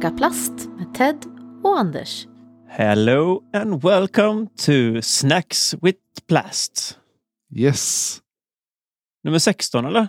[0.00, 1.16] Snacka plast med Ted
[1.64, 2.26] och Anders.
[2.68, 5.98] Hello and welcome to Snacks with
[6.28, 6.98] Plast.
[7.54, 8.18] Yes.
[9.24, 10.08] Nummer 16 eller?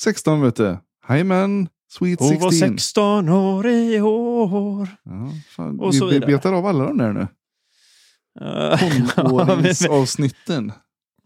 [0.00, 0.78] 16 vet du.
[1.08, 1.68] Jajamän.
[1.92, 2.78] Sweet Hon var 16.
[2.78, 4.88] 16 år i år.
[5.04, 5.80] Ja, fan.
[5.80, 6.32] Och vi så vi vidare.
[6.32, 7.20] betar av alla de där nu.
[8.40, 8.46] Eh,
[9.16, 10.72] ja, Tonåringsavsnitten.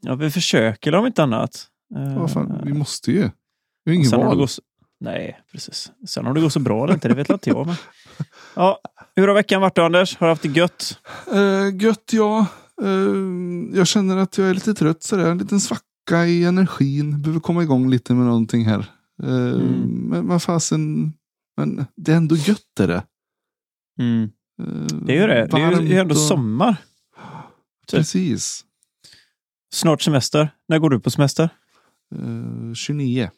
[0.01, 1.67] ja, vi försöker om inte annat.
[1.97, 3.31] Eh, Vad fan, vi måste ju.
[3.84, 4.37] Vi har det val.
[4.37, 4.51] går
[5.01, 5.93] nej, precis.
[6.09, 7.67] Sen om det går så bra eller inte, det vet inte jag.
[7.67, 7.77] Men.
[8.55, 8.81] Ja,
[9.17, 10.17] hur har veckan varit då, Anders?
[10.17, 10.99] Har du haft det gött?
[11.35, 12.47] Uh, gött ja.
[12.83, 12.89] Eh,
[13.79, 15.31] jag känner att jag är lite trött sådär.
[15.31, 17.23] En liten svacka i energin.
[17.23, 18.79] Behöver komma igång lite med någonting här.
[19.23, 19.81] Eh, Mm.
[20.09, 21.12] Men vad fasen.
[21.57, 23.03] Men det är ändå gött är det.
[23.98, 24.31] Mm.
[25.07, 25.47] Det är ju det.
[25.47, 26.77] Det är ju ändå och- sommar.
[27.87, 27.98] typ.
[27.98, 28.64] Precis.
[29.75, 30.51] Snart semester.
[30.69, 31.48] När går du på semester?
[32.14, 33.31] Eh, 29.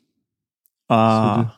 [0.89, 1.43] Ah.
[1.43, 1.49] Så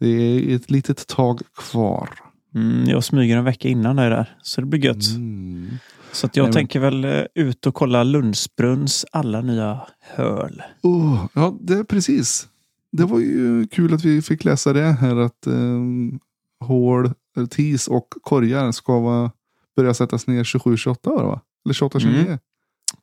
[0.00, 2.08] Det är ett litet tag kvar.
[2.54, 5.10] Mm, jag smyger en vecka innan det där, så det blir gött.
[5.16, 5.70] Mm.
[6.12, 10.62] Så att jag Nej, men- tänker väl eh, ut och kolla Lundsbrunns alla nya höl.
[10.82, 12.48] Oh, ja, det är precis.
[12.92, 16.20] Det var ju kul att vi fick läsa det här att um,
[16.64, 17.10] hål,
[17.50, 19.30] tis och korgar ska vara,
[19.76, 21.40] börja sättas ner 27-28 år va?
[21.64, 22.06] Eller 28-29.
[22.24, 22.38] Mm.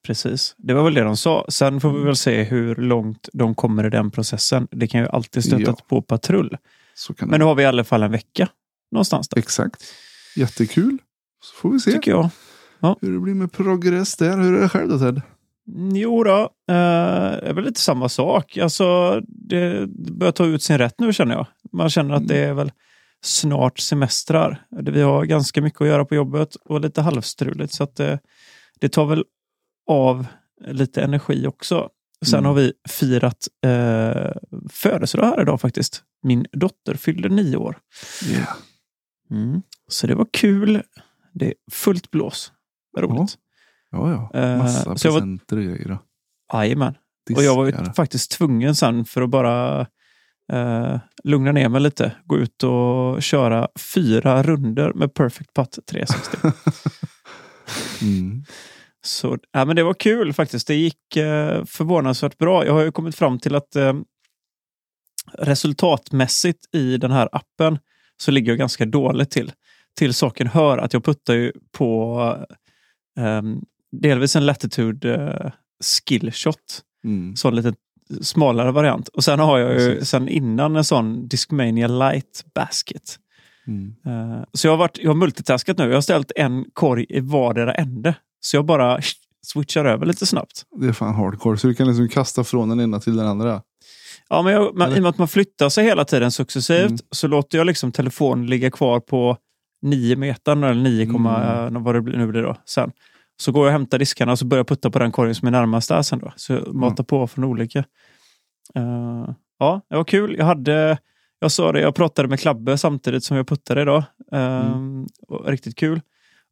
[0.05, 1.45] Precis, det var väl det de sa.
[1.49, 4.67] Sen får vi väl se hur långt de kommer i den processen.
[4.71, 5.75] Det kan ju alltid stöta Ja.
[5.87, 6.57] på patrull.
[7.21, 8.47] Men nu har vi i alla fall en vecka
[8.91, 9.83] någonstans där, Exakt.
[10.35, 10.97] Jättekul.
[11.41, 12.29] Så får vi se tycker jag.
[13.01, 14.37] hur det blir med progress där.
[14.37, 15.21] Hur är det själv då Ted?
[15.75, 18.57] Mm, Jo då, eh, det är väl lite samma sak.
[18.57, 21.47] Alltså, det börjar ta ut sin rätt nu känner jag.
[21.71, 22.71] Man känner att det är väl
[23.23, 24.65] snart semestrar.
[24.81, 28.19] Vi har ganska mycket att göra på jobbet och lite halvstruligt så att det,
[28.79, 29.23] det tar väl
[29.87, 30.27] av
[30.67, 31.89] lite energi också.
[32.25, 32.47] Sen Mm.
[32.47, 34.31] har vi firat eh,
[34.71, 36.03] födelsedag här idag faktiskt.
[36.23, 37.77] Min dotter fyllde nio år.
[38.31, 38.55] Yeah.
[39.31, 39.61] Mm.
[39.87, 40.83] Så det var kul.
[41.33, 42.51] Det är fullt blås.
[42.97, 43.37] Roligt.
[43.91, 44.39] Ja, ja.
[44.39, 45.97] Eh, Massa var- presenter och grejer.
[46.53, 46.93] Jajamän.
[47.35, 49.81] Och jag var ju faktiskt tvungen sen för att bara
[50.53, 52.11] eh, lugna ner mig lite.
[52.25, 56.37] Gå ut och köra fyra runder med Perfect Putt 360.
[58.01, 58.43] mm.
[59.05, 60.67] Så ja, men det var kul faktiskt.
[60.67, 62.65] Det gick eh, förvånansvärt bra.
[62.65, 63.93] Jag har ju kommit fram till att eh,
[65.33, 67.79] resultatmässigt i den här appen
[68.17, 69.51] så ligger jag ganska dåligt till.
[69.97, 72.21] Till saken hör att jag puttar ju på
[73.19, 73.41] eh,
[73.91, 75.51] delvis en Latitude eh,
[76.07, 77.35] skillshot Mm.
[77.35, 77.73] sån lite
[78.21, 79.07] smalare variant.
[79.07, 80.09] Och sen har jag ju Precis.
[80.09, 83.19] sen innan en sån Discmania Light Basket.
[83.67, 83.95] Mm.
[84.05, 85.83] Eh, så jag har, varit, jag har multitaskat nu.
[85.83, 88.15] Jag har ställt en korg i vardera ände.
[88.45, 88.99] Så jag bara
[89.45, 90.63] switchar över lite snabbt.
[90.75, 91.57] Det är fan hardcore.
[91.57, 93.61] Så du kan liksom kasta från den ena till den andra.
[94.29, 94.91] Ja, men jag, man?
[94.93, 96.97] I och med att man flyttar sig hela tiden successivt Mm.
[97.11, 99.37] så låter jag liksom telefonen ligga kvar på
[99.81, 101.25] 9 meter eller 9, Mm.
[101.75, 102.55] eh, vad det nu blir då.
[102.65, 102.91] Sen.
[103.37, 105.47] Så går jag och hämtar diskarna och så börjar jag putta på den korgen som
[105.47, 106.19] är närmast där sen.
[106.19, 106.33] Då.
[106.35, 107.79] Så jag matar på från olika.
[108.75, 109.29] Eh,
[109.59, 110.35] ja, det var kul.
[110.37, 110.97] Jag hade,
[111.39, 114.03] jag sa det, jag pratade med Klabbe samtidigt som jag puttade idag.
[114.35, 116.01] Uh, och Riktigt kul.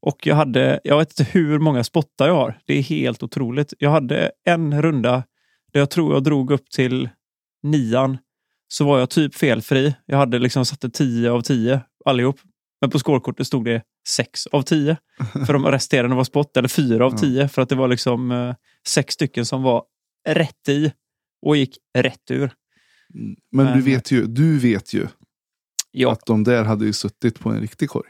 [0.06, 2.60] Och jag hade, jag vet inte hur många spottar jag har.
[2.66, 3.74] Det är helt otroligt.
[3.80, 5.24] Jag hade en runda
[5.74, 7.10] där jag tror jag drog upp till
[7.64, 8.18] nian.
[8.68, 9.96] Så var jag typ felfri.
[10.06, 12.40] Jag hade liksom satte 10 av 10 allihop.
[12.82, 14.98] Men på skålkortet stod det 6 av 10.
[15.46, 16.58] För de resterande var spott.
[16.58, 17.18] Eller 4 av Ja.
[17.18, 17.48] 10.
[17.48, 18.56] För att det var liksom eh,
[18.88, 19.84] sex stycken som var
[20.30, 20.92] rätt i
[21.46, 22.52] och gick rätt ur.
[23.14, 23.36] Mm.
[23.52, 25.08] Men du vet ju, du vet ju
[25.92, 28.10] Ja, att de där hade ju suttit på en riktig korg.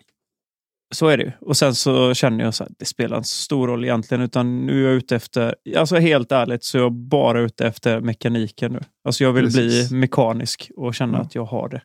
[0.94, 1.32] Så är det ju.
[1.42, 4.24] Och sen så känner jag så att det spelar inte så stor roll egentligen.
[4.24, 8.00] Utan nu är jag ute efter, alltså helt ärligt så är jag bara ute efter
[8.02, 8.80] mekaniken nu.
[9.06, 9.90] Alltså jag vill Precis.
[9.90, 11.22] bli mekanisk och känna Ja.
[11.24, 11.82] att jag har det.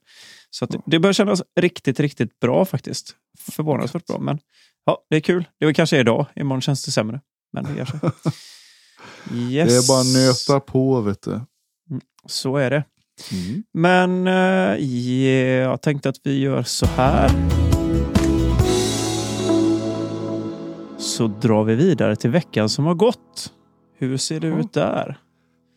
[0.50, 0.82] Så att det, Ja.
[0.86, 3.14] det börjar kännas riktigt, riktigt bra faktiskt.
[3.50, 4.18] Förvånansvärt bra.
[4.18, 4.38] Men
[4.86, 5.44] ja, det är kul.
[5.60, 6.26] Det är kanske idag.
[6.36, 7.20] Imorgon känns det sämre.
[7.52, 7.96] Men det kanske.
[9.34, 9.68] Yes.
[9.68, 11.40] Det är bara att nöta på vet du.
[12.26, 12.84] Så är det.
[13.32, 13.62] Mm.
[13.74, 14.84] Men eh,
[15.62, 17.30] jag tänkte att vi gör så här.
[21.18, 23.52] Så drar vi vidare till veckan som har gått.
[23.94, 24.58] Hur ser det Ja.
[24.60, 25.18] ut där?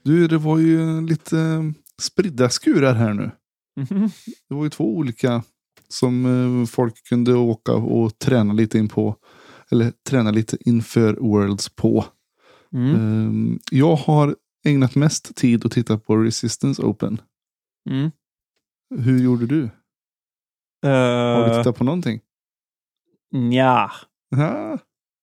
[0.04, 1.64] Du, det var ju lite eh,
[2.02, 3.32] spridda skurar här nu.
[3.76, 4.10] Mhm.
[4.50, 5.44] Det var ju två olika
[5.88, 9.16] som eh, folk kunde åka och träna lite in på.
[9.72, 12.06] Eller träna lite inför Worlds på.
[12.74, 12.96] Mm.
[12.96, 14.36] Ehm, jag har
[14.66, 17.22] ägnat mest tid att titta på Resistance Open.
[17.90, 18.12] Mm.
[19.00, 19.70] Hur gjorde du?
[20.84, 22.20] Har du Uh, tittat på någonting?
[23.52, 23.92] Ja.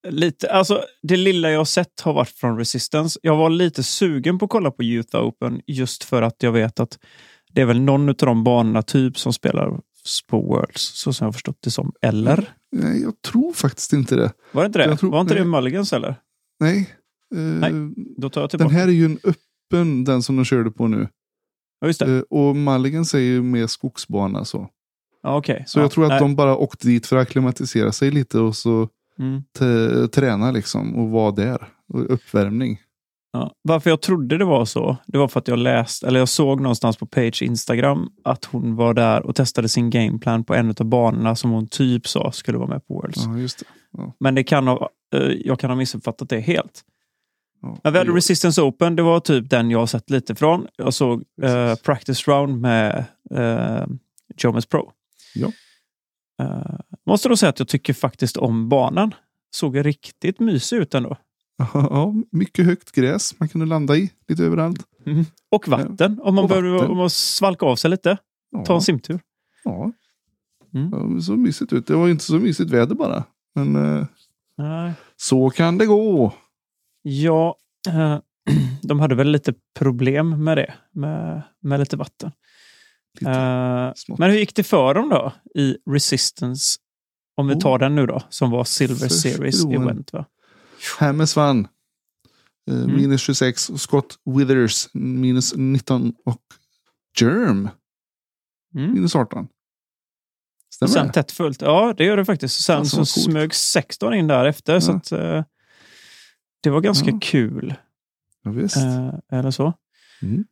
[0.09, 3.19] Lite, alltså, det lilla jag har sett har varit från Resistance.
[3.23, 6.79] Jag var lite sugen på att kolla på Youth Open just för att jag vet
[6.79, 6.99] att
[7.53, 9.79] det är väl någon av de banorna typ som spelar
[10.27, 11.91] på Worlds, så som jag förstått det som.
[12.01, 12.53] Eller?
[12.71, 14.31] Nej, jag tror faktiskt inte det.
[14.51, 14.97] Var det inte det?
[14.97, 15.49] Tror- var inte det nej.
[15.49, 16.15] Mulligans eller?
[16.59, 16.95] Nej.
[17.35, 17.71] Eh, Nej,
[18.17, 18.75] Då tar jag den tillbaka.
[18.75, 21.07] här är ju en öppen, den som de körde på nu.
[21.81, 22.15] Ja, just det.
[22.15, 24.67] Eh, och Mulligan säger ju med skogsbana så.
[25.23, 25.63] Ja, okej.
[25.67, 26.19] Så ja, jag tror att nej.
[26.19, 28.89] de bara åkte dit för att akklimatisera sig lite och så
[29.19, 29.43] Mm.
[30.09, 31.67] träna liksom och vara där.
[31.93, 32.79] Och uppvärmning.
[33.31, 33.53] Ja.
[33.61, 36.61] Varför jag trodde det var så, det var för att jag läste, eller jag såg
[36.61, 40.85] någonstans på Page Instagram att hon var där och testade sin gameplan på en av
[40.85, 43.25] banorna som hon typ sa skulle vara med på Worlds.
[43.25, 43.65] Ja, just det.
[44.19, 46.83] Men det kan ha, eh, jag kan ha missuppfattat det helt.
[47.61, 47.77] Ja.
[47.83, 50.67] Men vi hade Resistance Open, det var typ den jag sett lite från.
[50.77, 53.05] Jag såg eh, Practice Round med
[53.35, 53.85] eh,
[54.37, 54.91] Jomas Pro.
[55.35, 55.51] Ja.
[57.09, 59.13] Måste då säga att jag tycker faktiskt om banan.
[59.51, 61.17] Såg riktigt mysig ut ändå.
[61.73, 64.79] Ja, mycket högt gräs man kunde landa i lite överallt.
[65.51, 66.91] Och vatten, om man Och behöver vatten.
[66.91, 68.17] om man svalka av sig lite.
[68.51, 69.19] Ja, Ta en simtur.
[69.63, 69.91] ja.
[70.73, 70.89] Mm.
[71.15, 71.87] ja så mysigt ut.
[71.87, 73.23] Det var inte så mysigt väder bara.
[73.55, 74.05] Men eh,
[74.57, 74.93] Nej.
[75.15, 76.33] så kan det gå.
[77.01, 77.55] Ja,
[77.87, 78.17] eh,
[78.81, 82.31] de hade väl lite problem med det, med, med lite vatten.
[83.19, 86.79] Lite Eh, men hur gick det för dem då i Resistance?
[87.39, 89.65] Om vi tar den nu då, som var Silver Series.
[89.65, 90.13] Event.
[90.13, 90.25] Va?
[90.99, 91.67] Hammes vann.
[92.69, 92.95] Eh, Mm.
[92.95, 93.71] Minus 26.
[93.77, 96.13] Scott Withers minus 19.
[96.25, 96.41] Och
[97.21, 97.69] Germ
[98.75, 98.93] Mm.
[98.93, 99.47] minus 18.
[100.73, 101.61] Stämmer Sen tätt fullt.
[101.61, 102.61] Ja, det gör det faktiskt.
[102.63, 104.79] Sen så smög 16 in där efter.
[104.79, 104.95] Så Ja.
[104.97, 105.43] att, eh,
[106.63, 107.19] det var ganska Ja.
[107.21, 107.73] kul.
[108.43, 108.51] Ja.
[108.51, 109.73] Eh, eller så.
[110.21, 110.45] Mm.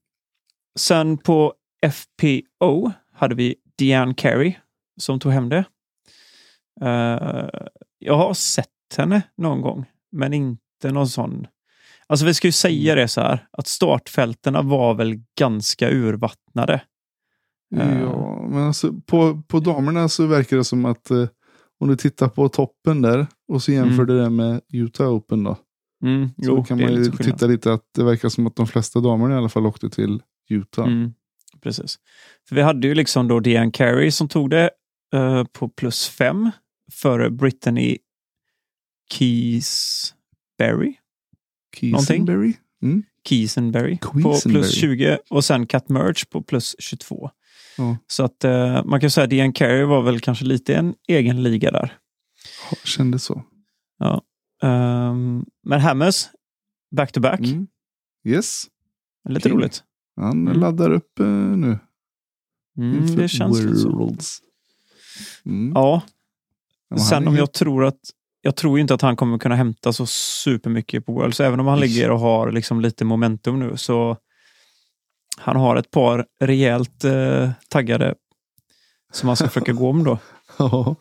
[0.79, 4.55] Sen på FPO hade vi Deanne Carey
[4.99, 5.65] som tog hem det.
[6.81, 7.49] Eh,
[7.99, 11.47] jag har sett henne någon gång, men inte någon sån.
[12.07, 13.01] Alltså vi ska ju säga Mm.
[13.03, 16.81] det så här, att startfältena var väl ganska urvattnade.
[17.75, 17.99] Eh.
[18.01, 21.27] Ja, men alltså, på, på damerna så verkar det som att eh,
[21.79, 24.17] om du tittar på toppen där och så jämför Mm.
[24.17, 25.57] det med Utah Open då.
[26.03, 27.17] Mm, Så jo, kan man ju skillnad.
[27.23, 30.21] titta lite att det verkar som att de flesta damerna i alla fall åkte till
[30.49, 30.87] Utah.
[30.87, 31.13] Mm,
[31.61, 31.99] precis.
[32.49, 34.69] För vi hade ju liksom då Deanne Carey som tog det
[35.51, 36.51] på plus fem
[36.91, 37.97] före Brittany
[39.11, 40.93] Keysberry.
[41.75, 42.53] Kiesenberry.
[42.83, 43.03] Mm.
[43.29, 47.29] Kiesenberry på plus 20 och sen Cat Merge på plus 22.
[47.77, 47.97] Ja.
[48.07, 51.43] Så att eh, man kan säga att Deanne Carey var väl kanske lite en egen
[51.43, 51.97] liga där.
[52.71, 53.43] Ja, Kändes så.
[54.63, 56.25] Ehm, men Hammers,
[56.95, 57.67] back to back, Mm.
[58.25, 58.63] Yes.
[59.29, 59.57] lite King.
[59.57, 59.83] roligt.
[60.15, 60.59] Han Mm.
[60.59, 61.79] laddar upp eh, nu.
[62.77, 64.15] Mm, det känns lite så.
[65.45, 65.71] Mm.
[65.75, 66.01] Ja,
[67.09, 67.99] Sen om jag tror att
[68.41, 71.39] jag tror inte att han kommer kunna hämta så supermycket på Worlds.
[71.39, 74.17] Även om han ligger och har liksom lite momentum nu så
[75.37, 78.15] han har ett par rejält eh, taggade
[79.13, 80.19] som han ska försöka gå om då.
[80.59, 80.95] Ja.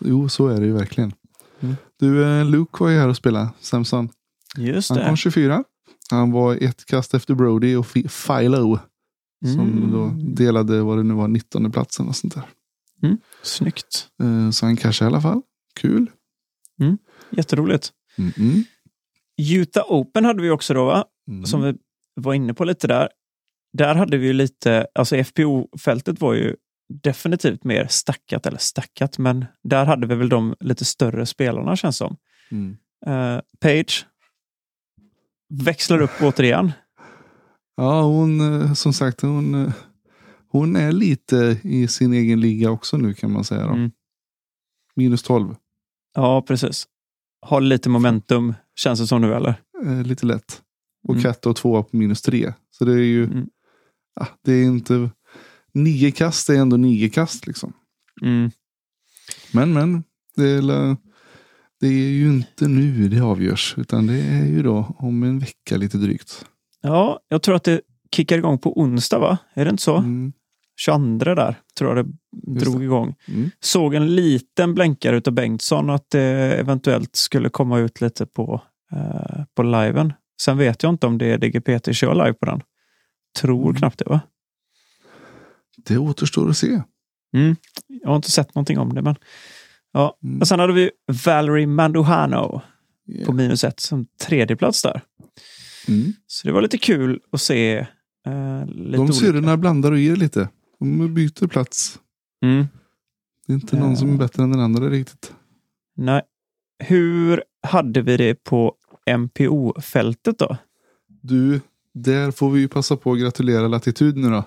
[0.00, 1.12] Jo, så är det ju verkligen.
[1.60, 1.76] Mm.
[1.98, 4.08] Du, eh, Luke var ju här och spelade Samson.
[4.56, 5.04] Just Han det.
[5.04, 5.64] kom 24.
[6.10, 8.78] Han var ett kast efter Brody och Philo.
[9.44, 9.90] Som Mm.
[9.92, 12.42] då delade vad det nu var, 19 platsen och sånt där.
[13.42, 14.08] Snyggt.
[14.22, 15.42] Eh, Så han cashade i alla fall.
[15.80, 16.10] Kul.
[17.30, 17.92] Jätteroligt.
[18.18, 18.64] Mm -mm.
[19.36, 21.04] Utah Open hade vi också då, va?
[21.28, 21.46] Mm.
[21.46, 21.74] som vi
[22.14, 23.08] var inne på lite där.
[23.72, 26.56] Där hade vi ju lite, alltså FPO-fältet var ju
[27.02, 31.96] definitivt mer stackat, eller stackat, men där hade vi väl de lite större spelarna känns
[31.96, 32.16] som.
[32.50, 32.76] Mm.
[33.06, 34.06] Eh, Page
[35.48, 36.72] växlar upp återigen.
[37.76, 39.72] Ja, hon eh, som sagt, hon,
[40.52, 43.66] hon är lite i sin egen liga också nu kan man säga.
[43.66, 43.72] Då.
[43.72, 43.90] Mm.
[44.94, 45.54] Minus 12.
[46.14, 46.86] Ja, precis.
[47.40, 49.54] Har lite momentum, känns det som nu, eller?
[49.86, 50.62] Eh, lite lätt.
[51.08, 51.22] Och Mm.
[51.22, 52.52] Kato tvåa på minus 3.
[52.70, 53.46] Så det är ju, Mm.
[54.20, 55.10] ja, det är inte,
[55.72, 57.72] nio kast är ändå nio kast liksom.
[58.22, 58.50] Mm.
[59.52, 60.04] Men men,
[60.36, 60.96] det är,
[61.80, 63.74] det är ju inte nu det avgörs.
[63.78, 66.46] Utan det är ju då om en vecka lite drygt.
[66.80, 67.80] Ja, jag tror att det
[68.14, 69.38] kickar igång på onsdag, va?
[69.54, 69.96] Är det inte så?
[69.96, 70.32] Mm.
[70.84, 72.84] 22 där, tror jag det drog det.
[72.84, 73.14] igång.
[73.28, 73.50] Mm.
[73.60, 76.22] Såg en liten blänkare utav Bengtsson att det
[76.60, 78.62] eventuellt skulle komma ut lite på,
[78.92, 80.12] eh, på liven.
[80.42, 82.60] Sen vet jag inte om det är DGPT kör live på den.
[83.40, 83.74] Tror Mm.
[83.74, 84.20] knappt det, va?
[85.76, 86.82] Det återstår att se.
[87.36, 87.56] Mm.
[87.86, 89.14] Jag har inte sett någonting om det, men
[89.92, 90.18] ja.
[90.24, 90.40] Mm.
[90.40, 90.90] Och sen hade vi
[91.24, 92.60] Valerie Manduhano
[93.08, 93.26] Yeah.
[93.26, 95.00] på minus ett som tredje plats där.
[95.88, 96.12] Mm.
[96.26, 97.76] Så det var lite kul att se.
[98.26, 100.48] Eh, lite De syrrorna blandar och ger lite.
[100.84, 101.98] De byter plats.
[102.44, 102.66] Mm.
[103.46, 105.34] Det är inte någon som är bättre än den andra riktigt.
[105.96, 106.22] Nej.
[106.78, 108.74] Hur hade vi det på
[109.18, 110.56] MPO-fältet då?
[111.22, 111.60] Du,
[111.94, 114.44] där får vi ju passa på att gratulera Latitud nu då.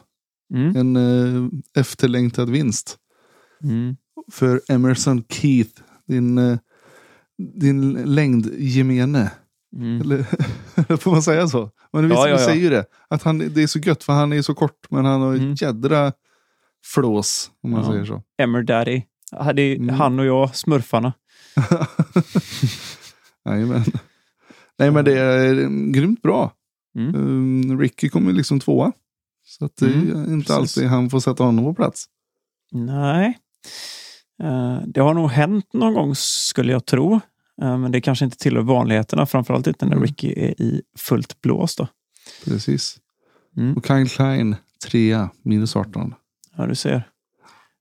[0.54, 0.76] Mm.
[0.76, 1.50] En eh,
[1.82, 2.98] efterlängtad vinst.
[3.64, 3.96] Mm.
[4.32, 6.58] för Emerson Keith, din, eh,
[7.38, 9.32] din längdgemene.
[9.76, 10.02] Mm.
[10.02, 10.24] Eller
[10.98, 11.72] får man säga så?
[11.94, 12.46] Men vi, Ja, ja, ja.
[12.46, 12.86] säger ju det.
[13.08, 15.54] Att han, det är så gött för han är så kort men han har Mm.
[15.58, 16.14] jädra
[16.94, 17.92] flås om man Ja.
[17.92, 18.24] säger så.
[18.38, 19.02] Emmer Daddy.
[19.32, 19.96] Hade Mm.
[19.96, 21.14] Han och jag, smurfarna.
[23.46, 23.84] Jajamän.
[24.80, 25.54] Nej men det är
[25.92, 26.52] grymt bra.
[26.98, 27.16] Mm.
[27.16, 28.92] Um, Ricky kommer liksom tvåa.
[29.46, 30.78] Så att det Mm, är inte precis.
[30.78, 32.06] alltid han får sätta honom på plats.
[32.72, 33.38] Nej.
[34.44, 37.14] Eh, det har nog hänt någon gång skulle jag tro.
[37.62, 39.26] Eh, men det kanske inte tillhör vanligheterna.
[39.26, 40.04] Framförallt inte när Mm.
[40.08, 41.76] Ricky är i fullt blås.
[41.76, 41.88] Då.
[42.46, 42.98] Precis.
[43.58, 43.78] Mm.
[43.78, 44.56] Och Kyle Klein,
[44.88, 46.14] trea, minus 18.
[46.58, 47.04] Ja, du ser.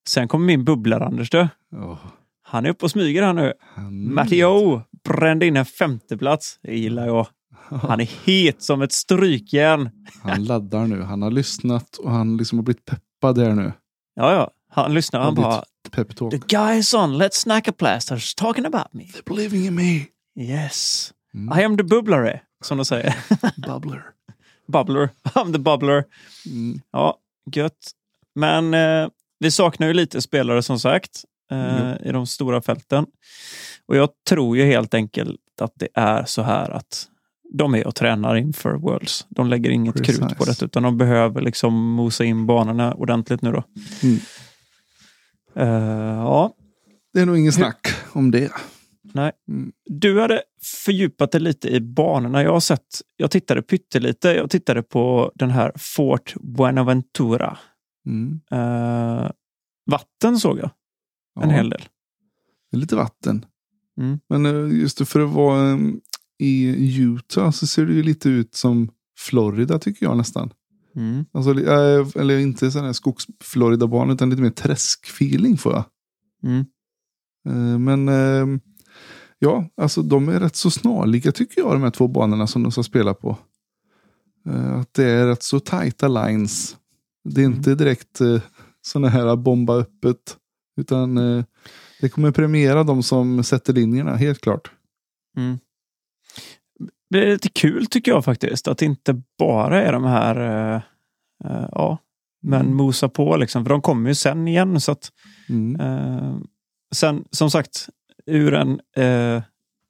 [0.09, 1.31] Sen kommer min bubblare Anders.
[1.31, 1.49] Du.
[1.73, 1.99] Oh,
[2.43, 3.52] Han är uppe och smyger här nu.
[3.61, 6.59] han, Matteo brände in en femteplats.
[6.62, 7.26] Det gillar jag.
[7.69, 9.90] Han är het som ett strykjärn.
[10.23, 11.02] han laddar nu.
[11.02, 13.73] Han har lyssnat och han liksom har blivit peppad här nu.
[14.14, 14.50] Ja, ja.
[14.71, 15.21] Han lyssnar.
[15.21, 16.31] Han Ja, bara Peptalk.
[16.31, 17.23] The guy is on.
[17.23, 19.04] Let's snack a plasters talking about me.
[19.04, 20.07] They're believing in me.
[20.40, 21.12] Yes.
[21.35, 21.59] Mm.
[21.61, 23.14] I am the bubblare, som de säger.
[23.57, 24.02] Bubbler.
[24.69, 25.09] Bubbler.
[25.25, 26.04] I'm the bubbler.
[26.47, 26.81] Mm.
[26.93, 27.16] Ja,
[27.52, 27.90] gött.
[28.35, 31.99] Men eh, vi saknar ju lite spelare som sagt eh, Mm.
[32.05, 33.07] i de stora fälten.
[33.87, 37.07] Och jag tror ju helt enkelt att det är så här att
[37.53, 39.26] de är och tränar inför Worlds.
[39.29, 40.19] De lägger inget Precise.
[40.29, 43.62] krut på det utan de behöver liksom mosa in banorna ordentligt nu då.
[44.03, 44.19] Mm.
[45.57, 46.55] Eh, ja,
[47.12, 48.53] Det är nog ingen snack om det.
[49.03, 49.33] nej.
[49.49, 49.73] Mm.
[49.85, 50.43] Du hade
[50.85, 52.43] fördjupat dig lite i banorna.
[52.43, 54.29] Jag har sett, jag tittade pyttelite.
[54.29, 57.59] Jag tittade på den här Fort Buenaventura.
[58.06, 58.40] Mm.
[58.50, 59.30] Eh,
[59.90, 60.70] vatten såg jag
[61.40, 61.82] en Ja, hel del.
[62.73, 63.46] lite vatten.
[64.00, 64.18] Mm.
[64.28, 65.78] Men eh, just för att vara eh,
[66.38, 70.52] i Utah så ser det ju lite ut som Florida tycker jag nästan.
[70.96, 71.25] Mm.
[71.32, 75.84] Alltså, eh, eller inte sån här skogs-Florida-barn utan lite mer träsk-feeling får jag.
[76.42, 76.64] Mm.
[77.84, 78.58] Men eh,
[79.38, 82.73] ja, alltså de är rätt så snarlika tycker jag de här två banorna som de
[82.73, 83.38] ska spela på.
[84.80, 86.76] Att det är rätt så tajta lines.
[87.25, 88.40] Det är inte direkt eh,
[88.83, 90.37] sådana här bomba öppet.
[90.81, 91.45] Utan eh,
[92.00, 94.71] det kommer premiera de som sätter linjerna, helt klart.
[95.37, 95.59] Mm.
[97.11, 98.69] Det är lite kul tycker jag faktiskt.
[98.69, 100.83] Att det inte bara är de här, eh,
[101.45, 101.99] eh, ja,
[102.43, 102.76] men Mm.
[102.76, 103.64] mosa på liksom.
[103.64, 104.81] För de kommer ju sen igen.
[104.81, 105.12] Så att,
[105.49, 105.81] Mm.
[105.81, 106.37] eh,
[106.95, 107.88] sen, som sagt,
[108.26, 109.43] ur en eh,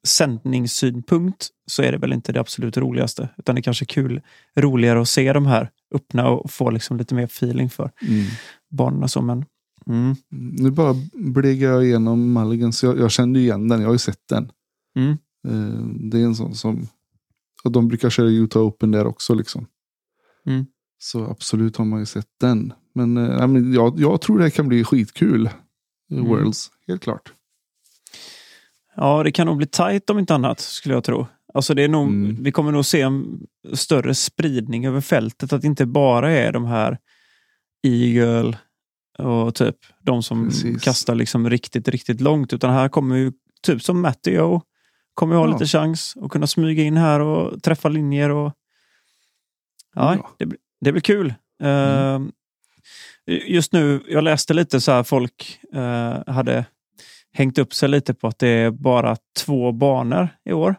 [0.07, 3.29] sändningssynpunkt så är det väl inte det absolut roligaste.
[3.37, 4.21] Utan det är kanske kul,
[4.57, 8.25] roligare att se de här öppna och få liksom lite mer feeling för Mm.
[8.69, 9.07] banorna.
[9.07, 9.45] Så, men,
[9.87, 13.81] mm, Nu bara blegar jag igenom Mulligan så jag, jag kände igen den.
[13.81, 14.51] Jag har ju sett den.
[14.95, 16.87] mm, Eh, Det är en sån som,
[17.63, 19.67] och de brukar köra Utah Open där också liksom.
[20.45, 20.65] Mm.
[20.97, 22.73] Så absolut har man ju sett den.
[22.93, 25.49] Men, eh, men jag, jag tror det här kan bli skitkul.
[26.11, 26.27] i Mm.
[26.27, 27.33] Worlds, helt klart.
[28.95, 31.27] Ja, det kan nog bli tajt om inte annat, skulle jag tro.
[31.55, 32.43] Alltså det är nog, Mm.
[32.43, 33.39] Vi kommer nog se en
[33.73, 35.53] större spridning över fältet.
[35.53, 36.97] Att det inte bara är de här
[37.87, 38.57] Eagle
[39.17, 40.83] och typ de som Precis.
[40.83, 42.53] kastar liksom riktigt, riktigt långt.
[42.53, 43.31] Utan här kommer ju,
[43.63, 44.61] typ som Matteo,
[45.13, 45.53] kommer ju ha Ja.
[45.53, 48.29] lite chans att kunna smyga in här och träffa linjer.
[48.29, 48.53] och
[49.95, 50.29] Ja, Ja.
[50.37, 51.33] Det, blir- det blir kul.
[51.63, 52.19] Eh,
[53.47, 56.65] just nu, jag läste lite så här, folk eh, hade
[57.33, 60.75] hängt upp sig lite på att det är bara två banor i år.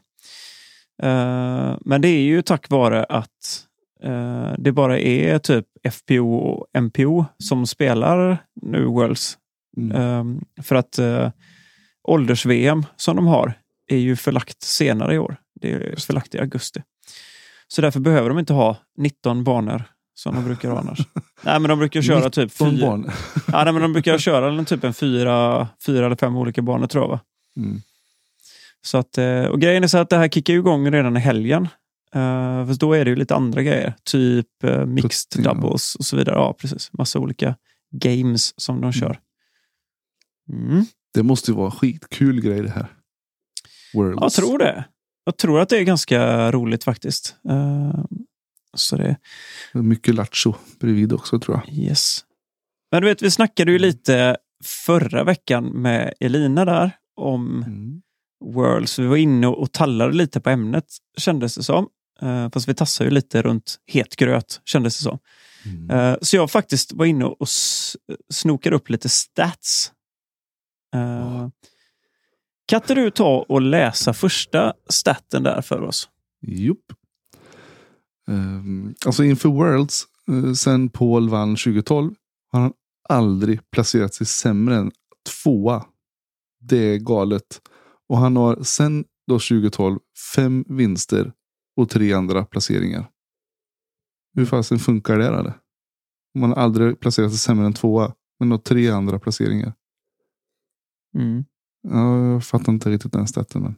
[1.03, 3.67] Eh, men det är ju tack vare att
[4.03, 9.39] eh, det bara är typ FPO och MPO som spelar nu Worlds.
[9.77, 9.97] Mm.
[9.97, 11.31] Eh, för att eh,
[12.09, 13.55] ålders-VM som de har
[13.91, 15.37] är ju förlagt senare i år.
[15.61, 16.83] Det är förlagt i augusti.
[17.69, 19.83] Så därför behöver de inte ha 19 banor
[20.15, 20.99] som de brukar ha annars.
[21.43, 23.05] nej, men de brukar köra typ fyra,
[23.47, 27.05] ja, nej, men de brukar köra typ en fyra, fyra eller fem olika banor tror
[27.05, 27.09] jag.
[27.09, 27.21] Va?
[27.57, 27.81] Mm.
[28.87, 31.63] Så att, eh, och grejen är så att det här kickar igång redan i helgen.
[32.17, 33.95] Uh, för då är det ju lite andra grejer.
[34.05, 35.55] Typ uh, mixed Putting, ja.
[35.55, 36.35] doubles och så vidare.
[36.35, 36.93] Ja, precis.
[36.93, 37.57] Massa olika
[37.91, 39.21] games som de kör.
[40.53, 40.85] Mm.
[41.15, 42.87] Det måste ju vara skitkul grej det här.
[43.95, 44.19] Worlds.
[44.21, 44.85] Jag tror det.
[45.25, 47.37] Jag tror att det är ganska roligt faktiskt.
[47.49, 48.05] Eh,
[48.75, 49.17] så det,
[49.73, 51.75] Mycket lattjo bredvid också tror jag.
[51.75, 52.25] yes.
[52.93, 58.03] Men du vet, vi snackade ju lite förra veckan med Elina där om Mm.
[58.45, 58.99] Worlds.
[58.99, 61.89] Vi var inne och tallade lite på ämnet kändes det som.
[62.23, 65.19] Uh, fast vi tassade ju lite runt het gröt kändes det som.
[65.67, 65.91] Mm.
[65.91, 67.49] Eh, så jag faktiskt var inne och
[68.33, 69.93] snokade upp lite stats.
[70.97, 71.49] Uh,
[72.67, 76.09] Kan inte du ta och läsa första staten där för oss?
[76.47, 76.93] Jupp.
[78.29, 82.15] Um, alltså inför Worlds, uh, sen Paul vann 2012,
[82.53, 82.73] har han
[83.09, 84.91] aldrig placerat sig sämre än
[85.43, 85.85] tvåa.
[86.61, 87.61] Det är galet.
[88.09, 88.55] Och han har
[89.27, 89.99] då 2012
[90.35, 91.33] fem vinster
[91.77, 93.11] och tre andra placeringar.
[94.35, 95.27] Hur fasen funkar det?
[95.27, 95.53] Eller?
[96.39, 98.13] Man aldrig placerat sig sämre än tvåa.
[98.39, 99.73] Men har tre andra placeringar.
[101.15, 101.45] Mm.
[101.89, 103.63] Ja, jag fattar inte riktigt den staten.
[103.63, 103.75] Men.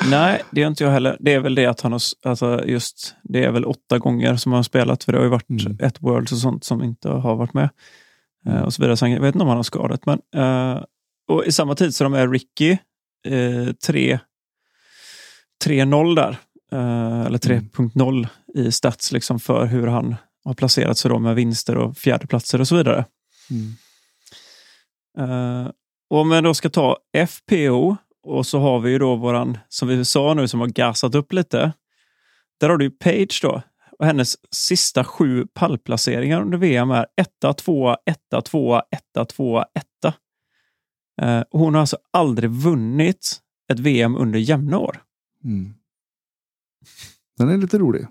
[0.10, 1.16] Nej, det gör inte jag heller.
[1.20, 4.52] Det är väl det att han har, alltså just, det är väl åtta gånger som
[4.52, 5.76] han har spelat, för det har ju varit Mm.
[5.80, 7.70] ett Worlds och sånt som inte har varit med.
[8.46, 9.10] Eh, och så vidare.
[9.10, 10.82] Jag vet inte om han har skadat, men eh,
[11.28, 12.76] och i samma tid så de är Ricky
[13.24, 14.18] eh, 3
[15.64, 16.36] 3-0 där,
[16.72, 21.76] eh, eller 3.0 i stats liksom för hur han har placerat sig då med vinster
[21.76, 23.04] och fjärdeplatser och så vidare.
[23.50, 23.74] Mm.
[25.18, 25.70] Eh,
[26.10, 29.88] och om jag då ska ta FPO och så har vi ju då våran, som
[29.88, 31.72] vi sa nu, som har gasat upp lite.
[32.60, 33.62] Där har du Page då.
[33.98, 40.14] Och hennes sista sju pallplaceringar under VM är etta, tvåa, etta, tvåa, etta, tvåa, etta.
[41.22, 43.40] Eh, hon har alltså aldrig vunnit
[43.72, 45.02] ett VM under jämna år.
[45.44, 45.74] Mm.
[47.38, 48.06] Den är lite rolig.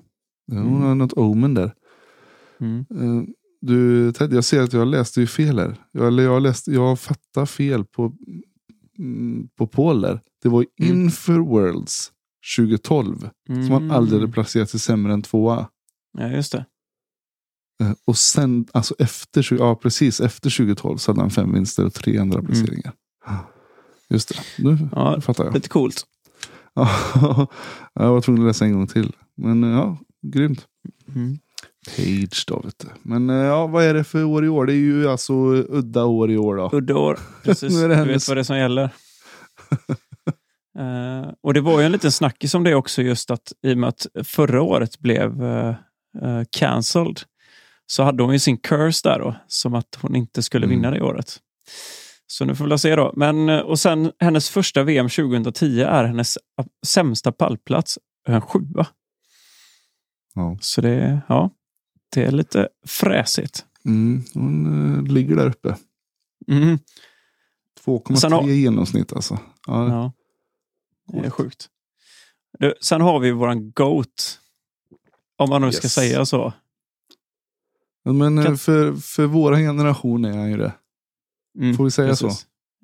[0.51, 0.81] Hon Mm.
[0.81, 1.73] har något omen där.
[2.59, 2.85] Mm.
[2.91, 3.23] Eh,
[3.65, 5.75] Du Ted, jag ser att jag läste ju fel här.
[5.91, 8.13] Jag, eller jag, läste, jag fattar fel på,
[8.99, 9.67] mm, på
[10.01, 10.19] där.
[10.43, 10.93] Det var Mm.
[11.03, 12.11] inför Worlds
[12.57, 15.69] 2012 som han aldrig hade placerat sig sämre än tvåa.
[16.17, 16.65] Ja, just det.
[17.83, 21.85] Eh, Och sen, alltså efter, 20 ja, precis efter 2012 så hade han fem vinster
[21.85, 22.93] och tre andra placeringar.
[24.09, 24.89] Just det, nu Mm.
[24.91, 25.53] Ja, fattar jag.
[25.53, 26.03] lite coolt.
[26.75, 27.47] Ja,
[27.93, 29.11] jag var tvungen att läsa en gång till.
[29.37, 29.97] Men eh, ja,
[30.27, 30.65] grymt.
[31.15, 31.37] Mm.
[31.95, 32.87] Page då vet du.
[33.03, 34.65] Men eh, ja, vad är det för år i år?
[34.65, 36.69] Det är ju alltså udda år i år då.
[36.73, 37.19] Udda år.
[37.43, 37.73] Precis.
[37.73, 38.89] Nu är Du det vet hennes- vad det är som gäller.
[40.79, 43.77] Eh, och det var ju en liten snackis om det också, just att i och
[43.77, 45.73] med att förra året blev uh,
[46.49, 47.19] cancelled
[47.85, 50.77] så hade hon ju sin curse där då, som att hon inte skulle Mm.
[50.77, 51.39] vinna det året.
[52.27, 53.13] Så nu får vi se då.
[53.15, 56.37] Men, eh, och sen hennes första VM 2010 är hennes
[56.85, 58.87] sämsta pallplats, en sjua.
[60.35, 60.57] Ja.
[60.61, 61.49] Så det, ja,
[62.15, 63.65] det är lite fräsigt.
[63.85, 65.75] Mm, hon eh, ligger där uppe.
[66.47, 66.79] Mm.
[67.85, 69.39] 2,3 Sen har- i genomsnitt alltså.
[69.67, 69.87] Ja.
[69.89, 70.11] Ja.
[71.21, 71.67] Det är sjukt.
[72.59, 74.39] Du, sen har vi våran GOAT.
[75.37, 75.93] Om man nu ska Yes.
[75.93, 76.53] säga så.
[78.05, 80.73] Men eh, Kan- för, för våra generation är han ju det.
[81.59, 82.31] Mm, Får vi säga så?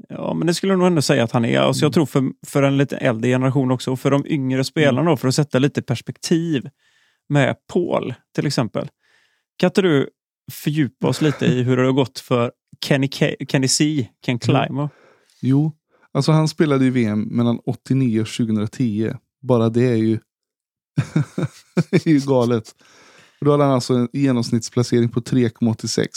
[0.09, 1.59] Ja, men det skulle jag nog ändå säga att han är.
[1.59, 1.93] Alltså, Jag Mm.
[1.93, 5.27] tror för, för en lite äldre generation också, och för de yngre spelarna då, för
[5.27, 6.69] att sätta lite perspektiv
[7.29, 8.87] med Paul till exempel.
[9.57, 10.09] Kan inte du
[10.51, 12.51] fördjupa oss lite i hur det har gått för
[12.85, 14.89] Kenny, K- Kenny C, Ken Climo?
[15.41, 15.71] Jo,
[16.11, 19.13] alltså han spelade i VM mellan 89 och 2010.
[19.41, 20.19] Bara det är ju,
[21.91, 22.75] är ju galet.
[23.39, 26.07] Och då hade han alltså en genomsnittsplacering på 3,86.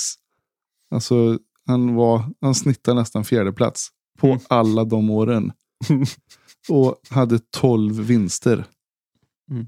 [0.90, 4.40] Alltså han, var, han snittade nästan fjärde plats på Mm.
[4.48, 5.52] alla de åren.
[6.68, 8.64] och hade 12 vinster.
[9.50, 9.66] Mm.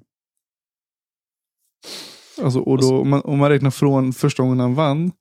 [2.43, 5.13] Alltså, och då, om, man, om man räknar från första gången han vann,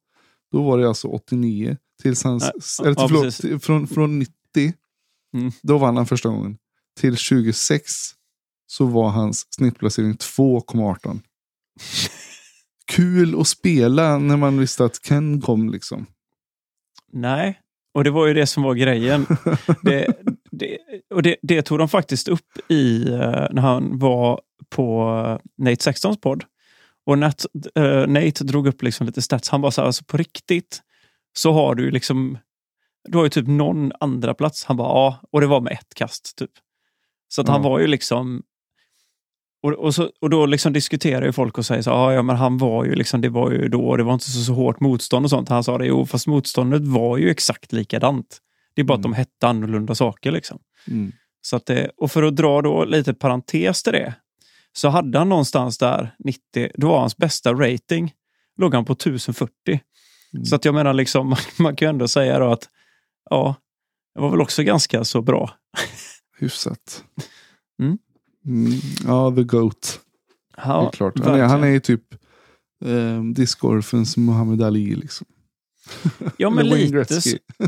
[0.52, 1.78] då var det alltså 89.
[2.02, 2.43] Tills hans,
[2.80, 4.34] Ja, eller, ja, förlåt, till- från, från 90,
[5.34, 5.52] Mm.
[5.62, 6.58] då vann han första gången.
[7.00, 7.91] Till 26
[8.67, 11.19] så var hans snittplacering 2,18.
[12.91, 16.06] Kul att spela när man visste att Ken kom liksom.
[17.12, 17.60] Nej,
[17.93, 19.26] och det var ju det som var grejen.
[19.82, 20.08] Det,
[20.52, 20.78] det,
[21.13, 25.02] och det, det tog de faktiskt upp i eh, när han var på
[25.58, 26.43] eh, Nate Sextons podd.
[27.06, 29.50] Och Nat, eh, Nate drog upp liksom lite stats.
[29.50, 30.82] Han bara så här, alltså på riktigt
[31.34, 32.38] så har du liksom,
[33.10, 34.65] du har ju typ någon andra plats.
[34.65, 36.52] Han bara, ja, och det var med ett kast typ.
[37.28, 37.69] Så att han Ja.
[37.69, 38.43] var ju liksom,
[39.63, 42.36] och, och, så, och då liksom diskuterar ju folk och säger så "Ja, ja men
[42.36, 45.26] han var ju liksom, det var ju då, det var inte så, så hårt motstånd
[45.26, 45.49] och sånt.
[45.49, 48.38] Han sa det, jo fast motståndet var ju exakt likadant.
[48.76, 49.17] Det är bara att de Mm.
[49.17, 50.60] hette annorlunda saker liksom.
[50.88, 51.12] Mm.
[51.41, 54.13] Så att det, och för att dra då lite parentes till det,
[54.73, 58.13] så hade han någonstans där 90, då var hans bästa rating,
[58.58, 59.49] låg han på 1040.
[60.34, 60.45] Mm.
[60.45, 62.69] Så att jag menar, liksom, man, man kan ju ändå säga då att
[63.30, 63.56] ja,
[64.15, 65.52] det var väl också ganska så bra.
[66.39, 67.04] Hyfsat.
[67.82, 67.97] Mm.
[68.45, 68.71] Mm.
[69.08, 69.99] Ja, the goat.
[70.58, 71.19] Ja, klart.
[71.19, 72.03] Han är, han är ju typ
[72.86, 74.95] eh, discgolfens Muhammad Ali.
[74.95, 75.27] Liksom.
[76.38, 77.19] Ja, men lite,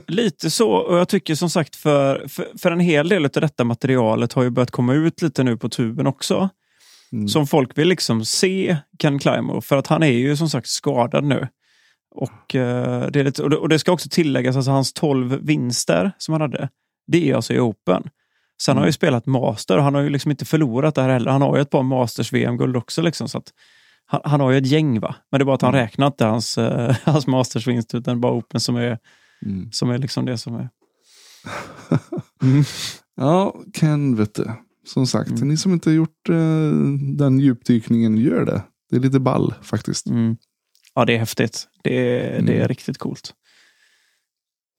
[0.08, 0.72] lite så.
[0.72, 4.44] Och jag tycker som sagt för, för, för en hel del av detta materialet har
[4.44, 6.50] ju börjat komma ut lite nu på tuben också.
[7.12, 7.28] Mm.
[7.28, 11.24] Som folk vill liksom se Ken Climo för att han är ju som sagt skadad
[11.24, 11.48] nu.
[12.16, 15.40] Och, eh, det, är lite, och, det, och det ska också tilläggas, alltså hans 12
[15.42, 16.70] vinster som han hade,
[17.08, 18.10] det är alltså i Open.
[18.62, 18.94] Sen har han ju Mm.
[18.94, 21.32] spelat Master och han har ju liksom inte förlorat det här heller.
[21.32, 23.02] Han har ju ett par Masters VM-guld också.
[23.02, 23.42] Liksom, så
[24.06, 25.16] han, han har ju ett gäng va.
[25.32, 25.82] Men det är bara att han Mm.
[25.86, 29.00] räknar inte hans, eh, hans Masters-vinst utan bara Open som är
[29.46, 29.72] Mm.
[29.72, 30.70] Som är liksom det som är...
[32.44, 32.64] Mm.
[33.18, 34.52] Ja, Ken vet du.
[34.86, 35.48] Som sagt, Mm.
[35.48, 36.72] ni som inte gjort eh,
[37.18, 38.62] den djupdykningen, gör det.
[38.90, 40.08] Det är lite ball faktiskt.
[40.08, 40.38] Mm.
[40.94, 41.68] Ja, det är häftigt.
[41.84, 42.68] Det är, det är Mm.
[42.68, 43.34] riktigt coolt.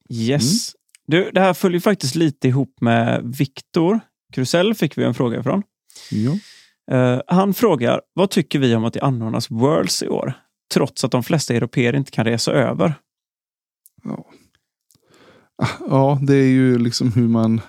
[0.09, 0.71] Yes.
[1.07, 3.99] Du, det här följer faktiskt lite ihop med Viktor
[4.33, 5.63] Krusell fick vi en fråga ifrån.
[6.11, 6.37] Ja.
[6.95, 10.33] Eh, han frågar, vad tycker vi om att det anordnas Worlds i år?
[10.73, 12.95] Trots att de flesta europeer inte kan resa över.
[14.03, 14.25] Ja.
[15.79, 17.61] ja, det är ju liksom hur man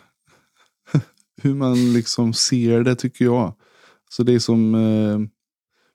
[1.43, 3.55] hur man liksom ser det tycker jag.
[4.11, 5.19] Så det är som eh,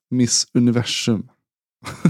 [0.09, 1.29] Miss Universum.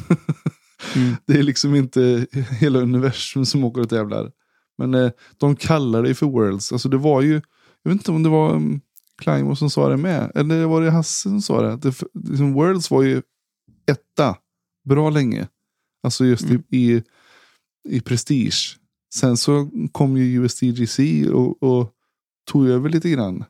[0.96, 1.15] Mm.
[1.26, 2.28] Det är liksom inte
[2.60, 4.32] hela universum som åker och tävlar.
[4.77, 6.71] Men eh, de kallar det för Worlds.
[6.71, 7.33] Alltså det var ju,
[7.83, 8.81] jag vet inte om det var um,
[9.17, 10.31] Climo som sa det med.
[10.36, 11.75] Eller var det Hasse som sa det?
[11.77, 13.21] det liksom Worlds var ju
[13.91, 14.38] etta
[14.89, 15.47] bra länge.
[16.03, 16.63] Alltså just Mm.
[16.69, 17.03] i, i,
[17.89, 18.77] i prestige.
[19.15, 21.91] Sen så kom ju USDGC och, och
[22.51, 23.43] tog över lite grann.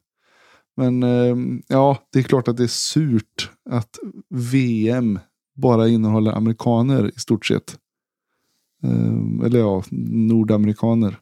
[0.77, 1.36] Men eh,
[1.67, 5.19] ja, det är klart att det är surt att VM
[5.55, 7.77] bara innehåller amerikaner i stort sett.
[8.84, 11.15] Eh, eller ja, nordamerikaner.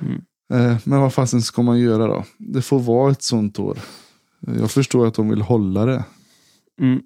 [0.00, 0.22] Mm.
[0.52, 2.24] Eh, men vad fasen ska man göra då?
[2.38, 3.78] Det får vara ett sånt år.
[4.58, 6.04] Jag förstår att de vill hålla det.
[6.80, 7.00] Mm.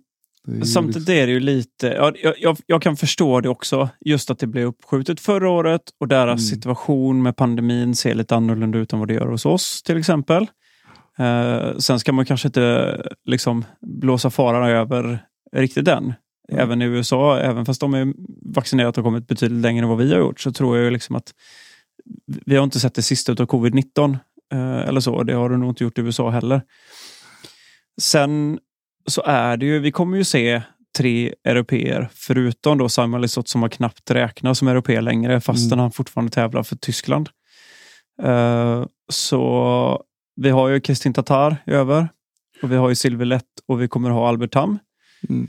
[0.47, 3.89] det Samtidigt liksom- är det ju lite, ja, jag, jag, jag kan förstå det också,
[4.01, 6.39] just att det blev uppskjutet förra året och deras Mm.
[6.39, 10.47] situation med pandemin ser lite annorlunda ut än vad det gör hos oss till exempel.
[11.19, 16.13] Eh, sen ska man kanske inte liksom blåsa faran över riktigt än.
[16.51, 16.63] Mm.
[16.63, 18.13] Även i USA, även fast de är
[18.55, 21.35] vaccinerat och kommit betydligt längre än vad vi har gjort, så tror jag liksom att
[22.47, 24.19] vi har inte sett det sista av covid-19
[24.53, 25.23] eh, eller så.
[25.23, 26.63] Det har du nog inte gjort i USA heller.
[28.01, 28.59] Sen
[29.07, 30.63] så är det ju, vi kommer ju se
[30.99, 35.79] tre europeer, förutom då Samuel Lisotte som har knappt räknat som europeer längre, fastän Mm.
[35.79, 37.29] han fortfarande tävlar för Tyskland.
[38.23, 40.03] Eh, så
[40.37, 42.09] vi har ju Kristin Tatar över
[42.63, 44.79] och vi har ju Silver Lätt och vi kommer ha Albert Tam.
[45.29, 45.49] Mm.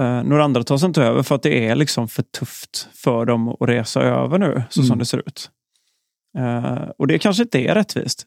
[0.00, 3.26] Uh, några andra tar sig inte över för att det är liksom för tufft för
[3.26, 4.98] dem att resa över nu, så som Mm.
[4.98, 5.50] det ser ut.
[6.38, 8.26] Eh, och det kanske inte är rättvist.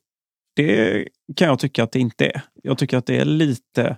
[0.55, 2.41] Det kan jag tycka att det inte är.
[2.63, 3.97] Jag tycker att det är lite...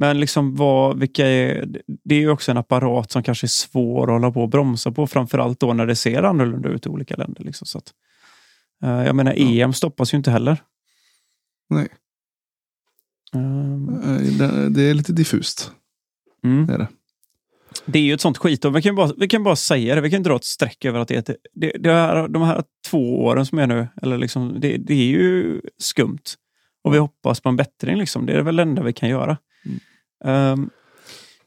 [0.00, 1.66] Men liksom vad, vilka är,
[2.04, 4.92] det är ju också en apparat som kanske är svår att hålla på och bromsa
[4.92, 7.44] på, framförallt då när det ser annorlunda ut i olika länder.
[7.44, 7.66] Liksom.
[7.66, 7.92] Så att,
[8.84, 9.34] eh, jag menar.
[9.36, 10.62] EM stoppas ju inte heller.
[11.70, 11.88] Nej,
[13.34, 15.72] eh, det- det är lite diffust.
[16.44, 16.66] Mm.
[16.66, 16.88] Det är det.
[17.86, 18.64] Det är ju ett sånt skit.
[18.64, 20.00] Och vi, kan bara, vi kan bara säga det.
[20.00, 22.62] Vi kan dra ett streck över att det, är ett- det, det här, de här
[22.86, 26.18] två åren som är nu, eller liksom, det, det är ju skumt.
[26.84, 27.96] Och vi hoppas på en bättring.
[27.96, 28.26] Liksom.
[28.26, 29.36] Det är väl det enda vi kan göra.
[29.64, 29.78] Mm.
[30.24, 30.70] Ehm,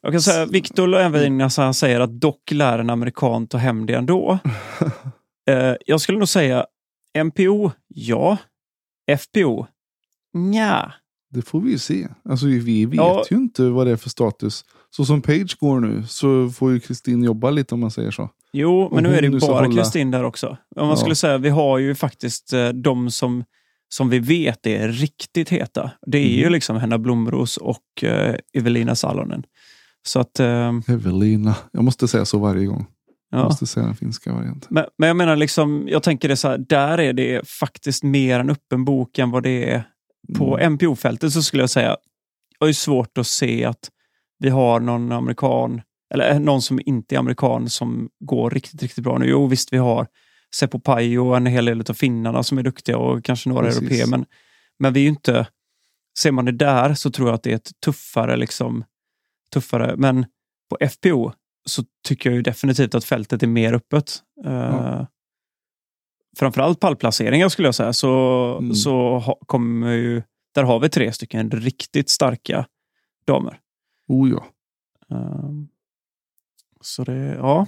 [0.01, 3.93] jag kan säga, Viktor Löfven han säger att dock lär en amerikan ta hem det
[3.93, 4.39] ändå.
[5.49, 6.65] Eh, jag skulle nog säga
[7.25, 8.37] MPO, ja.
[9.19, 9.65] FPO,
[10.33, 10.93] nja.
[11.29, 12.07] Det får vi ju se.
[12.29, 13.23] Alltså vi vet Ja.
[13.29, 14.65] ju inte vad det är för status.
[14.95, 18.29] Så som Page går nu så får ju Kristin jobba lite om man säger så.
[18.53, 20.47] Jo, men nu är det ju bara Kristin där också.
[20.47, 20.95] Om man Ja.
[20.95, 23.43] skulle säga, vi har ju faktiskt eh, de som,
[23.89, 25.91] som vi vet är riktigt heta.
[26.07, 26.51] Det är ju Mhm.
[26.53, 29.43] liksom Henna Blomros och eh, Evelina Salonen.
[30.07, 31.55] Så att, eh, Evelina.
[31.71, 32.85] Jag måste säga så varje gång.
[33.31, 33.43] Jag ja.
[33.43, 34.67] måste säga den finska varianten.
[34.71, 38.39] Men, men jag menar, liksom, jag tänker det så här, där är det faktiskt mer
[38.39, 39.83] en öppen bok än vad det är
[40.37, 40.73] på Mm.
[40.73, 41.87] MPO-fältet så skulle jag säga,
[42.59, 43.89] jag har ju svårt att se att
[44.41, 45.81] vi har någon amerikan,
[46.13, 49.25] eller eh, någon som inte är amerikan som går riktigt, riktigt bra nu.
[49.25, 50.07] Jo, visst, vi har
[50.55, 53.81] Seppo Pajo och en hel del av finnarna som är duktiga och kanske några Precis.
[53.81, 54.25] europeer, men,
[54.79, 55.47] men vi är ju inte,
[56.19, 58.83] ser man det där så tror jag att det är ett tuffare, liksom,
[59.53, 60.25] tuffare, men
[60.69, 61.31] på FPO
[61.65, 64.19] så tycker jag ju definitivt att fältet är mer öppet.
[64.45, 65.07] Uh, Ja.
[66.37, 68.09] Framförallt pallplaceringar skulle jag säga, så,
[68.59, 68.75] Mm.
[68.75, 70.21] så ha, kommer ju,
[70.55, 72.65] där har vi tre stycken riktigt starka
[73.27, 73.59] damer.
[74.11, 74.45] Oh ja.
[75.17, 75.67] Ehm,
[76.81, 77.67] så det, ja.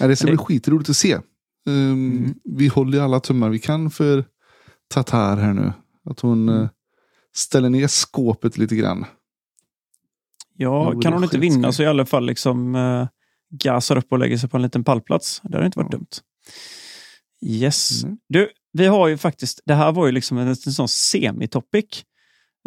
[0.00, 1.14] Nej, det ska bli det- skitroligt att se.
[1.14, 1.22] Um,
[1.66, 2.34] Mm.
[2.44, 4.24] Vi håller ju alla tummar vi kan för
[4.88, 5.72] Tatar här nu.
[6.10, 6.68] Att hon eh,
[7.36, 9.04] ställer ner skåpet lite grann.
[10.56, 13.08] Ja, kan hon inte vinna så i alla fall liksom uh,
[13.50, 15.40] gasar upp och lägger sig på en liten pallplats.
[15.44, 15.98] Det hade inte varit Ja.
[15.98, 16.06] dumt.
[17.42, 18.04] Yes.
[18.04, 18.18] Mm.
[18.28, 22.04] Du, vi har ju faktiskt, det här var ju liksom en, en sån semitopic.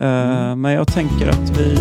[0.02, 0.62] Uh, Mm.
[0.62, 1.76] Men jag tänker att vi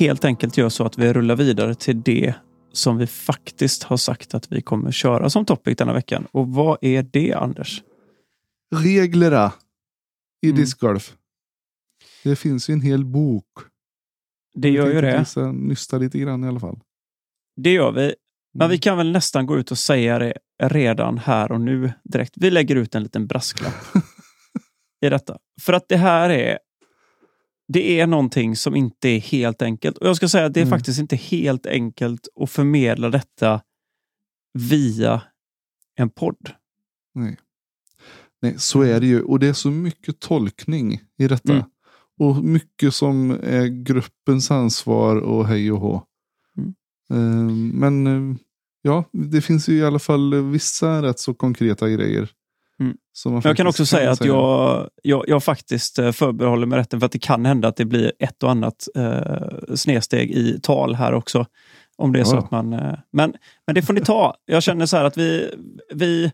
[0.00, 2.34] helt enkelt gör så att vi rullar vidare till det
[2.72, 6.26] som vi faktiskt har sagt att vi kommer köra som topic denna veckan.
[6.32, 7.82] Och vad är det, Anders?
[8.74, 9.52] Reglerna
[10.42, 10.60] i Mm.
[10.60, 11.14] discgolf.
[12.24, 13.46] Det finns ju en hel bok.
[14.54, 15.26] Det gör ju det.
[15.36, 16.80] Vi nysta lite grann i alla fall.
[17.56, 18.14] det gör vi.
[18.54, 18.70] Men Mm.
[18.70, 22.34] vi kan väl nästan gå ut och säga det redan här och nu direkt.
[22.36, 23.74] Vi lägger ut en liten brasklapp
[25.06, 25.38] i detta.
[25.60, 26.58] För att det här är
[27.72, 29.98] det är någonting som inte är helt enkelt.
[29.98, 30.78] Och jag ska säga att det är Mm.
[30.78, 33.60] faktiskt inte helt enkelt att förmedla detta
[34.58, 35.22] via
[35.94, 36.50] en podd.
[37.14, 37.36] Nej.
[38.42, 39.22] Nej, så är det ju.
[39.22, 41.52] Och det är så mycket tolkning i detta.
[41.52, 41.64] Mm.
[42.18, 46.02] Och mycket som är gruppens ansvar och hej och hå.
[46.58, 46.74] Mm.
[47.10, 48.36] Eh, Men eh,
[48.82, 52.30] ja, det finns ju i alla fall vissa rätt så konkreta grejer.
[52.80, 52.96] Mm.
[53.44, 57.12] Jag kan också säga att jag, jag, jag faktiskt eh, förbehåller mig rätten för att
[57.12, 61.46] det kan hända att det blir ett och annat eh, snedsteg i tal här också.
[61.96, 62.38] Om det är så Ja.
[62.38, 62.72] att man...
[62.72, 63.34] Eh, men,
[63.66, 64.34] men det får ni ta.
[64.44, 65.54] Jag känner så här att vi,
[65.94, 66.32] vi,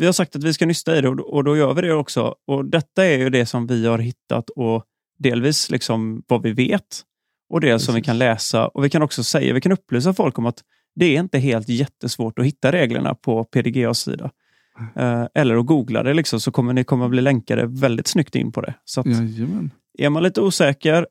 [0.00, 1.94] vi har sagt att vi ska nysta i det och, och då gör vi det
[1.94, 2.34] också.
[2.46, 4.84] Och detta är ju det som vi har hittat och
[5.18, 7.02] delvis liksom vad vi vet
[7.50, 8.68] och det som vi kan läsa.
[8.68, 10.62] Och vi kan också säga, vi kan upplysa folk om att
[10.94, 14.30] det är inte helt jättesvårt att hitta reglerna på PDGAs sida.
[14.96, 18.52] Eh, eller att googla det liksom, så kommer ni komma bli länkade väldigt snyggt in
[18.52, 18.74] på det.
[18.84, 19.70] Så att Jajamän.
[19.98, 21.06] är man lite osäker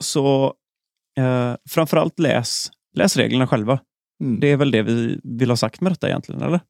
[0.00, 0.54] så
[1.18, 3.80] eh, framförallt läs, läs reglerna själva.
[4.20, 4.40] Mm.
[4.40, 6.60] Det är väl det vi vill ha sagt med detta egentligen, eller?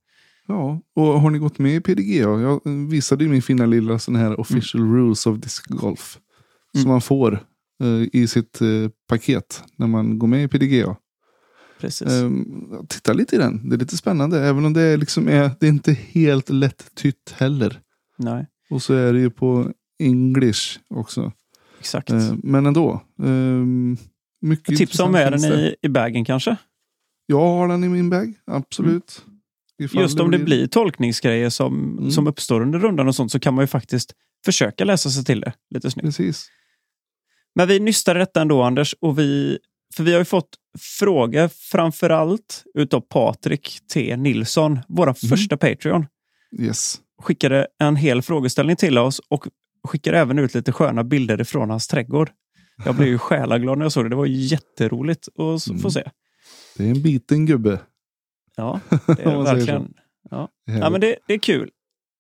[0.46, 2.40] Ja, och har ni gått med i PDGA?
[2.40, 6.18] Jag visade ju min fina lilla sån här official rules of disc golf.
[6.74, 6.82] Mm.
[6.82, 7.32] Som man får
[7.82, 8.68] eh, i sitt eh,
[9.08, 10.96] paket när man går med i PDGA.
[12.06, 13.68] Um, titta lite i den.
[13.68, 14.44] Det är lite spännande.
[14.46, 17.80] Även om det är, liksom är, det är inte helt lätt tytt heller.
[18.18, 21.32] Nej, Och så är det ju på English också.
[21.80, 22.10] exakt.
[22.10, 23.02] Eh, men ändå.
[23.18, 23.96] Um,
[24.40, 26.56] mycket Tips om finns den i, i bagen kanske?
[27.26, 28.34] Jag har den i min bag.
[28.46, 29.24] Absolut.
[29.78, 32.10] Ifall Just om det blir tolkningsgrejer som, Mm.
[32.10, 34.12] som uppstår under rundan och sånt så kan man ju faktiskt
[34.44, 36.04] försöka läsa sig till det lite snyggt.
[36.06, 36.46] Precis.
[37.54, 39.58] Men vi nystade detta ändå Anders, och vi,
[39.96, 40.48] för vi har ju fått
[40.78, 45.14] frågor framförallt utav Patrik T Nilsson, vår Mhm.
[45.14, 46.06] första Patreon.
[46.60, 47.00] Yes.
[47.22, 49.46] Skickade en hel frågeställning till oss och
[49.88, 52.30] skickade även ut lite sköna bilder ifrån hans trädgård.
[52.84, 54.08] Jag blev ju själaglad när jag såg det.
[54.08, 55.78] Det var jätteroligt att Mm.
[55.82, 56.10] få se.
[56.76, 57.80] Det är en biten gubbe.
[58.56, 59.94] Ja, det är säger verkligen.
[60.30, 60.48] Ja.
[60.66, 61.70] Det Ja, men det, det är kul.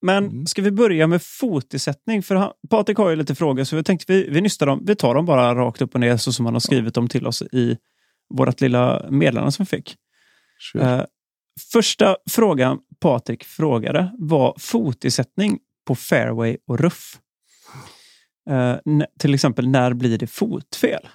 [0.02, 0.46] Men Mm.
[0.46, 2.22] ska vi börja med fotisättning?
[2.22, 4.82] För han, Patrik har ju lite frågor, så vi tänkte vi, vi nystar dem.
[4.86, 7.26] Vi tar dem bara rakt upp och ner så som han har skrivit dem till
[7.26, 7.76] oss i
[8.34, 9.96] vårt lilla meddelande som vi fick.
[10.72, 10.98] Kör.
[10.98, 11.04] Eh,
[11.72, 17.18] första frågan Patrik frågade var fotisättning på fairway och ruff.
[18.50, 18.76] Eh,
[19.18, 21.08] till exempel, när blir det fotfel?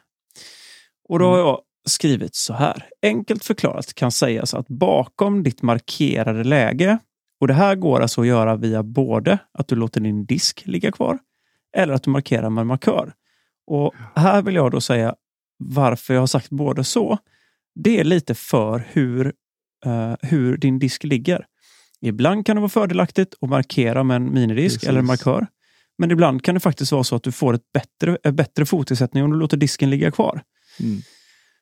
[1.10, 2.86] Och då har jag skrivit så här.
[3.02, 6.98] Enkelt förklarat kan sägas att bakom ditt markerade läge,
[7.39, 10.91] och det här går alltså att göra via både att du låter din disk ligga
[10.91, 11.19] kvar
[11.76, 13.13] eller att du markerar med markör.
[13.67, 15.15] Och här vill jag då säga
[15.58, 17.17] varför jag har sagt både så.
[17.76, 19.34] Det är lite för hur,
[19.86, 21.45] eh, hur din disk ligger.
[22.02, 24.89] Ibland kan det vara fördelaktigt att markera med en minidisk Precis.
[24.89, 25.48] eller en markör.
[25.98, 29.24] Men ibland kan det faktiskt vara så att du får ett bättre, ett bättre fotisättning
[29.24, 30.43] om du låter disken ligga kvar.
[30.80, 31.02] Mm.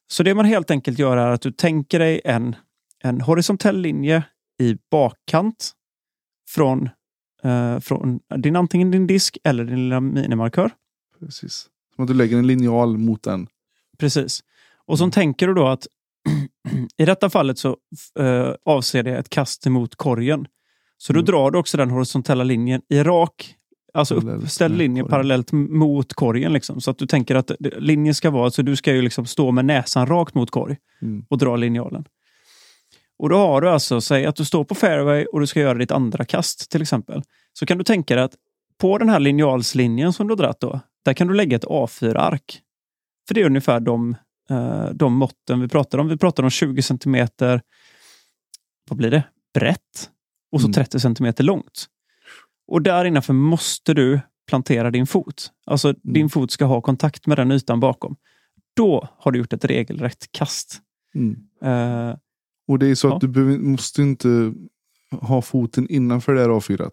[0.08, 2.56] Så det man helt enkelt gör är att du tänker dig en,
[3.04, 4.24] en horisontell linje
[4.62, 5.72] i bakkant
[6.50, 6.90] från,
[7.44, 10.72] eh, från din, antingen din disk eller din lilla minimarkör.
[11.20, 11.68] Precis.
[11.96, 13.48] Som att du lägger en linjal mot den.
[13.98, 14.40] Precis.
[14.86, 15.88] Och så tänker du då att
[16.98, 17.78] i detta fallet så
[18.20, 20.48] eh, avser det ett kast emot korgen.
[20.98, 21.26] Så då Mm.
[21.26, 23.56] drar du också den horisontella linjen i rak,
[23.94, 26.54] alltså uppställd linje parallellt mot korgen.
[26.54, 26.82] Liksom.
[26.82, 29.66] Så att du tänker att linjen ska vara, så du ska ju liksom stå med
[29.66, 31.26] näsan rakt mot korg Mm.
[31.30, 32.06] och dra linjalen.
[33.20, 35.78] Och då har du alltså, säg att du står på fairway och du ska göra
[35.78, 37.24] ditt andra kast till exempel.
[37.54, 38.36] Så kan du tänka dig att
[38.78, 42.62] på den här linjalslinjen som du har dragit då, där kan du lägga ett A4-ark.
[43.28, 44.16] För det är ungefär de,
[44.50, 46.08] eh, de måtten vi pratar om.
[46.08, 47.62] Vi pratar om 20 centimeter,
[48.90, 49.24] vad blir det,
[49.54, 50.10] brett
[50.52, 50.74] och så Mm.
[50.74, 51.86] 30 centimeter långt.
[52.68, 55.52] Och där innanför måste du plantera din fot.
[55.66, 56.00] Alltså Mm.
[56.04, 58.16] din fot ska ha kontakt med den ytan bakom.
[58.76, 60.80] Då har du gjort ett regelrätt kast.
[61.16, 61.36] Mm.
[61.64, 62.16] Eh,
[62.68, 63.16] Och det är så Ja.
[63.16, 64.54] att du behöver, måste inte
[65.22, 66.90] ha foten innanför det här A4.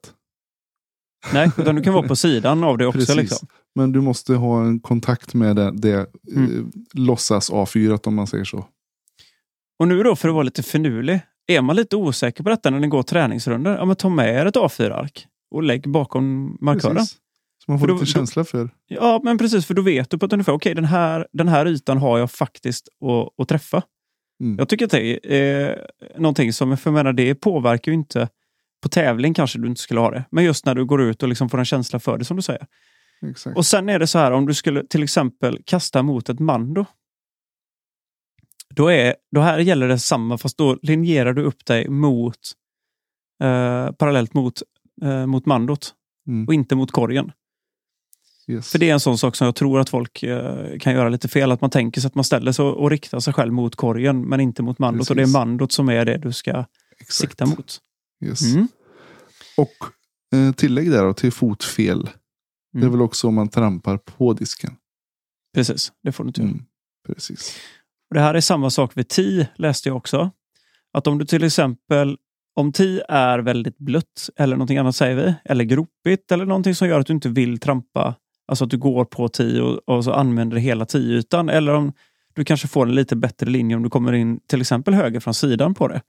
[1.33, 2.99] nej, utan du kan vara på sidan av det också.
[2.99, 3.17] Precis.
[3.17, 3.49] Liksom.
[3.75, 6.07] Men du måste ha en kontakt med det, det
[6.37, 6.59] Mm.
[6.59, 6.65] eh,
[7.01, 8.65] låtsas A4 om man säger så.
[9.79, 12.81] Och nu då, för att vara lite finurlig, är man lite osäker på detta när
[12.81, 16.97] ni går träningsrundor, ja men ta med er ett A4-ark och lägg bakom markören.
[16.97, 17.17] Precis.
[17.65, 18.71] Så man får För lite då- känsla för.
[18.87, 21.67] Ja, men precis, för då vet du på ett ungefär, okej, den, här, den här
[21.67, 23.83] ytan har jag faktiskt att, att träffa.
[24.41, 24.59] Mm.
[24.59, 28.29] Jag tycker att det är någonting som, för menar, det påverkar ju inte,
[28.83, 31.29] på tävling kanske du inte skulle ha det, men just när du går ut och
[31.29, 32.67] liksom får en känsla för det som du säger.
[33.31, 33.57] Exakt.
[33.57, 36.85] Och sen är det så här, om du skulle till exempel kasta mot ett mando.
[38.75, 42.39] Då, är, då här gäller det samma, fast då linjerar du upp dig mot
[43.43, 44.63] eh, parallellt mot,
[45.03, 45.95] eh, mot mandot
[46.29, 46.49] Mm.
[46.49, 47.33] och inte mot korgen.
[48.51, 48.71] Yes.
[48.71, 51.29] För det är en sån sak som jag tror att folk eh, kan göra lite
[51.29, 51.53] fel.
[51.53, 54.41] Att man tänker sig att man ställer sig och, riktar sig själv mot korgen, men
[54.41, 55.11] inte mot mandot.
[55.11, 55.35] Och det är Precis.
[55.35, 56.65] mandot som är det du ska
[57.01, 57.13] Exakt.
[57.31, 57.79] sikta mot.
[58.25, 58.43] Yes.
[58.55, 58.69] Mm.
[59.57, 59.75] Och
[60.39, 62.03] eh, tillägg där då, till fotfel.
[62.73, 62.93] Det är Mm.
[62.93, 64.77] väl också om man trampar på disken.
[65.55, 66.43] Precis, det får du inte.
[66.43, 66.63] Mm.
[67.07, 67.57] Precis.
[68.11, 70.31] Och Det här är samma sak vid ti, läste jag också.
[70.93, 72.17] Att om du till exempel,
[72.55, 76.89] om ti är väldigt blött eller någonting annat säger vi, eller gropigt eller någonting som
[76.89, 78.15] gör att du inte vill trampa,
[78.51, 81.49] alltså att du går på ti och, och så använder hela ti-ytan.
[81.49, 81.93] Eller om
[82.35, 85.35] du kanske får en lite bättre linje om du kommer in till exempel höger från
[85.35, 86.03] sidan på det.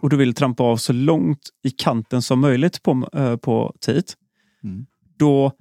[0.00, 4.14] Och du vill trampa av så långt i kanten som möjligt på, eh, på tiet.
[4.64, 4.86] Mm.
[5.18, 5.52] Då,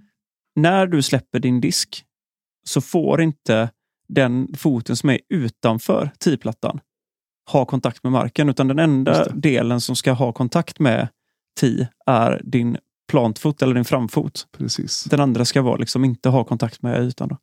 [0.55, 2.03] när du släpper din disk
[2.63, 3.69] så får inte
[4.07, 6.79] den foten som är utanför tiplattan
[7.51, 8.49] ha kontakt med marken.
[8.49, 11.07] Utan den enda delen som ska ha kontakt med
[11.59, 12.77] ti är din
[13.09, 14.47] plantfot eller din framfot.
[14.57, 15.03] Precis.
[15.03, 17.27] Den andra ska vara liksom inte ha kontakt med ytan.
[17.27, 17.37] Då.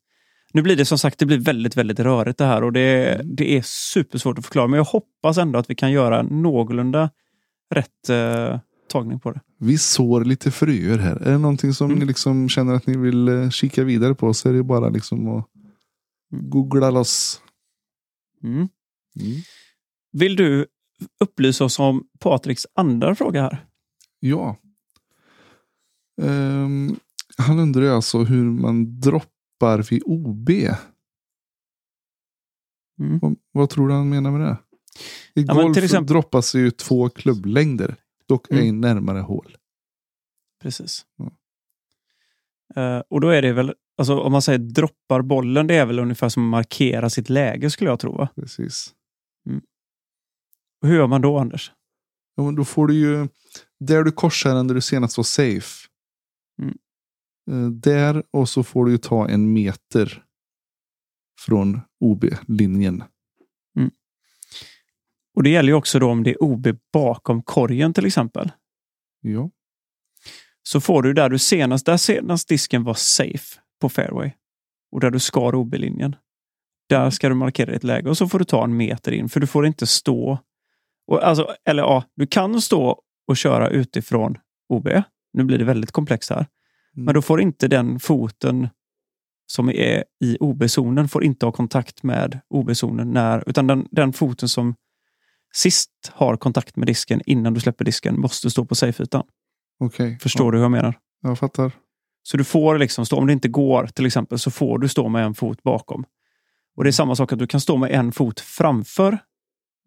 [0.53, 3.57] Nu blir det som sagt det blir väldigt, väldigt rörigt det här och det, det
[3.57, 4.67] är supersvårt att förklara.
[4.67, 7.11] Men jag hoppas ändå att vi kan göra någorlunda
[7.75, 8.59] rätt eh,
[8.93, 9.41] tagning på det.
[9.59, 11.17] Vi sår lite fröer här.
[11.17, 11.99] Är det någonting som Mm.
[11.99, 15.29] ni liksom känner att ni vill eh, kika vidare på så är det bara liksom
[15.39, 15.45] att
[16.31, 17.41] googla loss.
[18.43, 18.57] Mm.
[18.57, 18.69] Mm.
[20.13, 20.67] Vill du
[21.21, 23.65] upplysa oss om Patriks andra fråga här?
[24.21, 24.57] Ja.
[26.23, 26.97] Ehm,
[27.37, 30.51] han undrar alltså hur man droppar vid OB.
[33.01, 33.19] Mm.
[33.23, 34.59] Vad, vad tror du han menar med det?
[35.41, 37.97] I Ja, golf exempel- droppas ju två klubblängder.
[38.29, 38.63] Dock Mm.
[38.65, 39.57] ej närmare hål.
[40.63, 41.07] Precis.
[41.21, 41.33] Mm.
[42.77, 45.99] Eh, och då är det väl, alltså om man säger droppar bollen, det är väl
[45.99, 48.17] ungefär som att markera sitt läge skulle jag tro.
[48.17, 48.29] Va?
[48.35, 48.95] Precis.
[50.83, 51.73] Och hur gör man då Anders?
[52.35, 53.29] Ja, då får du ju,
[53.81, 55.89] där du korsar den där du senast var safe.
[56.62, 56.79] Mm.
[57.51, 60.25] Eh, där och så får du ta en meter
[61.47, 63.05] från OB-linjen.
[65.37, 68.53] Och det gäller ju också då om det är OB bakom korgen till exempel.
[69.21, 69.51] Ja,
[70.62, 74.31] Så får du där du senast, där senast disken var safe på fairway
[74.92, 76.16] och där du skar OB-linjen.
[76.88, 79.40] Där ska du markera ditt läge och så får du ta en meter in för
[79.40, 80.38] du får inte stå.
[81.07, 84.38] Och alltså, eller ja, du kan stå och köra utifrån
[84.69, 84.88] OB.
[85.37, 86.37] Nu blir det väldigt komplext här.
[86.37, 87.05] Mm.
[87.05, 88.68] Men då får inte den foten
[89.46, 94.49] som är i OB-zonen får inte ha kontakt med OB-zonen när, utan den, den foten
[94.49, 94.75] som
[95.55, 99.22] sist har kontakt med disken innan du släpper disken måste stå på safe-ytan.
[99.81, 100.18] okej.
[100.22, 100.94] Förstår du hur jag menar?
[101.22, 101.72] Ja, jag fattar.
[102.22, 105.09] Så du får liksom stå, om det inte går till exempel, så får du stå
[105.09, 106.05] med en fot bakom.
[106.77, 109.18] Och det är samma sak att du kan stå med en fot framför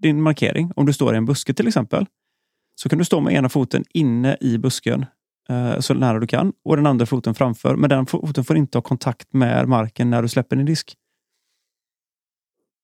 [0.02, 0.72] din markering.
[0.76, 2.06] Om du står i en buske till exempel,
[2.76, 5.06] så kan du stå med ena foten inne i busken
[5.50, 7.76] eh, så nära du kan och den andra foten framför.
[7.76, 10.96] Men den foten får inte ha kontakt med marken när du släpper din disk.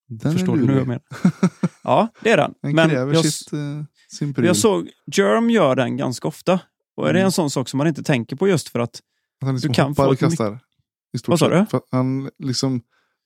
[0.07, 1.01] Den Förstår du nu jag menar?
[1.83, 2.53] Ja, det är den.
[2.61, 6.59] Den Men jag, sitt, eh, jag såg Germ gör den ganska ofta.
[6.95, 7.25] Och är det Mm.
[7.25, 8.95] en sån sak som man inte tänker på just för att
[9.41, 10.59] Att han liksom du kan få och kastar.
[11.27, 11.65] Vad sa du?
[11.91, 12.81] Han liksom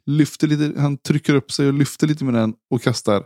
[0.05, 3.25] lyfter lite, han trycker upp sig och lyfter lite med den och kastar.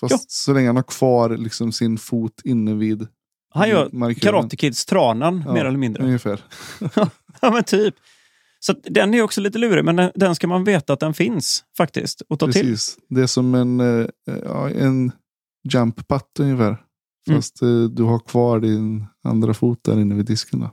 [0.00, 0.18] Fast Ja.
[0.28, 3.06] så länge han har kvar liksom sin fot inne vid
[3.56, 4.20] han gör markören.
[4.20, 6.04] Karate Kids Tranan Ja, mer eller mindre.
[6.04, 6.40] Ungefär.
[7.40, 7.94] Ja, men typ.
[8.60, 11.64] Så den är också lite lurig, men den, den ska man veta att den finns
[11.76, 12.62] faktiskt och ta till.
[12.62, 12.98] Precis.
[13.08, 14.06] Det är som en, eh,
[14.44, 15.12] ja, en
[15.72, 16.68] jump putt ungefär.
[17.28, 17.38] Mm.
[17.38, 20.60] Fast eh, du har kvar din andra fot där inne vid disken.
[20.60, 20.70] Då.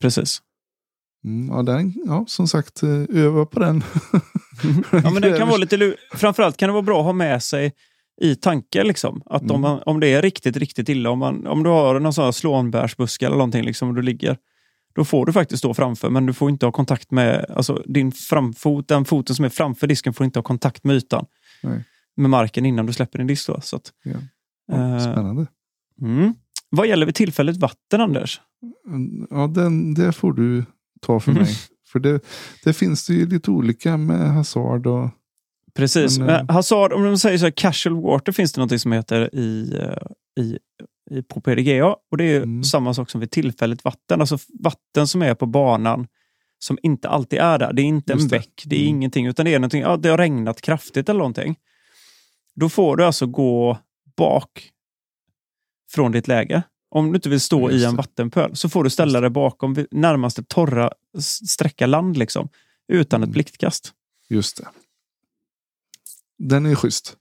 [0.00, 0.42] Precis.
[1.24, 3.84] Mm, ja, den, ja, som sagt, eh, öva på den.
[4.92, 5.96] Ja, men den kan vara lite lurig.
[6.14, 7.72] Framförallt kan det vara bra att ha med sig
[8.20, 8.84] i tanke.
[8.84, 9.22] Liksom.
[9.26, 9.54] Att Mm.
[9.54, 12.24] om, man, om det är riktigt, riktigt illa, om, man, om du har någon sån
[12.24, 14.36] här slånbärsbuske eller någonting liksom, och du ligger,
[14.94, 18.12] då får du faktiskt stå framför, men du får inte ha kontakt med, alltså din
[18.12, 21.26] framfot, den foten som är framför disken får inte ha kontakt med ytan.
[21.62, 21.84] Nej.
[22.16, 23.46] Med marken innan du släpper din disk.
[23.46, 24.10] Då, så att, Ja.
[24.76, 25.46] eh, Spännande.
[26.00, 26.34] mm.
[26.70, 28.40] Vad gäller vid tillfälligt vatten, Anders?
[29.30, 30.64] Ja, den, det får du
[31.00, 31.46] ta för mig.
[31.92, 32.20] För det,
[32.64, 35.08] det finns det ju lite olika med Hazard och
[35.74, 36.18] Precis.
[36.18, 39.34] Men, Men, Hazard, om de säger så här, casual water finns det något som heter
[39.34, 40.58] i, eh, i,
[41.10, 41.86] i, på PDGA.
[42.10, 42.64] Och det är Mm.
[42.64, 44.20] samma sak som vid tillfälligt vatten.
[44.20, 46.06] Alltså vatten som är på banan
[46.58, 47.72] som inte alltid är där.
[47.72, 48.88] Det är inte en bäck, det är Mm.
[48.96, 51.56] ingenting, utan det är någonting, ja, det har regnat kraftigt eller någonting.
[52.54, 53.78] Då får du alltså gå
[54.16, 54.70] bak
[55.92, 56.62] från ditt läge.
[56.90, 59.86] Om du inte vill stå Just i en vattenpöl så får du ställa dig bakom
[59.90, 60.90] närmaste torra
[61.46, 62.48] sträcka land liksom,
[62.88, 63.32] utan ett Mm.
[63.32, 63.92] blixtkast.
[64.28, 64.68] just det.
[66.38, 67.16] Den är schysst.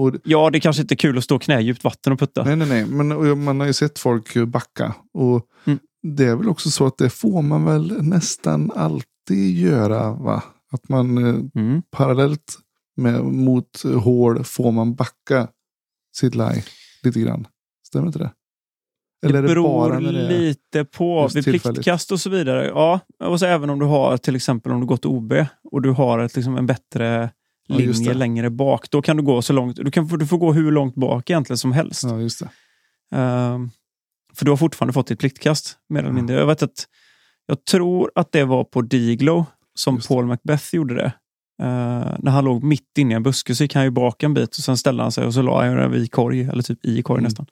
[0.00, 2.44] Och, Ja, det kanske inte är kul att stå knädjupt vatten och putta.
[2.44, 2.86] nej, nej, nej.
[2.86, 4.94] Men man har ju sett folk backa.
[5.14, 5.78] Och Mm.
[6.02, 10.12] det är väl också så att det får man väl nästan alltid göra.
[10.12, 10.42] va?
[10.72, 11.82] Att man eh, Mm.
[11.90, 12.58] parallellt
[12.96, 15.48] med, mot hål får man backa
[16.16, 16.64] sitt lie
[17.02, 17.46] lite grann.
[17.86, 18.32] Stämmer inte det?
[19.26, 20.28] Eller det det beror det är...
[20.28, 21.28] lite på.
[21.34, 22.66] Vid pliktkast och så vidare.
[22.66, 25.32] Ja, och så även om du har till exempel om du gått OB
[25.72, 27.30] och du har ett, liksom, en bättre
[27.78, 28.14] linje det.
[28.18, 28.90] längre bak.
[28.90, 29.76] Då kan du gå så långt.
[29.76, 32.02] Du, kan, du får gå hur långt bak egentligen som helst.
[32.04, 32.48] Ja, just det.
[33.18, 33.70] Ehm,
[34.34, 35.76] för du har fortfarande fått ditt pliktkast.
[35.88, 36.14] Mer eller Ja.
[36.14, 36.36] mindre.
[36.36, 36.86] Jag, vet att,
[37.46, 40.08] jag tror att det var på Diglo som Just.
[40.08, 41.12] Paul Macbeth gjorde det.
[41.62, 44.34] Eh, när han låg mitt inne i en buske så gick han ju bak en
[44.34, 46.84] bit och sen ställde han sig och så la han den vid korg, eller typ
[46.84, 47.24] i korg Mm.
[47.24, 47.46] nästan.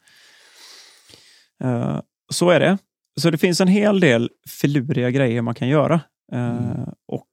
[1.63, 1.99] Eh,
[2.31, 2.77] så är det.
[3.19, 5.93] Så det finns en hel del filuriga grejer man kan göra.
[6.33, 6.89] Eh, Mm.
[7.07, 7.27] Och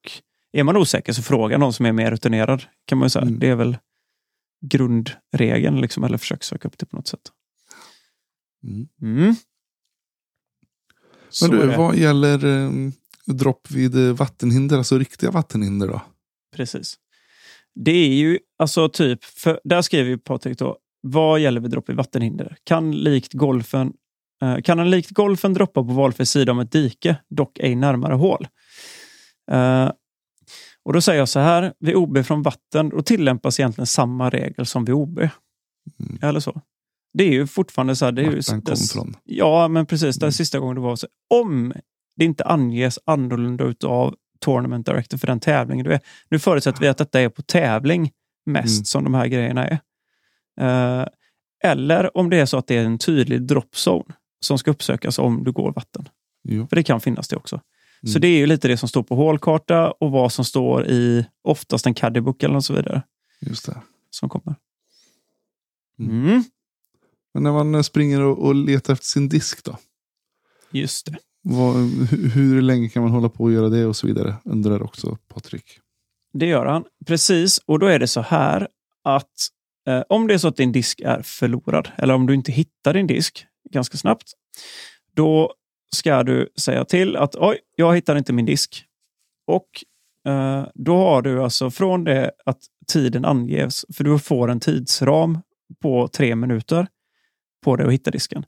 [0.53, 2.62] är man osäker så fråga någon som är mer rutinerad.
[2.84, 3.22] kan man ju säga.
[3.22, 3.38] Mm.
[3.38, 3.76] Det är väl
[4.61, 7.32] grundregeln, liksom, eller försök söka upp det på något sätt.
[8.64, 8.88] Mm.
[9.03, 9.34] Mm.
[11.42, 12.70] Men du, vad gäller eh,
[13.26, 16.03] dropp vid eh, vattenhinder, alltså riktiga vattenhinder då?
[16.57, 16.96] Precis.
[17.74, 21.90] Det är ju alltså typ, för där skriver ju Patrik då, vad gäller vid dropp
[21.90, 22.57] i vattenhinder?
[22.64, 23.92] Kan likt golfen
[24.42, 28.14] eh, kan han likt golfen droppa på valfri sida om ett dike, dock ej närmare
[28.14, 28.49] hål?
[29.51, 29.90] Eh,
[30.89, 34.66] och då säger jag så här, vid OB från vatten, då tillämpas egentligen samma regel
[34.66, 35.18] som vid OB.
[35.18, 36.18] Mm.
[36.22, 36.61] Eller så.
[37.12, 39.16] Det är ju fortfarande så här, det är ju, kom det- från.
[39.24, 40.16] Ja, men precis.
[40.16, 40.32] Den Mm.
[40.32, 41.07] sista gången det var så.
[41.34, 41.72] Om
[42.16, 46.01] det inte anges annorlunda utav Tournament Director för den tävlingen du är.
[46.30, 48.11] Nu förutsätter vi att detta är på tävling
[48.47, 48.84] mest Mm.
[48.84, 49.78] som de här grejerna är.
[50.61, 51.07] Eh,
[51.64, 55.45] eller om det är så att det är en tydlig dropzone som ska uppsökas om
[55.45, 56.09] du går vatten.
[56.49, 56.66] Jo.
[56.68, 57.61] För det kan finnas det också.
[58.03, 58.20] Så Mm.
[58.20, 61.86] det är ju lite det som står på hålkarta och vad som står i oftast
[61.86, 63.03] en caddybook eller så vidare
[63.40, 63.82] Just det.
[64.11, 64.55] som kommer.
[65.99, 66.26] Mm.
[66.28, 66.44] Mm.
[67.34, 69.78] Men när man springer och, och letar efter sin disk då?
[70.70, 71.18] Just det.
[71.42, 71.74] Vad,
[72.11, 74.34] hur, hur länge kan man hålla på och göra det och så vidare?
[74.44, 75.78] Undrar också Patrik.
[76.32, 76.84] Det gör han.
[77.07, 77.59] Precis.
[77.66, 78.68] Och då är det så här
[79.05, 79.32] att
[79.86, 82.94] eh, om det är så att din disk är förlorad eller om du inte hittar
[82.94, 84.32] din disk ganska snabbt,
[85.14, 85.55] då
[85.97, 88.84] ska du säga till att oj, jag hittar inte min disk.
[89.47, 89.68] Och
[90.32, 95.39] eh, då har du alltså från det att tiden anges, för du får en tidsram
[95.82, 96.86] på tre minuter
[97.64, 98.45] på dig att hitta disken.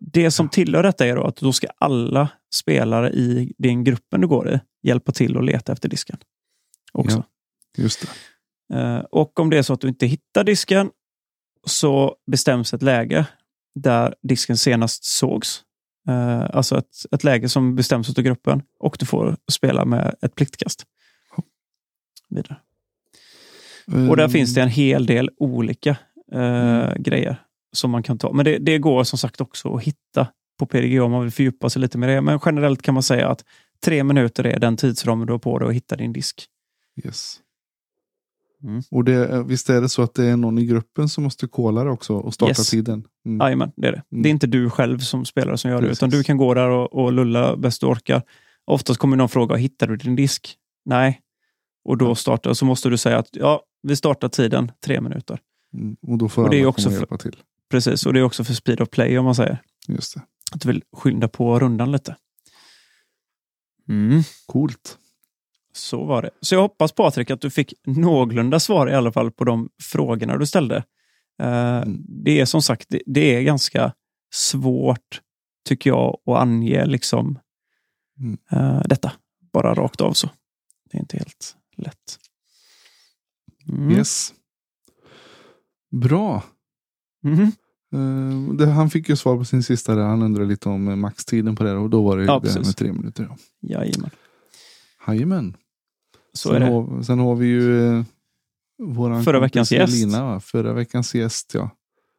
[0.00, 4.28] Det som tillhör detta är då att då ska alla spelare i den gruppen du
[4.28, 6.18] går i hjälpa till att leta efter disken.
[6.92, 7.16] Också.
[7.76, 7.82] Ja.
[7.82, 8.04] Just.
[8.74, 10.90] Eh, Och om det är så att du inte hittar disken
[11.66, 13.26] så bestäms ett läge
[13.74, 15.62] där disken senast sågs.
[16.08, 20.34] Eh, Alltså ett, ett läge som bestäms av gruppen och du får spela med ett
[20.34, 20.84] pliktkast.
[22.28, 22.56] Vidare.
[24.10, 25.90] Och där finns det en hel del olika
[26.32, 26.38] eh,
[26.82, 27.02] Mm.
[27.02, 27.36] grejer
[27.72, 28.32] som man kan ta.
[28.32, 30.28] Men det, det går som sagt också att hitta
[30.58, 32.20] på PDG om man vill fördjupa sig lite med det.
[32.20, 33.44] Men generellt kan man säga att
[33.84, 36.46] tre minuter är den tidsramen du har på dig att hitta din disk.
[37.04, 37.36] Yes.
[38.62, 38.82] Mm.
[38.90, 41.84] Och det, visst är det så att det är någon i gruppen som måste kolla
[41.84, 42.70] det också och starta Yes.
[42.70, 43.04] tiden?
[43.26, 43.40] Mm.
[43.46, 44.02] Jajamän, det är det.
[44.12, 44.22] Mm.
[44.22, 45.98] Det är inte du själv som spelare som gör det, Precis.
[45.98, 48.22] utan du kan gå där och, och lulla bäst du orkar.
[48.64, 50.56] Oftast kommer någon fråga, hittar du din disk?
[50.84, 51.20] Nej.
[51.84, 55.38] Och då startar, och så måste du säga att ja, vi startar tiden tre minuter.
[55.74, 55.96] Mm.
[56.02, 57.36] Och då får Och det är alla också komma och för- hjälpa till.
[57.70, 59.58] Precis, och det är också för speed of play om man säger.
[59.88, 60.20] Just det.
[60.52, 62.16] Att du vill skynda på rundan lite.
[63.88, 64.98] Mm, Coolt.
[65.72, 66.30] Så var det.
[66.40, 70.36] Så jag hoppas Patrik att du fick någorlunda svar i alla fall på de frågorna
[70.38, 70.76] du ställde.
[71.42, 72.02] Eh, Mm.
[72.24, 73.92] Det är som sagt, det, är ganska
[74.34, 75.20] svårt
[75.68, 77.38] tycker jag att ange liksom
[78.18, 78.38] Mm.
[78.50, 79.12] eh, detta.
[79.52, 80.30] Bara rakt av så.
[80.90, 82.18] Det är inte helt lätt.
[83.68, 83.90] Mm.
[83.90, 84.34] Yes.
[85.90, 86.42] Bra.
[87.22, 87.52] Mhm.
[87.94, 90.02] Eh, det, han fick ju svar på sin sista där.
[90.02, 91.72] Han undrade lite om maxtiden på det.
[91.72, 92.66] Och då var det Ja, det precis.
[92.66, 93.28] med tre minuter.
[93.30, 93.36] Ja.
[93.78, 94.10] Jajamän,
[95.08, 95.56] Jajamän.
[96.32, 96.66] Så sen, är det.
[96.66, 98.04] Har, sen har vi ju eh,
[98.78, 99.92] våran Förra veckans gäst.
[99.94, 100.40] Elina, va?
[100.40, 101.70] Förra veckans gäst, ja.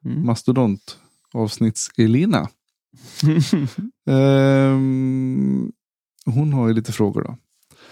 [0.06, 0.26] Mm.
[0.26, 1.00] Mastodont
[1.34, 2.48] avsnitts-Elina.
[4.10, 5.72] Ehm,
[6.26, 7.38] hon har ju lite frågor då.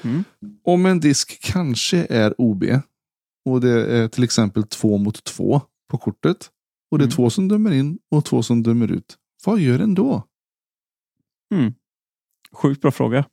[0.09, 0.23] Mm.
[0.63, 2.63] Om en disk kanske är OB
[3.45, 6.49] och det är till exempel två mot två på kortet
[6.91, 7.15] och det är Mm.
[7.15, 9.17] två som dömer in och två som dömer ut.
[9.45, 10.23] Vad gör en då?
[11.53, 11.73] Mm.
[12.51, 13.25] Sjukt bra fråga.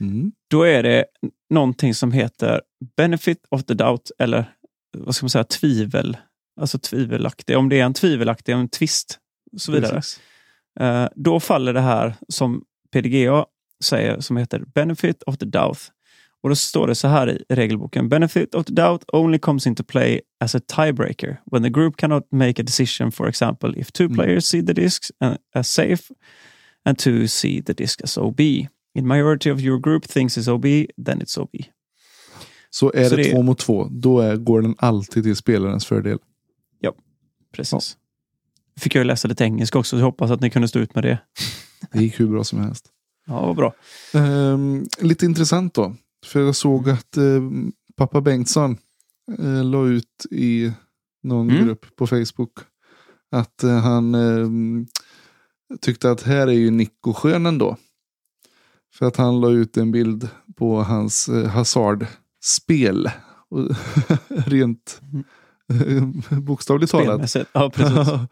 [0.00, 0.32] Mm.
[0.50, 1.04] Då är det
[1.50, 2.60] någonting som heter
[2.96, 4.52] benefit of the doubt eller
[4.98, 6.16] vad ska man säga, tvivel.
[6.60, 7.56] Alltså tvivelaktig.
[7.58, 9.18] Om det är en tvivelaktig, en twist
[9.52, 9.94] och så vidare.
[9.94, 10.20] Precis.
[10.80, 13.46] Eh, då faller det här som PDGA
[13.84, 15.78] säger som heter benefit of the doubt.
[16.42, 18.08] Och då står det så här i regelboken.
[18.08, 22.32] Benefit of the doubt only comes into play as a tiebreaker when the group cannot
[22.32, 24.14] make a decision, for example, if two Mm.
[24.16, 25.12] players see the discs
[25.54, 26.02] as safe
[26.84, 28.40] and two see the disc as OB.
[28.98, 30.62] In majority of your group thinks it's OB,
[31.06, 31.50] then it's OB.
[32.70, 35.86] Så är Så det, det- två mot två, då är, går den alltid till spelarens
[35.86, 36.18] fördel.
[37.52, 37.96] Precis.
[38.80, 41.04] Fick jag läsa lite engelska också, så jag hoppas att ni kunde stå ut med
[41.04, 41.18] det.
[41.92, 42.86] Det gick hur bra som helst.
[43.26, 43.74] Ja, vad bra.
[44.14, 45.96] Ehm, lite intressant då.
[46.26, 47.42] För jag såg att eh,
[47.96, 48.76] pappa Bengtsson
[49.38, 50.72] eh, la ut i
[51.22, 51.64] någon Mm.
[51.66, 52.52] grupp på Facebook
[53.30, 54.86] att eh, han ehm,
[55.80, 57.76] tyckte att här är ju Nico skön ändå.
[58.98, 63.10] För att han la ut en bild på hans eh, Hazard-spel.
[63.50, 63.68] Och
[64.28, 65.00] Rent
[65.72, 67.34] eh, bokstavligt talat.
[67.52, 67.70] Ja.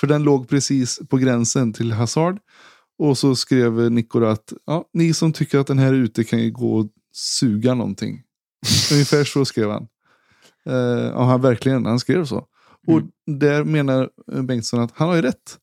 [0.00, 2.38] För den låg precis på gränsen till Hazard.
[2.98, 6.38] Och så skrev Nico då att ja, ni som tycker att den här ute kan
[6.38, 8.22] ju gå och suga någonting.
[8.92, 9.88] Ungefär så skrev han.
[11.12, 12.46] Ja, han verkligen, han skrev så.
[12.86, 13.10] Och Mm.
[13.38, 14.10] där menar
[14.42, 15.58] Bengtsson att han har ju rätt.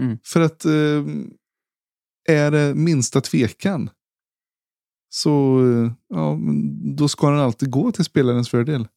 [0.00, 0.18] Mm.
[0.24, 1.04] För att eh,
[2.30, 3.90] är det minsta tvekan
[5.08, 5.60] så
[6.08, 6.38] ja,
[6.96, 8.88] då ska den alltid gå till spelarens fördel.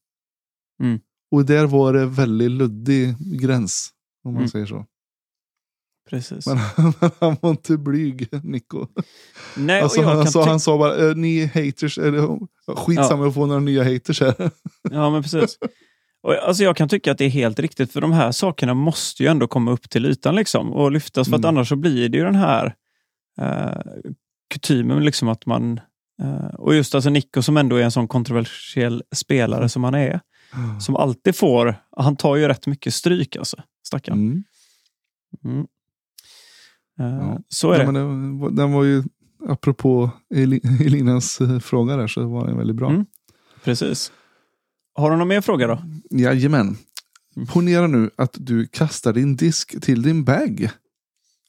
[0.84, 1.00] Mm.
[1.32, 3.90] Och där var det väldigt luddig gräns.
[4.24, 4.50] Om man Mm.
[4.50, 4.86] säger så.
[6.10, 6.48] precis.
[6.48, 6.58] Men
[7.20, 8.88] han var inte blyg, Nico.
[9.58, 12.40] Nej, och Alltså, jag han, kan sa, han sa bara, ni haters, eller,
[12.76, 14.52] skitsamma att få några nya haters här.
[14.92, 15.58] Ja, men precis.
[16.24, 19.24] Och, alltså, jag kan tycka att det är helt riktigt, för de här sakerna måste
[19.24, 21.56] ju ändå komma upp till ytan liksom, och lyftas, för att Mm.
[21.56, 22.76] annars så blir det ju den här
[23.42, 23.82] eh,
[24.54, 25.80] kutymen, liksom att man...
[26.22, 30.20] Eh, och just alltså Nico som ändå är en sån kontroversiell spelare som han är,
[30.82, 31.76] som alltid får...
[31.98, 33.58] Han tar ju rätt mycket stryk alltså,
[33.88, 34.18] stackarn.
[34.20, 34.44] Mm.
[35.46, 35.60] Mm.
[37.00, 37.40] Eh, Ja.
[37.50, 38.00] Så är Ja, det.
[38.00, 39.04] den, var- den var ju,
[39.48, 42.90] apropå Eli- Elinas eh, fråga där, så var den väldigt bra.
[42.90, 43.06] Mm.
[43.64, 44.12] Precis.
[44.96, 45.82] Har du någon mer fråga då?
[46.10, 46.78] Jajamän.
[47.36, 47.48] Mm.
[47.48, 50.70] Ponera nu att du kastar din disk till din bag.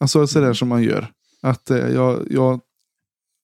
[0.01, 0.55] Alltså sådär Mm.
[0.55, 1.09] som man gör.
[1.45, 2.61] Att eh, jag, jag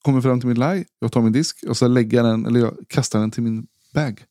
[0.02, 2.76] kommer fram till min laj, jag tar min disk och så lägger den, eller jag
[2.88, 4.24] kastar den till min bag.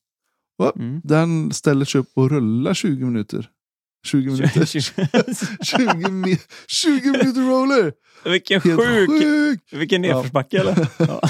[0.75, 1.01] Mm.
[1.03, 3.49] Den ställer sig upp och rullar 20 minuter.
[4.05, 4.65] 20 minuter.
[5.63, 7.93] 20, mi 20 minuter roller!
[8.23, 9.09] Vilken Helt sjuk...
[9.09, 9.73] sjukt!
[9.73, 10.87] Vilken nedförsbacke eller?
[10.97, 11.21] Ja.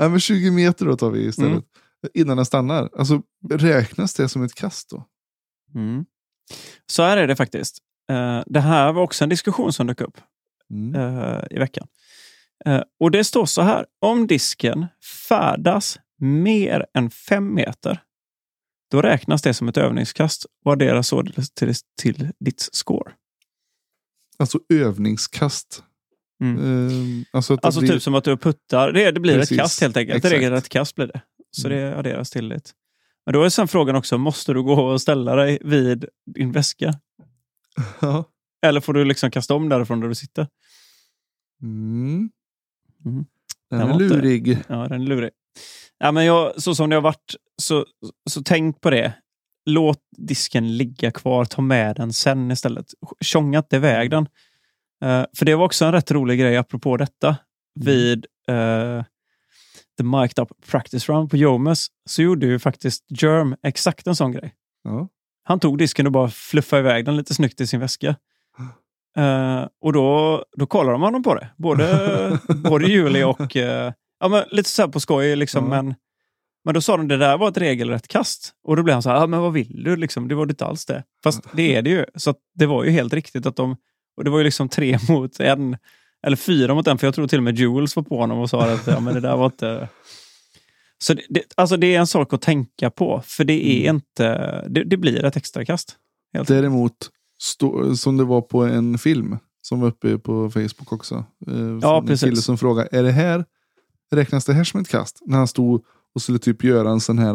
[0.00, 1.50] Ja, men 20 meter då tar vi istället.
[1.50, 1.64] Mm.
[2.14, 2.90] Innan den stannar.
[2.98, 5.06] Alltså räknas det som ett kast då?
[5.74, 6.04] Mm.
[6.86, 7.78] Så här är det faktiskt.
[8.10, 10.20] Eh, det här var också en diskussion som dök upp
[10.72, 10.94] Mm.
[10.94, 11.86] eh, i veckan.
[12.66, 13.86] Eh, och det står så här.
[14.00, 14.86] Om disken
[15.28, 18.02] färdas mer än fem meter,
[18.90, 23.12] då räknas det som ett övningskast och adderas således till, till ditt score.
[24.38, 25.82] Alltså övningskast.
[26.42, 26.56] Mm.
[26.88, 28.92] Eh, alltså Alltså blir, typ som att du puttar.
[28.92, 30.24] Det, det blir Precis, ett kast helt enkelt.
[30.24, 31.20] Ett regelrätt kast blir det.
[31.50, 31.78] Så Mm.
[31.80, 32.72] det adderas till det.
[33.26, 36.04] Men då är sen frågan också, måste du gå och ställa dig vid
[36.34, 36.94] din väska?
[38.00, 38.24] ja.
[38.62, 40.48] Eller får du liksom kasta om därifrån där du sitter?
[41.62, 42.30] mm.
[43.04, 43.24] Mm.
[43.70, 44.58] Den Den är var inte- lurig.
[44.68, 45.30] Ja, den är lurig.
[45.98, 47.86] Ja, men jag, så som det har varit, så,
[48.30, 49.12] så tänk på det.
[49.66, 51.44] Låt disken ligga kvar.
[51.44, 52.86] Ta med den sen istället.
[53.20, 54.28] Tjonga inte iväg den.
[55.04, 57.36] Eh, för det var också en rätt rolig grej apropå detta.
[57.80, 59.04] Vid eh,
[59.98, 64.32] The Mic'd Up Practice Round på Jomes så gjorde ju faktiskt Germ exakt en sån
[64.32, 64.54] grej.
[64.82, 65.08] Ja.
[65.42, 68.16] Han tog disken och bara fluffade iväg den lite snyggt i sin väska.
[69.18, 71.48] Eh, och då, då kollade de honom på det.
[71.56, 72.38] Både,
[72.70, 73.56] både Julie och...
[73.56, 75.70] eh, ja, men lite så på skoj, liksom, Ja.
[75.82, 75.94] men,
[76.64, 78.52] men då sa de det där var ett regelrätt kast.
[78.64, 79.96] Och då blev han så här, ah, men vad vill du?
[79.96, 81.02] Liksom, det var det inte alls det.
[81.24, 82.04] Fast det är det ju.
[82.14, 83.76] Så att det var ju helt riktigt att de...
[84.16, 85.76] Och det var ju liksom tre mot en.
[86.26, 88.50] Eller fyra mot en, för jag tror till och med Jules var på honom och
[88.50, 89.88] sa att ja, men det där var inte...
[90.98, 93.96] Så det, det, alltså det är en sak att tänka på, för det är Mm.
[93.96, 94.64] inte...
[94.68, 95.96] Det, det blir ett extra kast.
[96.34, 96.48] Helt.
[96.48, 96.92] Däremot,
[97.38, 101.24] stå, som det var på en film som var uppe på Facebook också.
[101.46, 102.28] Eh, Ja, en precis.
[102.28, 103.44] kille som frågade, är det här,
[104.12, 105.22] räknas det här som ett kast?
[105.26, 105.84] När han stod
[106.14, 107.34] och skulle typ göra en sån här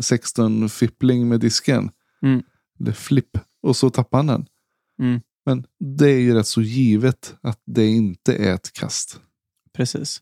[0.00, 1.90] 16-fippling med disken.
[2.22, 2.42] Mm.
[2.80, 3.38] Eller flipp.
[3.62, 4.46] Och så tappade han den.
[5.02, 5.20] Mm.
[5.46, 5.64] Men
[5.96, 9.20] det är ju rätt så givet att det inte är ett kast.
[9.72, 10.20] Precis.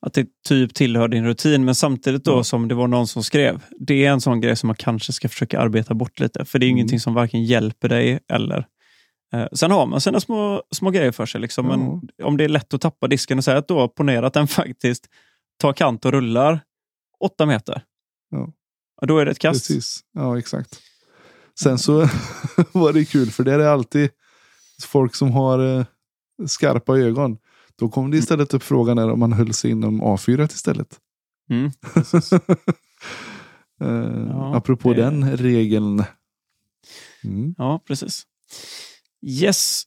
[0.00, 2.44] Att det typ tillhör din rutin, men samtidigt då Ja.
[2.44, 3.60] som det var någon som skrev.
[3.78, 6.66] Det är en sån grej som man kanske ska försöka arbeta bort lite, för det
[6.66, 6.76] är Mm.
[6.78, 8.66] ingenting som varken hjälper dig eller...
[9.34, 11.66] Eh, sen har man sina små, små grejer för sig, liksom.
[11.66, 14.48] Men om det är lätt att tappa disken och säga att då ponera att den
[14.48, 15.06] faktiskt
[15.60, 16.60] tar kant och rullar
[17.20, 17.82] åtta meter.
[18.30, 18.48] Ja,
[19.06, 19.68] Då är det ett kast.
[19.68, 20.80] Precis, ja exakt.
[21.60, 22.00] Sen så
[22.72, 24.10] var det kul för det är alltid
[24.82, 25.84] folk som har eh,
[26.46, 27.36] skarpa ögon.
[27.78, 30.98] Då kom det istället upp frågan om man höll sig inom A4 istället.
[31.50, 31.70] Mm.
[33.80, 36.04] Eh, Ja, apropå det- den regeln.
[37.24, 37.54] Mm.
[37.58, 38.22] Ja, precis.
[39.26, 39.84] Yes.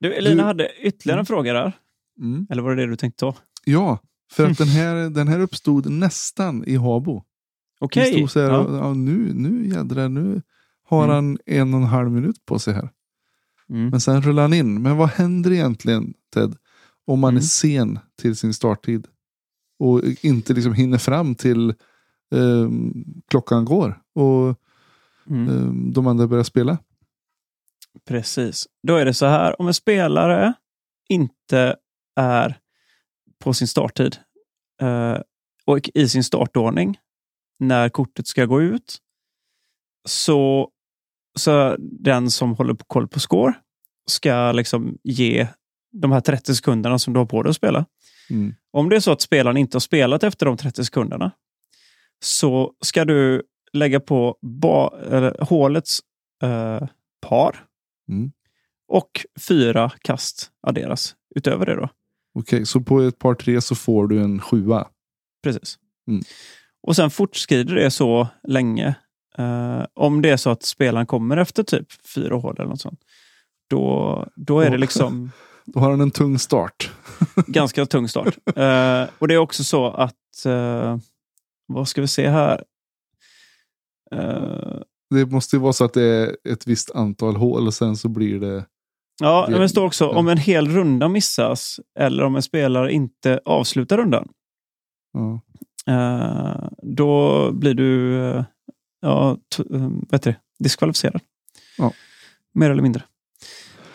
[0.00, 1.26] Du, Elina Du- hade ytterligare en Mm.
[1.26, 1.72] fråga där.
[2.20, 2.46] Mm.
[2.50, 3.34] Eller var det det du tänkte ta?
[3.64, 3.98] Ja,
[4.32, 7.24] för att den här, den här uppstod nästan i Habo.
[7.80, 8.12] Okej.
[8.12, 8.76] Stod så här, Ja.
[8.76, 10.42] ja, nu, nu jädrar, nu
[10.84, 11.14] har Mm.
[11.14, 12.90] han en och en halv minut på sig här.
[13.68, 13.88] Mm.
[13.88, 14.82] Men sen rullar han in.
[14.82, 16.56] Men vad händer egentligen Ted?
[17.06, 17.38] Om man Mm.
[17.38, 19.06] är sen till sin starttid.
[19.78, 21.74] Och inte liksom hinner fram till
[22.34, 24.00] ehm, klockan går.
[24.14, 24.60] Och
[25.30, 25.48] Mm.
[25.48, 26.78] ehm, de andra börjar spela.
[28.08, 28.66] Precis.
[28.82, 30.52] Då är det så här, om en spelare
[31.08, 31.76] inte
[32.16, 32.58] är
[33.38, 34.16] på sin starttid
[34.82, 35.18] eh,
[35.64, 36.98] och i sin startordning
[37.58, 38.98] när kortet ska gå ut,
[40.08, 40.70] så,
[41.38, 43.54] så den som håller på koll på score
[44.10, 45.48] ska liksom ge
[46.00, 47.86] de här 30 sekunderna som du har på dig att spela.
[48.30, 48.54] Mm.
[48.72, 51.30] Om det är så att spelaren inte har spelat efter de 30 sekunderna
[52.24, 53.42] så ska du
[53.72, 56.00] lägga på ba, eller, hålets
[56.42, 56.88] eh,
[57.26, 57.62] par
[58.08, 58.32] Mm.
[58.88, 59.10] och
[59.48, 61.74] fyra kast adderas utöver det.
[61.74, 61.88] då.
[62.38, 64.88] Okej, så på ett par tre så får du en sjua.
[65.42, 65.78] Precis.
[66.08, 66.22] Mm.
[66.82, 68.94] Och sen fortskrider det så länge.
[69.38, 73.00] Eh, om det är så att spelaren kommer efter typ fyra hål eller något sånt.
[73.70, 75.30] Då, då är det liksom
[75.66, 76.90] Då har han en tung start.
[77.46, 78.38] ganska tung start.
[78.56, 80.98] Eh, och det är också så att, eh,
[81.66, 82.64] vad ska vi se här?
[84.12, 84.78] Eh,
[85.10, 88.08] Det måste ju vara så att det är ett visst antal hål och sen så
[88.08, 88.64] blir det...
[89.20, 93.40] ja, men det står också om en hel runda missas eller om en spelare inte
[93.44, 94.28] avslutar rundan.
[95.12, 95.40] Ja.
[95.92, 98.44] Eh, då blir du eh,
[99.00, 100.36] ja, t- det?
[100.58, 101.20] diskvalificerad.
[101.78, 101.92] Ja.
[102.54, 103.02] Mer eller mindre.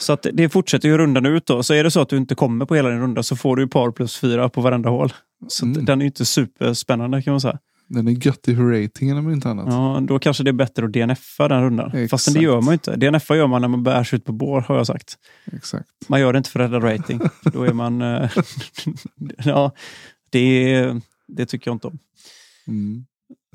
[0.01, 1.45] Så att det- fortsätter ju rundan ut.
[1.45, 1.63] Då.
[1.63, 3.67] Så är det så att du inte kommer på hela din runda så får du
[3.67, 5.13] par plus fyra på varenda hål.
[5.47, 5.85] Så Mm.
[5.85, 7.59] den är ju inte superspännande kan man säga.
[7.87, 9.65] Den är göttig för ratingen om inte annat.
[9.69, 11.87] Ja, då kanske det är bättre att DNFa den rundan.
[11.87, 12.09] Exakt.
[12.11, 12.95] Fast det gör man ju inte.
[12.95, 15.17] DNFa gör man när man bärs ut på bår har jag sagt.
[15.53, 15.85] Exakt.
[16.07, 17.19] Man gör det inte för att rädda rating.
[17.53, 18.01] Då är man...
[18.01, 18.29] eh,
[19.45, 19.71] ja,
[20.29, 20.85] det,
[21.27, 21.99] det tycker jag inte om.
[22.67, 23.05] Mm.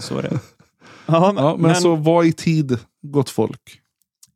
[0.00, 0.38] Så är det.
[1.06, 3.80] Ja, men, Ja, men, så var i tid, gott folk.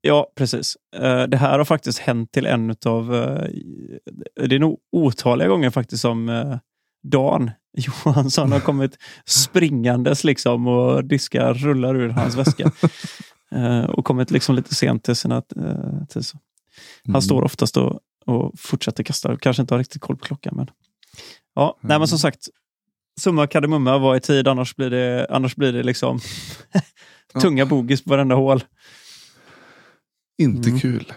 [0.00, 0.76] Ja, precis.
[0.96, 3.08] Eh, Det här har faktiskt hänt till en av
[4.48, 6.56] Det är nog otaliga gånger faktiskt som eh,
[7.02, 12.70] Dan Johansson har kommit springandes liksom och diskar rullar ur hans väska.
[13.52, 16.38] Eh, och kommit liksom lite sent till sina eh, till så.
[17.04, 17.22] Han Mm.
[17.22, 19.36] står oftast och, och fortsätter kasta.
[19.36, 20.56] Kanske inte har riktigt koll på klockan.
[20.56, 20.70] Men...
[21.54, 22.20] Ja, nej, men som Mm.
[22.20, 22.48] sagt.
[23.20, 26.20] Summa kardemumma var i tid, annars blir det, annars blir det liksom
[27.42, 28.64] tunga bogis på varenda hål.
[30.40, 30.80] Inte Mm.
[30.80, 31.12] kul.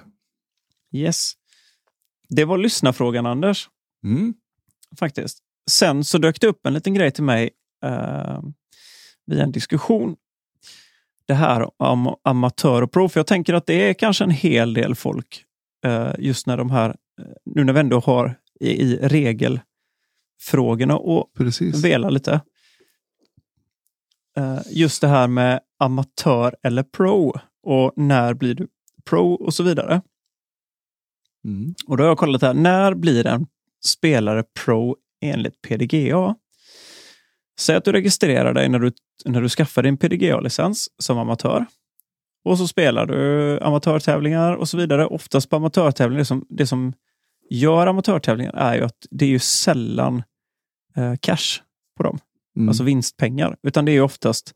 [0.91, 1.33] Yes.
[2.29, 3.69] Det var lyssnarfrågan, Anders.
[4.03, 4.33] Mm.
[4.99, 5.39] faktiskt.
[5.71, 7.49] Sen så dök det upp en liten grej till mig
[7.85, 8.41] eh,
[9.25, 10.15] via en diskussion.
[11.25, 13.09] Det här om amatör och pro.
[13.09, 15.45] För jag tänker att det är kanske en hel del folk
[15.85, 21.33] eh, just när de här, eh, nu när vi ändå har i, i regelfrågorna och
[21.37, 21.83] Precis.
[21.83, 22.41] vela lite.
[24.37, 28.67] Eh, just det här med amatör eller pro och när blir du
[29.09, 30.01] pro och så vidare.
[31.45, 31.75] Mm.
[31.87, 33.47] Och då har jag kollat här, när blir en
[33.85, 36.35] spelare pro enligt PDGA?
[37.59, 38.91] Säg att du registrerar dig när du,
[39.25, 41.65] när du skaffar din PDGA-licens som amatör.
[42.45, 45.05] Och så spelar du amatörtävlingar och så vidare.
[45.05, 46.93] Oftast på amatörtävlingar, det som, det som
[47.49, 50.23] gör amatörtävlingar är ju att det är ju sällan
[50.95, 51.61] eh, cash
[51.97, 52.19] på dem,
[52.55, 52.69] Mm.
[52.69, 53.57] alltså vinstpengar.
[53.63, 54.53] Utan det är oftast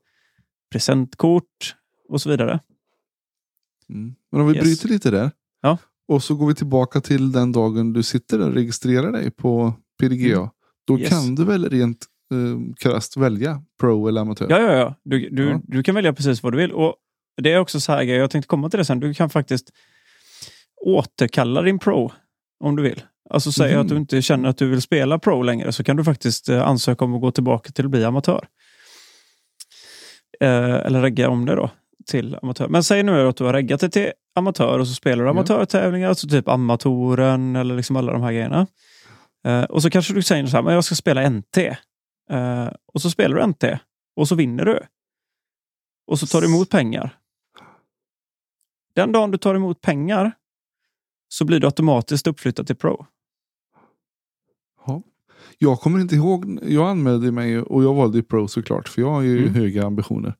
[0.71, 1.75] presentkort
[2.09, 2.59] och så vidare.
[3.93, 4.15] Mm.
[4.31, 4.63] Men om vi Yes.
[4.63, 5.31] bryter lite där.
[5.61, 5.77] Ja.
[6.07, 9.73] Och så går vi tillbaka till den dagen du sitter där och registrerar dig på
[9.99, 10.37] PDGA.
[10.37, 10.49] Mm.
[10.87, 11.09] Då Yes.
[11.09, 14.47] kan du väl rent eh, krasst välja pro eller amatör?
[14.49, 14.95] Ja, ja, ja.
[15.03, 15.61] Du, du, Ja.
[15.63, 16.71] du kan välja precis vad du vill.
[16.71, 16.95] Och
[17.41, 18.99] Det är också så här, jag tänkte komma till det sen.
[18.99, 19.69] Du kan faktiskt
[20.85, 22.11] återkalla din pro
[22.63, 23.01] om du vill.
[23.29, 23.81] Alltså säg Mhm.
[23.81, 26.67] att du inte känner att du vill spela pro längre så kan du faktiskt eh,
[26.67, 28.47] ansöka om att gå tillbaka till att bli amatör.
[30.39, 31.69] Eh, eller regga om det då
[32.05, 32.67] till amatör.
[32.67, 36.09] Men säg nu att du har reggat det till amatör och så spelar du amatörtävlingar,
[36.09, 38.67] alltså typ Amatoren eller liksom alla de här grejerna.
[39.45, 41.57] Eh, och så kanske du säger så här, men jag ska spela NT.
[42.29, 43.79] Eh, och så spelar du NT
[44.15, 44.79] och så vinner du.
[46.07, 47.17] Och så tar du emot pengar.
[48.95, 50.31] Den dagen du tar emot pengar
[51.27, 53.05] så blir du automatiskt uppflyttad till Pro.
[54.85, 55.01] Ja.
[55.57, 59.21] Jag kommer inte ihåg, jag anmälde mig och jag valde pro såklart för jag har
[59.21, 59.53] ju Mm.
[59.55, 60.33] höga ambitioner.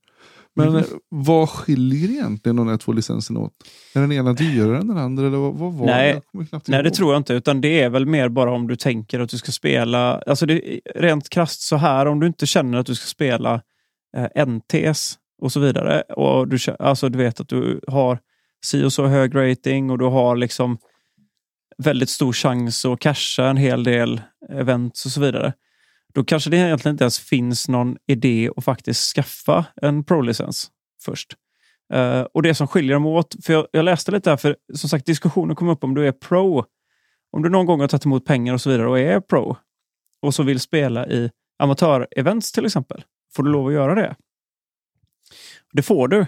[0.58, 0.86] Men Mm.
[1.10, 3.53] vad skiljer egentligen de här två licenserna åt?
[3.95, 5.28] Är den ena dyrare än den andra?
[5.28, 6.22] Eller vad, vad var Nej.
[6.34, 6.62] det?
[6.68, 7.34] Nej, det tror jag inte.
[7.34, 10.20] Utan det är väl mer bara om du tänker att du ska spela...
[10.20, 13.62] Alltså det, rent krasst så här, om du inte känner att du ska spela
[14.18, 16.01] eh, NTS och så vidare.
[16.01, 18.20] Och du, alltså du vet att du har
[18.66, 20.78] si och så hög rating och du har liksom
[21.78, 25.53] väldigt stor chans att casha en hel del events och så vidare.
[26.18, 31.36] Då kanske det egentligen inte ens finns någon idé att faktiskt skaffa en pro-licens först.
[31.93, 34.89] Uh, och det som skiljer dem åt, för jag, jag läste lite här, för som
[34.89, 36.65] sagt diskussionen kom upp om du är pro.
[37.32, 39.57] Om du någon gång har tagit emot pengar och så vidare och är pro
[40.22, 43.03] och så vill spela i amatörevents till exempel,
[43.36, 44.15] får du lov att göra det?
[45.74, 46.26] Det får du.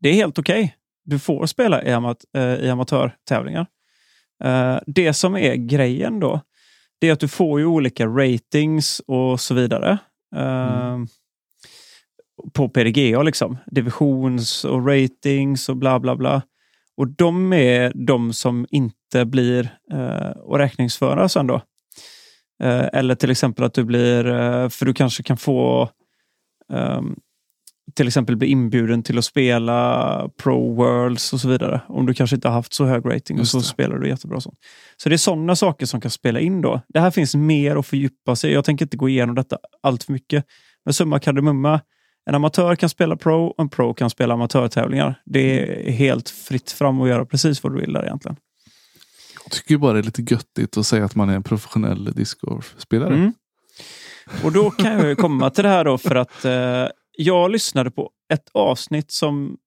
[0.00, 0.76] Det är helt okej.
[1.04, 3.66] Du får spela i, amat eh, i amatörtävlingar.
[4.44, 6.40] Uh, det som är grejen då,
[7.02, 9.98] det är att du får ju olika ratings och så vidare.
[10.36, 10.98] Eh,
[12.52, 13.58] På PDGA liksom.
[13.66, 16.42] Divisions och ratings och bla bla bla.
[16.96, 21.54] Och de är de som inte blir eh, att räkningsföra sen då.
[22.62, 25.90] Eh, eller till exempel att du blir, eh, för du kanske kan få
[26.72, 27.16] ehm,
[27.94, 31.80] till exempel bli inbjuden till att spela Pro Worlds och så vidare.
[31.88, 34.40] Om du kanske inte har haft så hög rating och så spelar du jättebra.
[34.40, 34.58] Sånt.
[34.96, 36.80] Så det är sådana saker som kan spela in då.
[36.88, 38.52] Det här finns mer att fördjupa sig.
[38.52, 40.44] Jag tänker inte gå igenom detta allt för mycket.
[40.84, 41.80] Men summa kardemumma.
[42.30, 45.20] En amatör kan spela pro och en pro kan spela amatörtävlingar.
[45.24, 48.36] Det är helt fritt fram att göra precis vad du vill där egentligen.
[49.44, 53.14] Jag tycker bara det är lite göttigt att säga att man är en professionell discgolfspelare.
[53.14, 53.32] Mm.
[54.44, 58.10] Och då kan jag komma till det här då för att eh, jag lyssnade på
[58.32, 59.58] ett avsnitt som...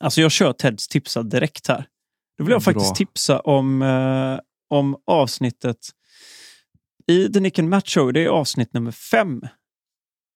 [0.00, 1.86] Alltså jag kör Teds tipsa direkt här.
[2.38, 2.72] Då vill jag Bra.
[2.72, 4.38] faktiskt tipsa om, eh,
[4.70, 5.78] om avsnittet
[7.06, 8.12] i The Nick and Match Show.
[8.12, 9.40] Det är avsnitt nummer fem.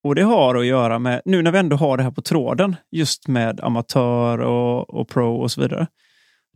[0.05, 2.77] Och det har att göra med, nu när vi ändå har det här på tråden,
[2.91, 5.87] just med amatör och, och pro och så vidare.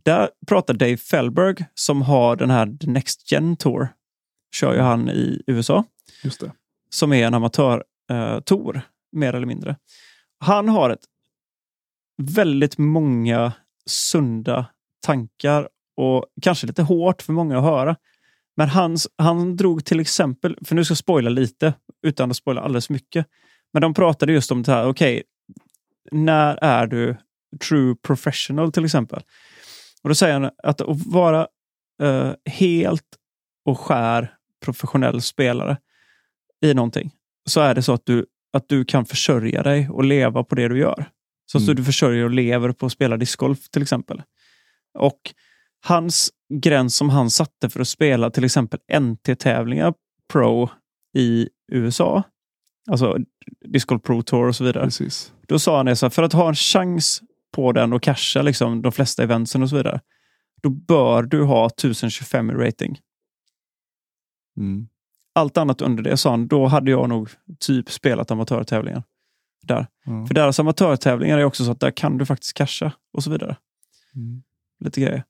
[0.03, 3.87] Där pratar Dave Fellberg som har den här The Next Gen Tour.
[4.55, 5.83] Kör ju han i USA
[6.23, 6.51] Just det.
[6.89, 8.81] som är en amatör-tour,
[9.13, 9.75] mer eller mindre.
[10.39, 11.05] Han har ett
[12.21, 13.53] väldigt många
[13.85, 14.65] sunda
[15.05, 17.95] tankar och kanske lite hårt för många att höra.
[18.55, 21.73] Men hans, han drog till exempel, för nu ska jag spoila lite
[22.07, 23.27] utan att spoila alldeles för mycket.
[23.73, 25.23] Men de pratade just om det här, okej,
[26.11, 27.17] när är du
[27.69, 29.23] true professional till exempel?
[30.01, 31.47] Och då säger han att att vara
[32.03, 33.17] uh, helt
[33.65, 34.35] och skär
[34.65, 35.77] professionell spelare
[36.61, 37.11] i någonting
[37.45, 40.67] så är det så att du, att du kan försörja dig och leva på det
[40.67, 41.05] du gör.
[41.45, 41.75] Så att Mm.
[41.75, 44.21] du försörjer och lever på att spela discgolf till exempel.
[44.99, 45.19] Och
[45.85, 49.93] hans gräns som han satte för att spela till exempel NT-tävlingar
[50.33, 50.69] Pro
[51.17, 52.23] i USA,
[52.89, 53.17] alltså
[53.65, 54.83] Discgolf Pro Tour och så vidare.
[54.83, 55.33] Precis.
[55.47, 58.41] Då sa han det så här, för att ha en chans på den och casha
[58.41, 60.01] liksom, de flesta eventsen och så vidare,
[60.63, 62.99] då bör du ha 1025 i rating.
[64.57, 64.87] Mm.
[65.35, 67.29] Allt annat under det, sa han, då hade jag nog
[67.59, 69.03] typ spelat amatörtävlingar.
[69.63, 69.87] Där.
[70.05, 70.25] Ja.
[70.27, 73.55] För deras amatörtävlingar är också så att där kan du faktiskt casha och så vidare.
[74.15, 74.43] Mm.
[74.79, 75.23] Lite grejer.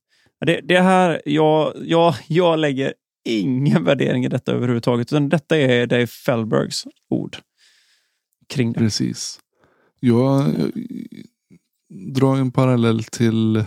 [0.46, 2.94] Det, det här, jag, jag, jag lägger
[3.26, 7.38] ingen värdering i detta överhuvudtaget, utan detta är Dave Fellbergs ord
[8.50, 8.80] kring det.
[8.80, 9.40] Precis.
[10.00, 10.72] Jag, jag
[12.14, 13.66] drar en parallell till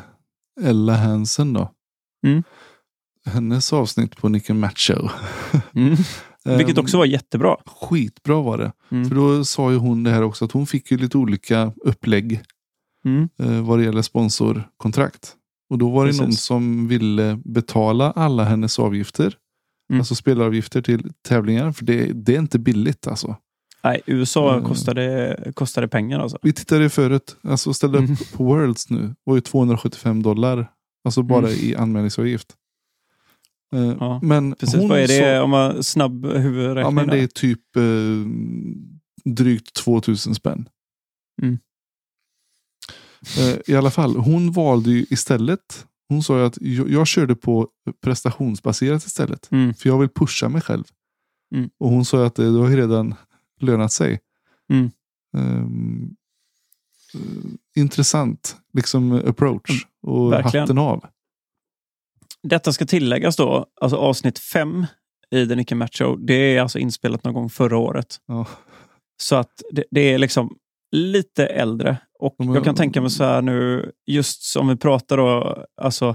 [0.60, 1.72] Ella Hansen då.
[2.26, 2.42] Mm.
[3.24, 5.10] Hennes avsnitt på Nick and Match Show.
[5.74, 5.96] Mm.
[6.46, 7.56] Vilket Ehm, också var jättebra.
[7.66, 8.72] Skitbra var det.
[8.90, 9.08] Mm.
[9.08, 12.40] För då sa ju hon det här också att hon fick ju lite olika upplägg
[13.04, 13.28] Mm.
[13.42, 15.32] eh, vad det gäller sponsorkontrakt.
[15.70, 16.20] Och då var det Precis.
[16.22, 19.34] någon som ville betala alla hennes avgifter.
[19.90, 20.00] Mm.
[20.00, 21.72] Alltså spelaravgifter till tävlingar.
[21.72, 23.36] För det, det är inte billigt alltså.
[23.84, 24.64] Nej, USA Mm.
[24.64, 26.38] kostade, kostade pengar alltså.
[26.42, 28.12] Vi tittade förut, alltså ställde Mm.
[28.12, 29.14] upp på Worlds nu.
[29.24, 30.70] var ju 275 dollar.
[31.04, 31.58] Alltså bara Mm.
[31.60, 32.54] i anmälningsavgift.
[33.74, 36.82] Eh, Ja, men Precis, vad är det sa- om man snabb huvudräkning?
[36.84, 37.82] Ja men det är typ eh,
[39.24, 40.68] drygt 2000 spänn.
[41.42, 41.58] Mm.
[43.38, 45.86] Eh, I alla fall, hon valde ju istället.
[46.08, 47.68] Hon sa ju att jag, jag körde på
[48.00, 49.48] prestationsbaserat istället.
[49.52, 49.74] Mm.
[49.74, 50.84] För jag vill pusha mig själv.
[51.54, 51.70] Mm.
[51.78, 53.14] Och hon sa att det, det har ju redan
[53.60, 54.20] lönat sig.
[54.72, 54.90] Mm.
[55.36, 55.66] Eh,
[57.76, 59.86] intressant liksom approach.
[60.02, 60.62] Och verkligen.
[60.62, 61.04] hatten av.
[62.48, 64.86] Detta ska tilläggas då, alltså avsnitt fem
[65.30, 68.16] i The Nicky Match Show, det är alltså inspelat någon gång förra året.
[68.26, 68.46] Ja.
[69.16, 70.56] Så att det, det är liksom
[70.92, 71.96] lite äldre.
[72.18, 76.14] Och men- jag kan tänka mig så här nu, just som vi pratar då, alltså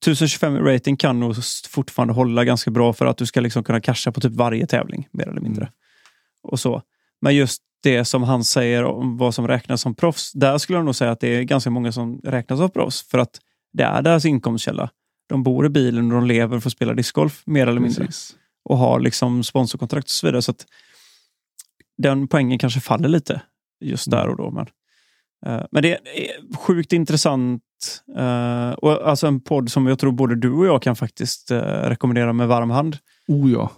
[0.00, 1.34] 1025 i rating kan nog
[1.70, 5.08] fortfarande hålla ganska bra för att du ska liksom kunna casha på typ varje tävling,
[5.12, 5.62] mer eller mindre.
[5.62, 5.72] Mm.
[6.42, 6.82] Och så.
[7.20, 10.32] Men just det som han säger om vad som räknas som proffs.
[10.32, 13.18] Där skulle jag nog säga att det är ganska många som räknas som proffs för
[13.18, 13.40] att
[13.72, 14.90] det är deras inkomstkälla.
[15.28, 18.36] De bor i bilen och de lever för att spela discgolf mer eller mindre Precis.
[18.64, 20.42] och har liksom sponsorkontrakt och så vidare.
[20.42, 20.66] Så att
[21.98, 23.42] den poängen kanske faller lite
[23.80, 24.50] just där och då.
[24.50, 24.66] Men,
[25.46, 27.62] eh, men det är sjukt intressant.
[28.16, 31.58] eh, och alltså en podd som jag tror både du och jag kan faktiskt eh,
[31.60, 32.96] rekommendera med varm hand.
[33.28, 33.70] Oh ja,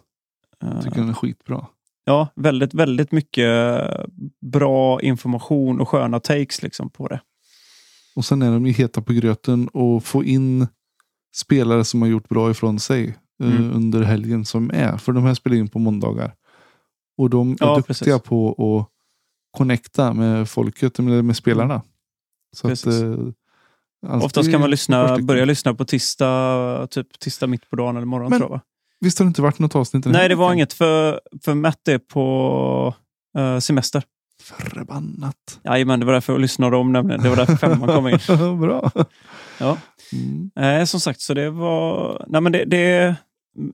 [0.63, 1.67] Eh, tycker den är skitbra.
[2.05, 3.49] ja, väldigt, väldigt mycket
[4.41, 7.21] bra information och sköna takes liksom på det.
[8.17, 10.67] Och sen är de ju heta på gröten och få in
[11.35, 13.09] spelare som har gjort bra ifrån sig
[13.43, 13.73] eh, Mm.
[13.77, 14.97] under helgen som är.
[14.97, 16.35] För de här spelar in på måndagar.
[17.19, 18.29] Och de är Ja, duktiga precis.
[18.29, 18.51] på
[18.89, 18.91] att
[19.59, 21.83] connecta med folket, med, spelarna.
[22.57, 23.35] Så att, alltid
[24.25, 28.31] Oftast kan man lyssna, börja lyssna på tisdag, typ tisdag mitt på dagen eller morgon.
[28.31, 28.61] Men- tror jag?
[29.01, 31.99] Visst har det inte varit något avsnitt Nej, det var inget för, för Matt är
[31.99, 32.95] på
[33.39, 34.03] eh, semester.
[34.43, 35.61] Förbannat.
[35.65, 37.23] Jajamän, det var därför jag lyssnade om nämligen.
[37.23, 38.59] Det var därför femman kom in.
[38.61, 38.91] Bra.
[39.65, 39.79] Ja.
[40.13, 40.51] Mm.
[40.57, 42.25] Eh, som sagt, så det var...
[42.29, 43.17] Nej, men det, det är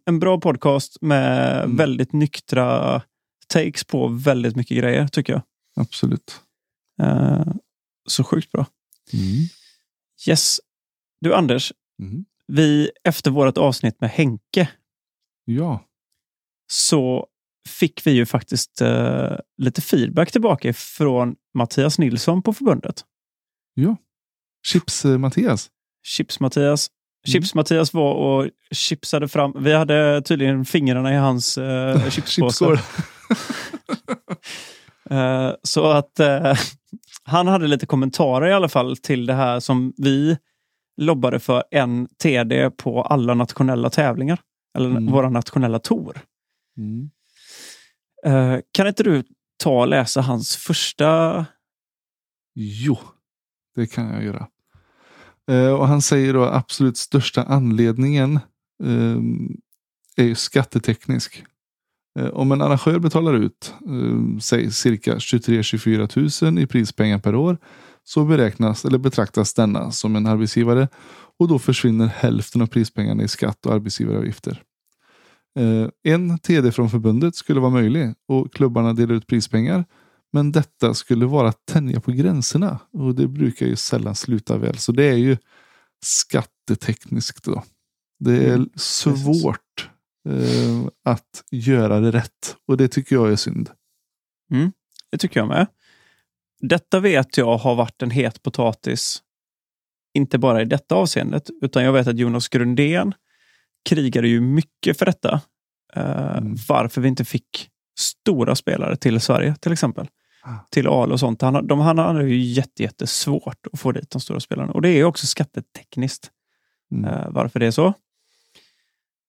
[0.05, 1.77] en bra podcast med Mm.
[1.77, 3.03] väldigt nyktra
[3.49, 5.43] takes på väldigt mycket grejer, tycker jag.
[5.77, 6.41] Absolut.
[7.03, 7.45] Eh,
[8.09, 8.67] så sjukt bra.
[9.13, 9.25] Mm.
[10.29, 10.61] Yes.
[11.21, 12.25] Du Anders, Mm.
[12.47, 14.69] vi efter vårt avsnitt med Henke
[15.45, 15.85] Ja.
[16.73, 17.27] så
[17.69, 23.05] fick vi ju faktiskt eh, lite feedback tillbaka från Mattias Nilsson på förbundet.
[24.73, 25.71] Chips-Mattias.
[26.07, 26.89] Chips-Mattias.
[27.27, 27.33] Mm.
[27.33, 29.53] Chips-Mattias var och chipsade fram.
[29.59, 32.65] Vi hade tydligen fingrarna i hans eh, chipspåse.
[35.11, 36.55] Eh, så att eh,
[37.25, 40.39] han hade lite kommentarer i alla fall till det här som vi
[41.01, 44.41] lobbade för en TD på alla nationella tävlingar.
[44.79, 45.07] Eller Mm.
[45.13, 46.21] våra nationella tour.
[46.79, 47.11] Mm.
[48.27, 49.25] Eh, kan inte du
[49.63, 51.47] ta och läsa hans första...
[52.55, 52.99] Jo,
[53.75, 54.49] det kan jag göra.
[55.51, 58.41] Eh, och han säger då absolut största anledningen
[58.85, 59.57] ehm,
[60.17, 61.45] är ju skatteteknisk.
[62.19, 67.59] Eh, om en arrangör betalar ut ehm, säg cirka 23-24 000 i prispengar per år
[68.05, 70.89] så beräknas eller betraktas denna som en arbetsgivare
[71.39, 74.63] och då försvinner hälften av prispengarna i skatt och arbetsgivaravgifter.
[75.59, 79.85] Eh, en TD från förbundet skulle vara möjlig och klubbarna delar ut prispengar
[80.33, 84.79] men detta skulle vara att tänja på gränserna och det brukar ju sällan sluta väl.
[84.79, 85.37] Så det är ju
[86.05, 87.63] skattetekniskt då.
[88.19, 89.91] Det är Mm, svårt
[90.29, 93.71] eh, att göra det rätt och det tycker jag är synd.
[95.11, 95.67] Det tycker jag med.
[96.61, 99.23] Detta vet jag har varit en het potatis.
[100.15, 103.15] Inte bara i detta avseendet, utan jag vet att Jonas Grundén
[103.89, 105.41] krigade ju mycket för detta.
[105.97, 106.57] Eh, Mm.
[106.69, 110.09] Varför vi inte fick stora spelare till Sverige till exempel.
[110.71, 111.43] Till AL och sånt.
[111.43, 114.73] Han, de, han hade ju jätte, jättesvårt att få dit de stora spelarna.
[114.73, 116.31] Och det är också skattetekniskt
[116.93, 117.05] Mm.
[117.11, 117.95] eh, varför det är så.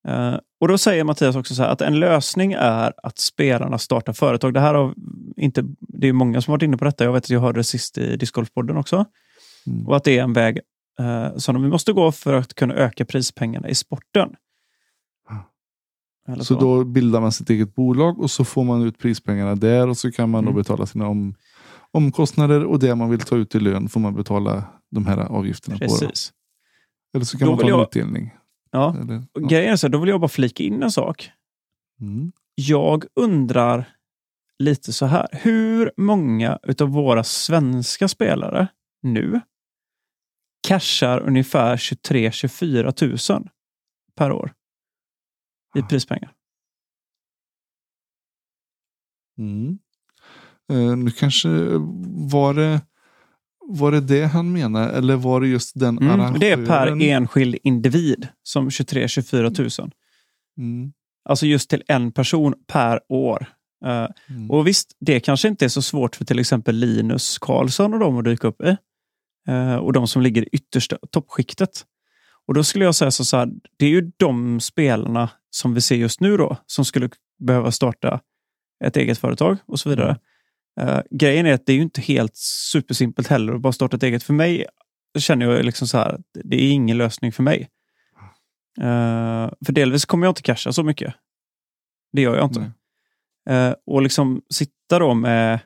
[0.07, 4.14] Eh, och då säger Mattias också så här att en lösning är att spelarna startar
[4.14, 4.53] företag.
[4.53, 4.93] Det här har
[5.38, 7.03] inte, det är många som varit inne på detta.
[7.03, 9.05] Jag vet att jag hörde det sist i Discgolfpodden också.
[9.68, 9.88] Mm.
[9.88, 10.59] Och att det är en väg
[10.99, 14.30] eh, som vi måste gå för att kunna öka prispengarna i sporten.
[16.28, 19.88] Eller Så då bildar man sitt eget bolag och så får man ut prispengarna där
[19.88, 20.53] och så kan man Mm.
[20.53, 21.36] då betala sina om,
[21.91, 25.78] omkostnader och det man vill ta ut i lön får man betala de här avgifterna
[25.78, 25.86] på.
[25.86, 25.89] Då.
[25.99, 26.34] Precis.
[27.15, 28.34] Eller så kan Då man ta en jag- utdelning.
[28.72, 28.95] Ja.
[29.01, 29.47] Eller, ja.
[29.47, 31.32] Grejen är så här, då vill jag bara flika in en sak.
[32.01, 32.32] Mm.
[32.55, 33.89] Jag undrar
[34.59, 35.28] lite så här.
[35.32, 38.67] Hur många utav våra svenska spelare
[39.03, 39.41] nu
[40.67, 43.49] cashar ungefär 23-24 000
[44.15, 44.51] per år
[45.76, 46.32] i prispengar?
[49.38, 49.78] Mm.
[50.72, 51.49] Eh, nu kanske
[52.32, 52.82] var det,
[53.67, 56.39] var det det han menar eller var det just den Mm, arrangören?
[56.39, 59.91] det är per enskild individ som 23-24 000.
[60.57, 60.93] Mm.
[61.30, 63.45] Alltså just till en person per år.
[63.86, 64.51] Eh, Mm.
[64.51, 68.17] Och visst, det kanske inte är så svårt för till exempel Linus Karlsson och de
[68.17, 68.78] att dyka upp i.
[69.47, 71.86] Eh, och de som ligger i yttersta toppskiktet.
[72.51, 75.95] Och då skulle jag säga så här, det är ju de spelarna som vi ser
[75.95, 78.19] just nu då, som skulle behöva starta
[78.83, 80.17] ett eget företag och så vidare.
[80.81, 84.03] Eh, grejen är att det är ju inte helt supersimpelt heller att bara starta ett
[84.03, 84.23] eget.
[84.23, 84.65] För mig
[85.19, 87.69] känner jag liksom så här, att det är ingen lösning för mig.
[88.77, 91.13] Eh, för delvis kommer jag inte casha så mycket.
[92.13, 92.71] Det gör jag inte.
[93.49, 95.59] Eh, och liksom sitta då med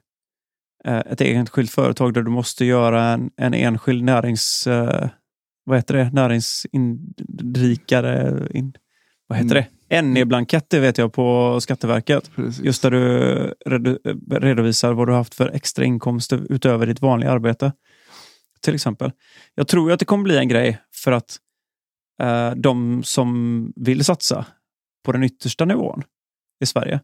[0.85, 4.67] ett enskilt företag där du måste göra en, en enskild närings...
[5.65, 6.09] Vad heter det?
[6.13, 8.47] Näringsinrikare...
[8.51, 8.73] In,
[9.27, 9.63] vad heter Mm.
[9.63, 9.69] det?
[10.01, 12.31] NE-blankett, det vet jag på Skatteverket.
[12.35, 12.63] Precis.
[12.63, 13.53] Just där du
[14.39, 17.71] redovisar vad du har haft för extra inkomster utöver ditt vanliga arbete.
[18.61, 19.11] Till exempel.
[19.55, 21.37] Jag tror att det kommer bli en grej för att
[22.21, 24.45] eh, de som vill satsa
[25.05, 26.03] på den yttersta nivån
[26.59, 26.99] i Sverige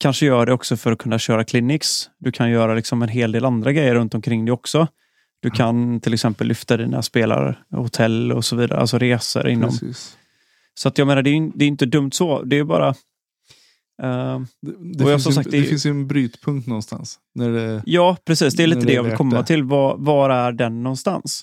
[0.00, 2.10] kanske gör det också för att kunna köra clinics.
[2.18, 4.86] Du kan göra liksom en hel del andra grejer runt omkring det också.
[5.42, 10.16] Du kan till exempel lyfta dina spelare, hotell och så vidare, alltså resor inom Precis.
[10.74, 12.42] så att jag menar, det är, det är inte dumt så.
[12.42, 12.88] Det är bara...
[12.88, 17.18] eh, Det, det, jag finns ju, sagt, det det finns ju en brytpunkt någonstans.
[17.34, 18.54] När det, ja, precis.
[18.54, 19.62] Det är lite det jag vill komma till.
[19.62, 21.42] Var, var är den någonstans?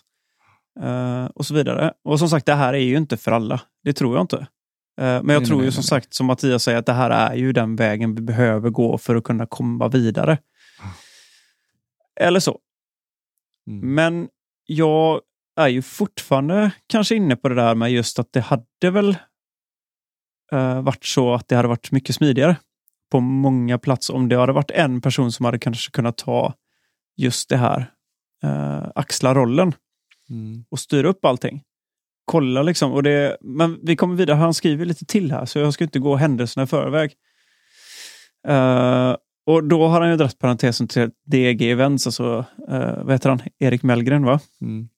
[0.84, 1.94] Eh, och så vidare.
[2.04, 3.62] Och som sagt, det här är ju inte för alla.
[3.84, 4.38] Det tror jag inte.
[4.38, 4.46] Eh,
[4.98, 7.10] men jag Nej, tror nej, ju nej, som sagt, som Mattias säger, att det här
[7.10, 10.38] är ju den vägen vi behöver gå för att kunna komma vidare.
[12.20, 12.60] Eller så.
[13.68, 13.96] Mm.
[13.96, 14.30] Men
[14.66, 15.22] jag
[15.60, 19.18] är ju fortfarande kanske inne på det där med just att det hade väl
[20.52, 22.58] eh, varit så att det hade varit mycket smidigare
[23.12, 26.54] på många platser om det hade varit en person som hade kanske kunnat ta
[27.18, 27.92] just det här,
[28.44, 29.74] eh, axla rollen
[30.30, 30.66] Mm.
[30.70, 31.64] och styra upp allting.
[32.26, 32.94] Kolla liksom.
[32.94, 34.38] Och det, men vi kommer vidare.
[34.38, 37.14] Han skriver lite till här, så jag ska inte gå händelserna i förväg.
[38.48, 39.16] Eh,
[39.48, 43.42] och då har han ju dragit parentesen till DG Events, alltså uh, vad heter han?
[43.60, 44.40] Erik Mellgren, va?
[44.62, 44.90] Mm.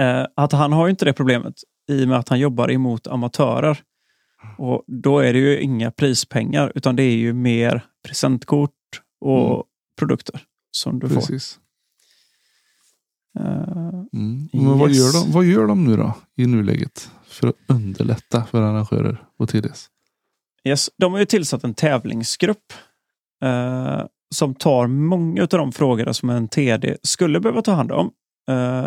[0.00, 1.54] Eh, att han har ju inte det problemet
[1.90, 3.78] i och med att han jobbar emot amatörer.
[4.58, 8.70] Och Då är det ju inga prispengar, utan det är ju mer presentkort
[9.20, 9.62] och Mm.
[9.98, 10.40] produkter
[10.70, 11.14] som du får.
[11.14, 11.58] Precis.
[13.38, 13.44] Eh,
[14.12, 14.48] Mm.
[14.52, 14.98] Men vad, Yes.
[14.98, 19.48] gör de, vad gör de nu då i nuläget för att underlätta för arrangörer och
[19.48, 19.88] TDs?
[20.64, 22.72] Yes, de har ju tillsatt en tävlingsgrupp
[23.44, 24.02] eh,
[24.34, 28.10] som tar många av de frågorna som en TD skulle behöva ta hand om.
[28.50, 28.86] Eh,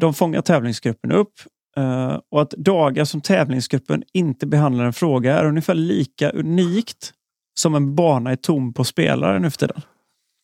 [0.00, 1.32] de fångar tävlingsgruppen upp
[1.76, 7.12] eh, och att dagar som tävlingsgruppen inte behandlar en fråga är ungefär lika unikt
[7.60, 9.82] som en bana är tom på spelare nu för tiden.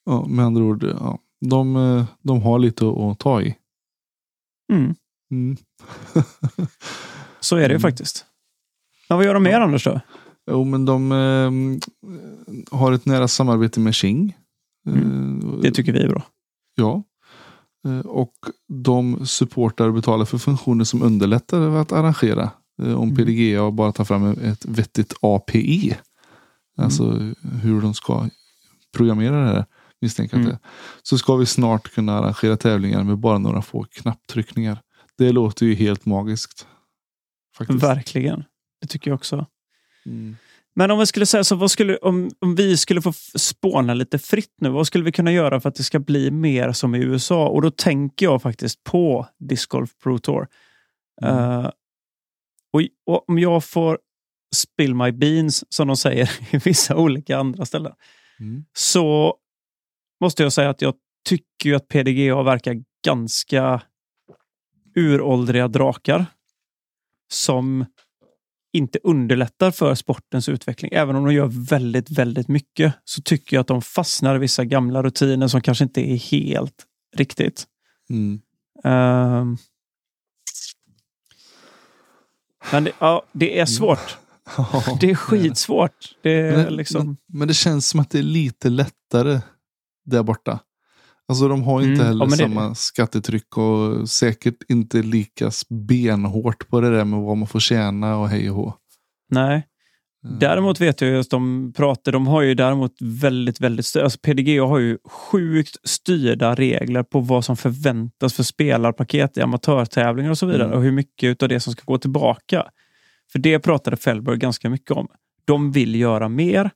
[0.05, 3.57] Ja, med andra ord, ja, de, eh, de har lite att, att ta i.
[4.73, 4.95] Mm,
[5.31, 5.57] Mm.
[7.41, 7.81] så är det ju Mm.
[7.81, 8.27] faktiskt.
[9.09, 10.01] Men vad gör de mer Anders då?
[10.51, 11.51] Jo, men de eh,
[12.79, 14.37] har ett nära samarbete med Qing.
[14.89, 14.95] Eh,
[15.63, 16.23] Det tycker vi är bra.
[16.75, 17.03] Ja.
[17.89, 18.33] Eh, Och
[18.69, 22.51] de supportar och betalar för funktioner som underlättar att arrangera.
[22.83, 23.17] Eh, Om Mm.
[23.17, 25.87] PDGA bara tar fram ett vettigt API.
[26.79, 26.85] Mm.
[26.85, 27.11] Alltså
[27.63, 28.29] hur de ska
[28.97, 29.65] programmera det här.
[30.01, 30.49] Misstänker Mm.
[30.49, 30.59] det.
[31.03, 34.79] Så ska vi snart kunna arrangera tävlingar med bara några få knapptryckningar.
[35.19, 36.67] Det låter ju helt magiskt.
[37.59, 37.83] Faktiskt.
[37.83, 38.45] Verkligen.
[38.81, 39.47] Det tycker jag också.
[40.07, 40.37] Mm.
[40.75, 44.19] Men om vi skulle säga så, vad skulle, om, om vi skulle få spåna lite
[44.19, 46.99] fritt nu, vad skulle vi kunna göra för att det ska bli mer som i
[46.99, 47.49] USA?
[47.49, 50.49] Och då tänker jag faktiskt på Disc Golf Pro Tour.
[51.23, 51.39] Mm.
[51.39, 51.71] Eh,
[52.73, 53.99] och, och om jag får
[54.55, 57.93] spill my beans, som de säger i vissa olika andra ställen,
[58.41, 58.65] Mm.
[58.73, 59.37] så
[60.21, 60.95] måste jag säga att jag
[61.29, 63.83] tycker att PDGA verkar ganska
[64.95, 66.27] uråldriga drakar
[67.33, 67.85] som
[68.77, 70.91] inte underlättar för sportens utveckling.
[70.95, 74.64] Även om de gör väldigt, väldigt mycket så tycker jag att de fastnar i vissa
[74.64, 76.85] gamla rutiner som kanske inte är helt
[77.16, 77.64] riktigt.
[78.11, 78.41] Mm.
[78.85, 79.57] Ehm.
[82.72, 84.16] men det, ja, det är svårt.
[84.57, 86.14] Ja, Det är skitsvårt.
[86.22, 87.07] Det är Men, liksom...
[87.07, 89.41] men, men det känns som att det är lite lättare
[90.05, 90.61] där borta.
[91.29, 95.51] Alltså de har inte Mm, heller ja, det- samma skattetryck och säkert inte lika
[95.89, 98.74] benhårt på det där med vad man får tjäna och hej och hå.
[99.31, 99.66] Nej.
[100.24, 100.39] Mm.
[100.39, 104.79] Däremot vet jag att de pratar, de har ju däremot väldigt, väldigt, alltså PDGA har
[104.79, 110.64] ju sjukt styrda regler på vad som förväntas för spelarpaket i amatörtävlingar och så vidare
[110.64, 110.77] Mm.
[110.79, 112.64] och hur mycket av det som ska gå tillbaka.
[113.33, 115.09] För det pratade Fellberg ganska mycket om.
[115.45, 116.70] De vill göra mer,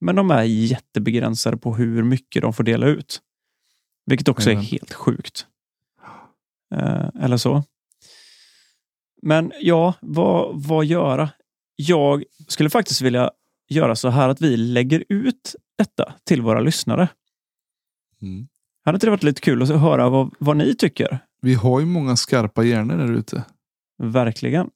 [0.00, 3.20] men de är jättebegränsade på hur mycket de får dela ut.
[4.08, 5.46] Vilket också är helt sjukt.
[6.74, 7.64] Eh, eller så.
[9.22, 11.30] Men ja, vad, vad göra?
[11.76, 13.30] Jag skulle faktiskt vilja
[13.68, 17.08] göra så här att vi lägger ut detta till våra lyssnare.
[18.22, 18.48] Mm.
[18.84, 21.18] Hade inte det varit lite kul att höra vad, vad ni tycker?
[21.40, 23.44] Vi har ju många skarpa hjärnor där ute.
[24.02, 24.70] Verkligen.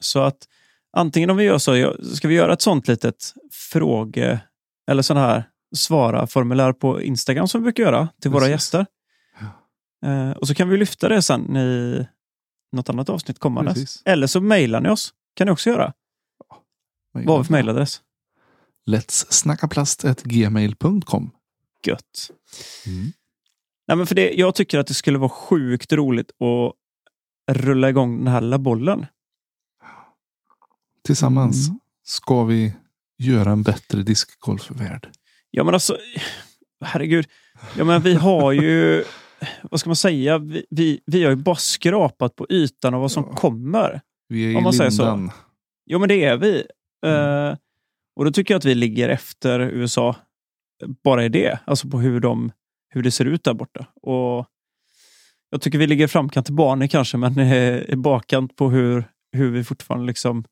[0.00, 0.48] Så att
[0.92, 4.40] antingen om vi gör så, ska vi göra ett sånt litet fråge
[4.86, 5.44] eller sån här
[5.74, 8.52] svara-formulär på Instagram som vi brukar göra till våra Precis.
[8.52, 8.86] gäster.
[10.06, 12.06] Eh, och så kan vi lyfta det sen i
[12.72, 13.74] något annat avsnitt kommandes.
[13.74, 14.02] Precis.
[14.04, 15.14] Eller så mejlar ni oss.
[15.34, 15.92] kan ni också göra.
[17.12, 18.00] Vad har vi för mejladress?
[18.86, 21.30] Let's snackaplast.gmail.com
[21.86, 22.30] Gött.
[22.86, 23.12] mm.
[23.88, 26.72] Nej, men för det, jag tycker att det skulle vara sjukt roligt att
[27.56, 29.06] rulla igång den här lilla bollen.
[31.02, 31.80] tillsammans Mm.
[32.04, 32.74] ska vi
[33.18, 35.08] göra en bättre discgolfvärld.
[35.56, 35.98] Ja men alltså,
[36.84, 37.26] herregud.
[37.78, 39.04] Ja men vi har ju,
[39.62, 43.12] vad ska man säga, vi, vi, vi har ju bara skrapat på ytan av vad
[43.12, 43.36] som Ja.
[43.36, 44.00] kommer.
[44.28, 45.02] Vi är Om man i säger så.
[45.14, 45.30] lindan.
[45.86, 46.66] Jo men det är vi.
[47.06, 47.48] Mm.
[47.50, 47.56] Eh,
[48.16, 50.16] och då tycker jag att vi ligger efter USA
[51.04, 51.58] bara i det.
[51.64, 52.52] Alltså på hur, de,
[52.94, 53.86] hur det ser ut där borta.
[54.02, 54.46] Och
[55.50, 59.04] jag tycker vi ligger i framkant till barnen kanske, men eh, i bakkant på hur,
[59.32, 60.44] hur vi fortfarande liksom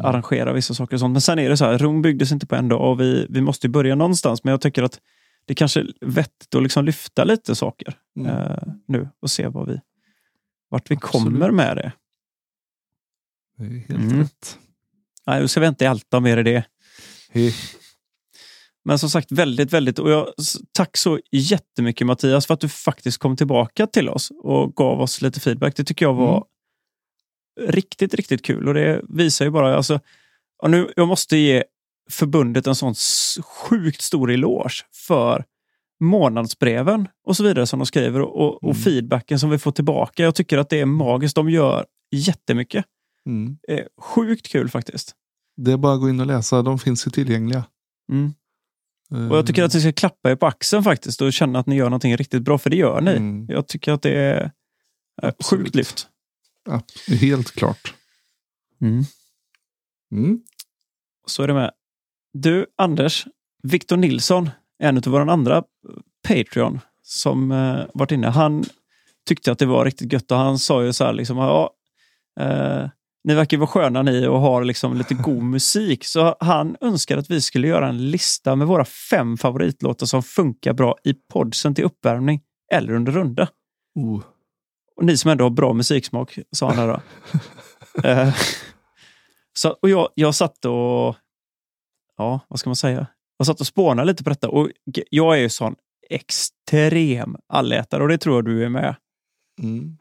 [0.00, 0.06] Mm.
[0.06, 0.96] arrangerar vissa saker.
[0.96, 1.12] och sånt.
[1.12, 3.40] Men sen är det så här, Rom byggdes inte på en dag och vi, vi
[3.40, 4.44] måste börja någonstans.
[4.44, 5.00] Men jag tycker att
[5.44, 8.32] det kanske är vettigt att liksom lyfta lite saker Mm.
[8.36, 9.80] eh, nu och se vad vi,
[10.70, 11.24] vart vi Absolut.
[11.24, 11.92] kommer med det.
[13.58, 14.18] Det är helt Mm.
[14.18, 14.58] rätt.
[15.26, 16.64] Nej, nu ska vi inte älta mer i det.
[18.84, 19.98] Men som sagt, väldigt, väldigt.
[19.98, 20.28] Och jag,
[20.72, 25.22] tack så jättemycket Mattias för att du faktiskt kom tillbaka till oss och gav oss
[25.22, 25.76] lite feedback.
[25.76, 26.44] Det tycker jag var
[27.60, 28.68] riktigt, riktigt kul.
[28.68, 30.00] Och det visar ju bara, alltså,
[30.68, 31.64] nu, jag måste ge
[32.10, 32.94] förbundet en sån
[33.44, 35.44] sjukt stor eloge för
[36.00, 38.74] månadsbreven och så vidare som de skriver och, och, Mm.
[38.74, 40.22] feedbacken som vi får tillbaka.
[40.22, 41.34] Jag tycker att det är magiskt.
[41.34, 42.84] De gör jättemycket.
[43.26, 43.58] Mm.
[43.68, 45.14] Eh, sjukt kul faktiskt.
[45.56, 46.62] Det är bara att gå in och läsa.
[46.62, 47.64] De finns ju tillgängliga.
[48.12, 48.32] Mm.
[49.30, 51.76] Och jag tycker att ni ska klappa er på axeln faktiskt och känna att ni
[51.76, 53.10] gör någonting riktigt bra, för det gör ni.
[53.10, 53.46] Mm.
[53.48, 55.64] Jag tycker att det är eh, Absolut.
[55.64, 56.08] sjukt lyft.
[56.66, 57.94] Ja, helt klart.
[60.12, 60.40] Mm.
[61.26, 61.70] Så är det med.
[62.32, 63.26] Du, Anders,
[63.62, 65.62] Victor Nilsson, en av våra andra
[66.28, 68.64] Patreon som eh, varit inne, han
[69.28, 71.70] tyckte att det var riktigt gött och han sa ju så här liksom, ja,
[72.40, 72.88] eh,
[73.24, 76.04] ni verkar vara sköna ni och har liksom lite god musik.
[76.04, 80.72] Så han önskar att vi skulle göra en lista med våra fem favoritlåtar som funkar
[80.72, 82.40] bra i podsen till uppvärmning
[82.72, 83.48] eller under runda.
[83.94, 84.22] Oh.
[84.96, 87.00] Och ni som ändå har bra musiksmak, sa han här då.
[88.04, 88.34] Eh,
[89.52, 91.16] så, och jag, jag satt och,
[92.16, 93.06] ja, vad ska man säga?
[93.38, 94.70] Jag satt och spånade lite på detta och
[95.10, 95.74] jag är ju sån
[96.10, 98.96] extrem allätare och det tror jag du är med.
[99.62, 99.98] Mm.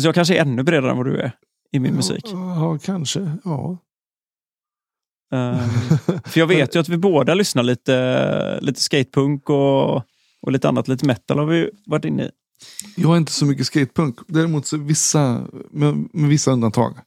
[0.00, 1.32] Så jag kanske är ännu bredare än vad du är
[1.72, 2.24] i min musik.
[2.24, 3.32] Ja, kanske.
[3.44, 3.78] Ja.
[5.32, 5.68] Eh,
[6.24, 9.96] för jag vet ju att vi båda lyssnar lite, lite skatepunk och,
[10.40, 12.30] och lite annat, lite metal har vi varit inne i.
[12.96, 14.18] Jag har inte så mycket skatepunk.
[14.26, 16.98] Däremot så vissa, med, med vissa undantag.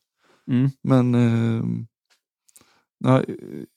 [0.52, 0.70] Mm.
[0.84, 1.64] Men eh,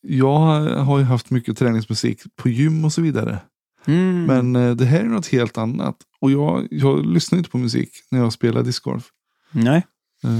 [0.00, 0.38] jag
[0.84, 3.38] har ju haft mycket träningsmusik på gym och så vidare.
[3.86, 4.24] Mm.
[4.24, 5.96] Men eh, det här är något helt annat.
[6.20, 9.04] Och jag, jag lyssnar inte på musik när jag spelar discgolf.
[9.52, 9.86] Nej.
[10.24, 10.30] Eh,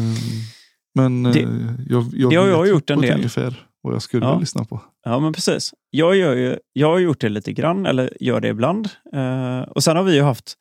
[0.94, 3.14] men Det- eh, jag, jag det har jag gjort en del.
[3.16, 4.38] ungefär vad jag skulle Ja.
[4.40, 4.82] lyssna på.
[5.04, 5.74] Ja, men precis.
[5.90, 8.88] Jag, gör ju, jag har gjort det lite grann, eller gör det ibland.
[9.14, 10.54] Eh, och sen har vi ju haft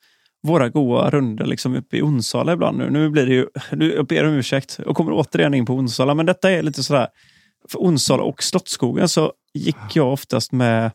[0.44, 2.90] våra goa runder liksom uppe i Onsala ibland nu.
[2.90, 6.14] Nu blir det ju, nu, jag ber om ursäkt, jag kommer återigen in på Onsala,
[6.14, 7.08] men detta är lite sådär,
[7.70, 10.92] för Onsala och Slottsskogen så gick jag oftast med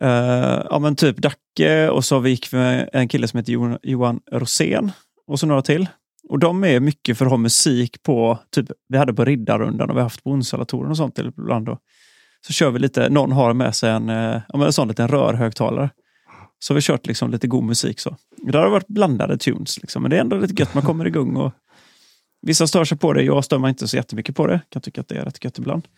[0.00, 4.20] eh, ja, men typ Dacke och så gick vi med en kille som heter Johan,
[4.32, 4.92] Rosén
[5.26, 5.88] och så några till.
[6.28, 9.96] Och de är mycket för att ha musik på, typ vi hade på Riddarrundan och
[9.96, 11.66] vi har haft på Onsala-touren och sånt ibland.
[11.66, 11.78] Då.
[12.46, 15.08] Så kör vi lite, någon har med sig en, eh, ja, men en sån liten
[15.08, 15.90] rörhögtalare.
[16.62, 18.00] Så har vi kört liksom lite god musik.
[18.00, 18.16] så.
[18.36, 20.74] Det har varit blandade tunes, liksom, men det är ändå lite gött.
[20.74, 21.52] Man kommer igång och
[22.42, 23.22] vissa stör sig på det.
[23.22, 24.60] Jag stör mig inte så jättemycket på det.
[24.68, 25.88] Kan tycka att det är rätt gött ibland.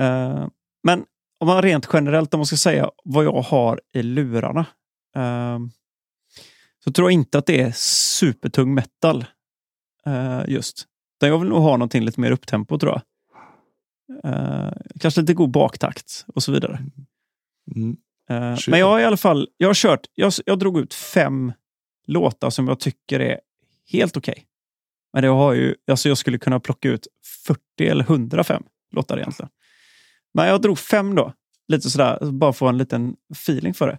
[0.00, 0.48] Uh,
[0.82, 1.04] men
[1.40, 4.66] om man rent generellt, om man ska säga vad jag har i lurarna.
[5.16, 5.58] Uh,
[6.84, 9.24] så tror jag inte att det är supertung metal.
[10.06, 10.86] uh, just.
[11.20, 13.02] Jag vill nog ha någonting lite mer upptempo tror jag.
[14.24, 16.76] Uh, kanske lite god baktakt och så vidare.
[16.76, 16.92] Mm.
[17.76, 17.96] mm.
[18.30, 18.70] Kör.
[18.70, 21.52] men jag har i alla fall jag har kört, jag, jag drog ut fem
[22.06, 23.40] låtar som jag tycker är
[23.92, 24.46] helt okej.
[25.12, 27.06] Men det har ju, alltså jag skulle kunna plocka ut
[27.46, 28.62] 40 eller 105
[28.92, 29.50] låtar egentligen.
[30.34, 31.32] Men jag drog fem då,
[31.68, 33.98] lite sådär, bara få en liten feeling för det.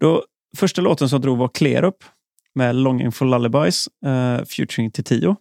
[0.00, 0.24] Då,
[0.56, 2.04] första låten som jag drog var Clear Up
[2.54, 5.36] med Longing for Lullabies, uh, featuring Titio.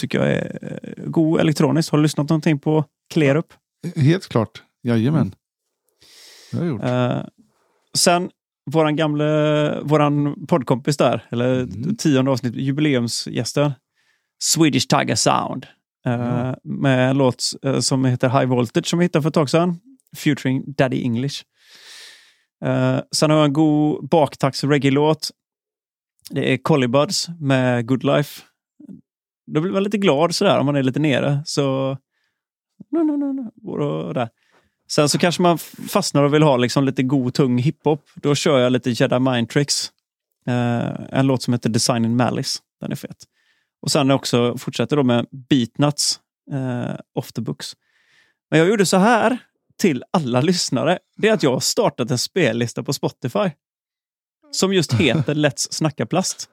[0.00, 1.90] Tycker jag är eh, god elektroniskt.
[1.90, 3.52] Har du lyssnat någonting på Clear Up?
[3.96, 4.62] Helt klart.
[4.82, 5.34] Jajamän.
[6.50, 6.84] Det har jag gjort.
[6.84, 7.22] Eh,
[7.98, 8.30] sen
[8.70, 11.96] våran gamle, våran poddkompis där, eller Mm.
[11.96, 13.72] tionde avsnitt, jubileumsgästen,
[14.42, 15.66] Swedish Tiger Sound.
[16.04, 16.56] Ja.
[16.64, 19.80] Med en låt eh, som heter High Voltage som vi hittade för ett tag sedan.
[20.16, 21.42] Featuring Daddy English.
[22.64, 25.30] Eh, sen har jag en god baktakts reggae-låt.
[26.30, 28.42] Det är Collie Buds med Good Life.
[29.46, 31.42] Då blir man lite glad sådär om man är lite nere.
[31.46, 31.96] Så...
[32.90, 33.70] No, no, no, no.
[33.70, 34.28] Och där.
[34.94, 35.58] Sen så kanske man
[35.88, 38.08] fastnar och vill ha liksom lite god, tung hiphop.
[38.14, 39.92] Då kör jag lite Jedi Mind Tricks.
[40.46, 42.58] Eh, en låt som heter Design in Malice.
[42.80, 43.24] Den är fet.
[43.82, 46.20] Och sen också fortsätter då med Beatnuts
[46.52, 47.76] eh, off the books.
[48.50, 49.38] Men jag gjorde så här
[49.78, 50.98] till alla lyssnare.
[51.16, 53.50] Det är att jag har startat en spellista på Spotify.
[54.50, 56.48] Som just heter Let's snacka plast.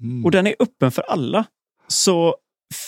[0.00, 0.24] Mm.
[0.24, 1.44] Och den är öppen för alla.
[1.88, 2.36] Så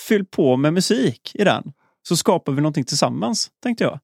[0.09, 1.73] fyll på med musik i den.
[2.09, 4.01] Så skapar vi någonting tillsammans, tänkte jag.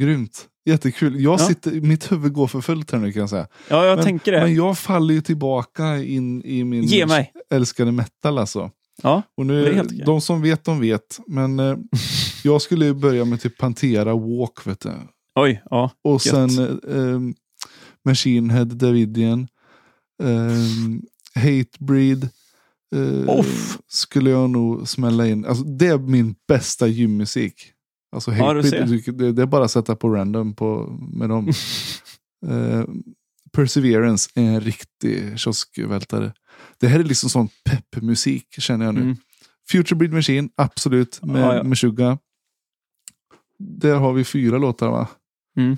[0.00, 0.46] Grymt.
[0.66, 1.20] Jättekul.
[1.20, 1.38] Jag Ja.
[1.48, 3.46] sitter, mitt huvud går för fullt här nu kan jag säga.
[3.68, 4.40] Ja, jag men, tänker det.
[4.40, 7.32] Men jag faller ju tillbaka in i min Ge mig.
[7.50, 8.70] älskade metal alltså.
[9.02, 11.20] Ja, Och Det nu, är helt de som vet, de vet.
[11.26, 11.76] Men eh,
[12.44, 14.92] jag skulle börja med typ Pantera Walk, vet du.
[15.40, 15.90] oj, ja.
[16.04, 16.58] Och sen
[16.88, 17.20] eh,
[18.04, 19.48] Machine Head Davidian.
[20.22, 22.28] Eh, Hatebreed.
[22.96, 23.44] Eh,
[23.88, 25.44] skulle jag nog smälla in.
[25.46, 27.70] Alltså, det är min bästa gymmusik.
[28.14, 31.52] Alltså Ja, det, det är bara att sätta på random på, med dem.
[32.46, 32.84] Eh,
[33.52, 36.32] Perseverance är en riktig kioskvältare.
[36.80, 39.00] Det här är liksom sån peppmusik känner jag nu.
[39.00, 39.16] Mm.
[39.70, 41.22] Future Breed Machine, absolut.
[41.22, 41.62] Med, Ja, ja.
[41.62, 42.18] med Suga.
[43.58, 45.08] Där har vi fyra låtar va?
[45.56, 45.76] Mm.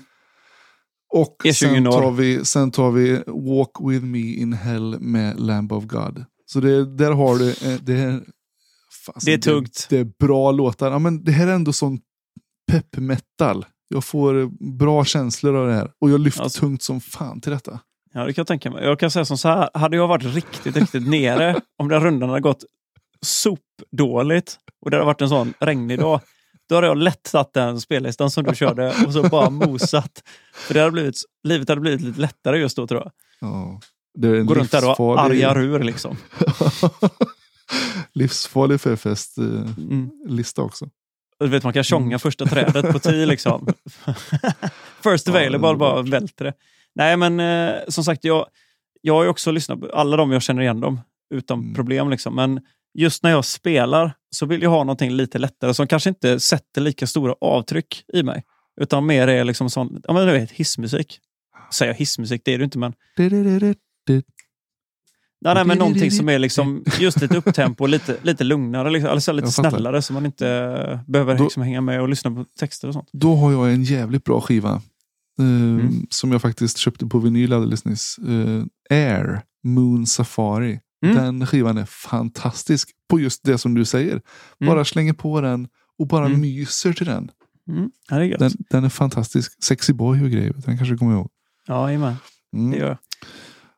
[1.13, 5.73] Och E20 sen tar, vi, sen tar vi Walk With Me In Hell med Lamb
[5.73, 6.25] of God.
[6.47, 8.25] Så det, där har du, eh, det är,
[9.07, 9.87] fasen, Det är tungt.
[9.91, 10.91] Det, det är bra låtar.
[10.91, 12.01] Ja, men det här är ändå sån
[12.73, 13.67] pepp metal.
[13.89, 14.49] Jag får eh,
[14.79, 15.91] bra känslor av det här.
[16.01, 17.81] Och jag lyfter Alltså- tungt som fan till detta.
[18.13, 18.85] Ja, det kan jag tänka mig.
[18.85, 19.71] Jag kan säga som så här.
[19.75, 22.65] Hade jag varit riktigt, riktigt nere om den rundan hade gått
[23.21, 26.21] sopdåligt och det hade varit en sån regnig dag.
[26.69, 30.23] Då hade jag lätt tagit den spellistan som du körde och så bara mosat.
[30.55, 33.13] För det hade blivit, livet hade blivit lite lättare just då tror jag.
[33.41, 33.81] Ja.
[34.19, 36.17] Det är en Gå runt där och livsfarlig- argar ur liksom.
[38.13, 40.67] livsfarlig förfest-lista Mm.
[40.69, 40.89] också.
[41.41, 43.67] Du vet, man kan tjonga första trädet på tio liksom.
[45.03, 46.53] First available, bara välter det.
[46.95, 48.47] Nej, men eh, som sagt, jag,
[49.03, 51.01] jag har ju också lyssnat på alla de jag känner igen dem
[51.35, 51.75] utan Mm.
[51.75, 52.11] problem.
[52.11, 52.35] Liksom.
[52.35, 52.61] Men
[52.99, 56.81] just när jag spelar så vill jag ha någonting lite lättare som kanske inte sätter
[56.81, 58.45] lika stora avtryck i mig.
[58.81, 61.21] Utan mer är liksom sån, ja men du vet, hissmusik.
[61.75, 62.93] Säger jag hissmusik, det är det inte men.
[65.41, 69.33] Nej, nej, men någonting som är liksom just lite upptempo, lite, lite lugnare, liksom, alltså
[69.33, 72.95] lite snällare så man inte behöver Då- liksom hänga med och lyssna på texter och
[72.95, 73.09] sånt.
[73.13, 74.71] Då har jag en jävligt bra skiva.
[75.39, 76.07] eh, Mm.
[76.11, 78.17] Som jag faktiskt köpte på vinyl alldeles nyss.
[78.19, 80.81] Eh, Air Moon Safari.
[81.07, 81.17] Mm.
[81.17, 84.21] Den skivan är fantastisk på just det som du säger.
[84.67, 85.69] Bara slänger på den
[85.99, 86.41] och bara Mm.
[86.41, 87.31] myser till den.
[87.71, 87.91] Mm.
[88.11, 88.39] Ja, det är gött.
[88.39, 88.51] den.
[88.71, 89.65] Den är fantastisk.
[89.65, 90.53] Sexy boy och grejer.
[90.53, 91.29] Den kanske du kommer ihåg.
[91.67, 92.15] Ja, jajamän.
[92.57, 92.71] Mm.
[92.71, 92.99] Det gör jag.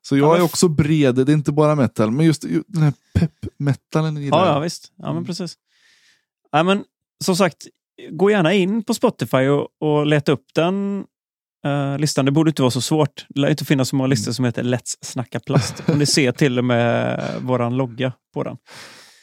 [0.02, 1.14] Så jag Ja, är också bred.
[1.14, 2.10] Det är inte bara metal.
[2.10, 4.92] Men just ju- den här pepp-metalen gillar Ja, ja, visst.
[4.96, 5.24] Ja, men Mm.
[5.24, 5.54] precis.
[6.52, 6.84] Ja, men,
[7.24, 7.56] som sagt,
[8.10, 11.04] gå gärna in på Spotify och, och leta upp den
[11.66, 12.24] eh, listan.
[12.24, 13.26] Det borde inte vara så svårt.
[13.28, 15.82] Det lär inte finnas så många listor som heter Let's snacka plast.
[15.88, 18.56] Om ni ser till och med våran logga på den.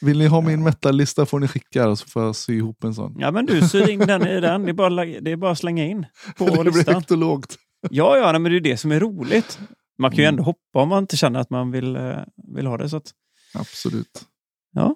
[0.01, 3.15] Vill ni ha min metal-lista får ni skicka så får jag sy ihop en sån.
[3.19, 4.63] Ja, men du syr in den i den.
[4.63, 6.05] Det är bara, det är bara att slänga in
[6.37, 6.95] på det blir listan.
[6.95, 7.55] högt och lågt.
[7.89, 9.59] Ja, ja, men det är det som är roligt.
[9.97, 10.33] Man kan ju Mm.
[10.33, 12.89] ändå hoppa om man inte känner att man vill, eh, vill ha det.
[12.89, 13.13] Så att,
[13.53, 14.25] Absolut.
[14.71, 14.95] ja,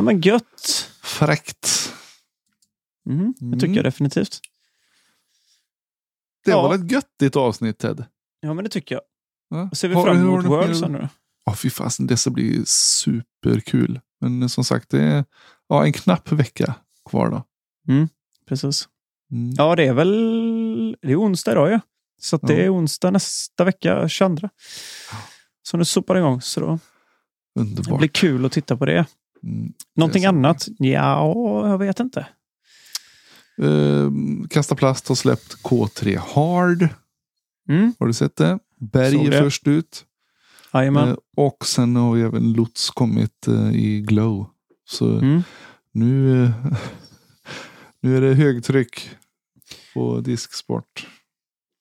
[0.00, 0.90] men gött.
[1.02, 1.92] Fräckt.
[3.04, 3.76] Mhm, Det tycker Mm.
[3.76, 4.40] jag definitivt.
[6.44, 6.62] Det Ja.
[6.62, 8.04] var ett göttigt avsnitt Ted.
[8.40, 9.02] Ja, men det tycker jag.
[9.48, 9.70] Ja.
[9.74, 11.08] Ser vi Har- fram emot World sen nu?
[11.44, 14.00] Ja, fy fasen, dessa blir superkul.
[14.20, 15.24] Men som sagt, det är
[15.68, 16.74] ja, en knapp vecka
[17.10, 17.42] kvar då.
[18.48, 18.88] Precis.
[19.32, 19.54] Mm.
[19.56, 21.80] Ja, det är väl det är onsdag idag ju.
[22.20, 24.48] Så det är onsdag nästa vecka, 22.
[25.62, 26.40] Så nu sopar igång.
[26.40, 26.78] Så då
[27.54, 27.98] det Underbart.
[27.98, 29.06] blir kul att titta på det.
[29.42, 29.72] Mm.
[29.96, 30.36] Någonting sant.
[30.36, 30.68] annat?
[30.78, 32.26] Ja, jag vet inte.
[33.62, 36.88] Ehm, Kasta Plast har släppt K3 Hard.
[37.68, 37.94] Mm.
[37.98, 38.58] Har du sett det?
[38.80, 39.38] Berg är det.
[39.38, 40.04] först ut.
[41.08, 44.50] Eh, och sen har även Lots kommit eh, i Glow.
[44.88, 45.42] Så Mm.
[45.92, 46.50] nu, eh,
[48.00, 49.10] nu är det högtryck
[49.94, 51.06] på disksport.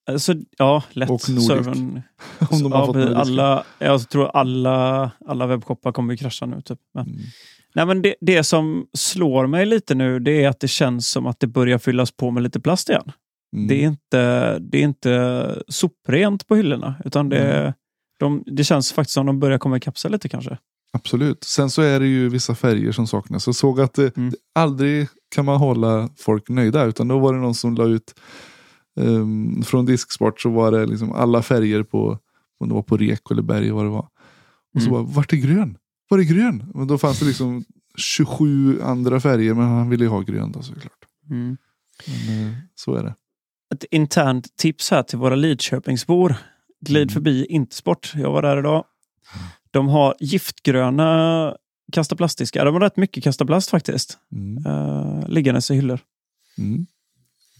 [0.07, 1.09] Alltså, ja, lätt.
[1.09, 1.21] Och.
[1.21, 2.01] Servern.
[2.49, 6.61] Om de har ja, alla, jag tror alla, alla webbshoppar kommer att krascha nu.
[6.61, 6.79] Typ.
[6.93, 7.19] Men, Mm.
[7.75, 11.25] nej, men det, det som slår mig lite nu det är att det känns som
[11.27, 13.11] att det börjar fyllas på med lite plast igen.
[13.55, 13.67] Mm.
[13.67, 16.95] Det, är inte, det är inte soprent på hyllorna.
[17.05, 17.73] Utan det, Mm.
[18.19, 20.57] de, det känns faktiskt som de börjar komma ikapp sig lite kanske.
[20.93, 21.43] Absolut.
[21.43, 23.47] Sen så är det ju vissa färger som saknas.
[23.47, 24.29] Jag såg att det, Mm.
[24.29, 26.83] det aldrig kan man hålla folk nöjda.
[26.85, 28.13] Utan då var det någon som la ut
[28.99, 32.19] ehm, från Disksport så var det liksom alla färger på,
[32.59, 34.07] om det var på rek eller berg vad det var.
[34.75, 34.91] Och så Mm.
[34.91, 35.77] bara, vart är grön?
[36.09, 36.71] Var är grön?
[36.75, 37.63] Men då fanns det liksom
[37.97, 41.05] 27 andra färger men han ville ju ha grön då såklart.
[41.29, 41.57] Mm.
[42.07, 43.15] Men, eh, så är det.
[43.75, 46.35] Ett internt tips här till våra Lidköpingsbor.
[46.81, 47.13] Glid Mm.
[47.13, 48.11] förbi Intersport.
[48.15, 48.85] Jag var där idag.
[49.71, 51.55] De har giftgröna
[51.91, 52.65] kasta plastdiskar.
[52.65, 54.17] De har rätt mycket kasta plast faktiskt.
[54.31, 54.65] Mm.
[54.67, 55.99] Uh, liggandes i hyllor.
[56.57, 56.85] Mm.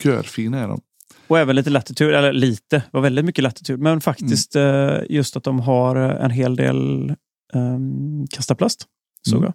[0.04, 0.82] Görfina är de.
[1.28, 3.80] Och även lite latitud, eller lite, var väldigt mycket latitud.
[3.80, 7.14] Men faktiskt eh, just att de har en hel del
[7.54, 8.86] um, kastaplast.
[9.30, 9.46] Såg Mm.
[9.46, 9.54] jag.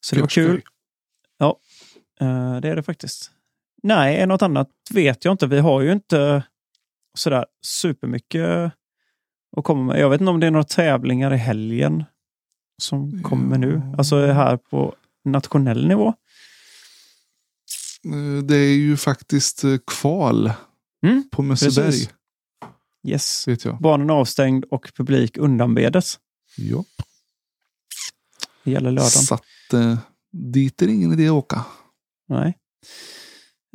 [0.00, 0.62] Så det var kul.
[1.38, 1.58] Ja,
[2.20, 3.30] eh, det är det faktiskt.
[3.82, 5.46] Nej, något annat vet jag inte.
[5.46, 6.42] Vi har ju inte
[7.18, 8.72] sådär supermycket
[9.56, 10.00] att komma med.
[10.00, 12.04] Jag vet inte om det är några tävlingar i helgen
[12.82, 13.82] som kommer nu.
[13.98, 14.94] Alltså här på
[15.24, 16.14] nationell nivå.
[18.04, 20.52] Eh, Det är ju faktiskt eh, kval
[21.06, 21.86] Mm, på Mösseberg.
[21.86, 22.08] precis.
[23.06, 23.48] Yes.
[23.48, 23.80] Vet jag.
[23.80, 26.18] Banan avstängd och publik undanbedes.
[26.56, 26.84] Ja.
[28.64, 29.10] Det gäller lördagen.
[29.10, 29.98] Så att, eh,
[30.32, 31.64] dit är det ingen idé att åka.
[32.28, 32.58] Nej.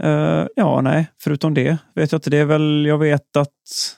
[0.04, 1.12] Eh, ja, nej.
[1.18, 2.30] Förutom det vet jag inte.
[2.30, 3.96] Det är väl, jag vet att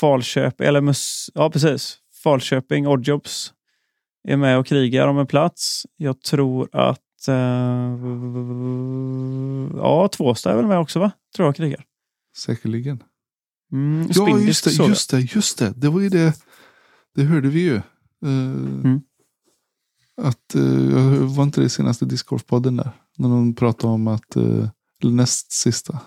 [0.00, 1.98] Falköp, eller mus, ja precis.
[2.22, 3.52] Falköping, Oddjobs
[4.28, 5.86] är med och krigar om en plats.
[5.96, 7.00] Jag tror att
[9.76, 11.10] ja, Tvåstad är väl med också va?
[11.36, 11.84] Tror jag krigar.
[12.36, 13.02] Säkerligen.
[13.72, 15.72] Mm, Ja, just det, just det, just det.
[15.76, 16.32] Det var ju det.
[17.14, 17.74] Det hörde vi ju.
[17.76, 17.82] Eh,
[18.22, 19.00] Mm.
[20.22, 22.90] Att, uh, var inte det senaste Discgolfpodden där?
[23.18, 24.68] När de pratade om att, eh,
[25.02, 25.98] eller näst sista.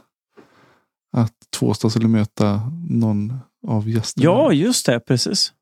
[1.11, 3.33] Att Tvåstad skulle möta någon
[3.67, 4.23] av gästerna.
[4.23, 4.99] Ja, just det.
[4.99, 5.53] Precis.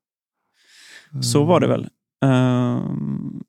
[1.24, 1.90] Så var det Eh, väl.
[2.26, 3.44] Ehm,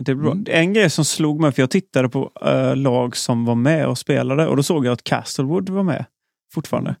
[0.00, 0.44] det var Mm.
[0.48, 3.98] En grej som slog mig, för jag tittade på eh, lag som var med och
[3.98, 6.04] spelade och då såg jag att Castlewood var med
[6.52, 6.96] fortfarande.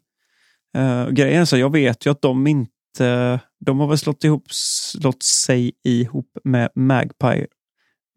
[0.78, 4.52] Uh, grejen är så, jag vet ju att de inte, de har väl slått, ihop,
[4.52, 7.46] slått sig ihop med Magpie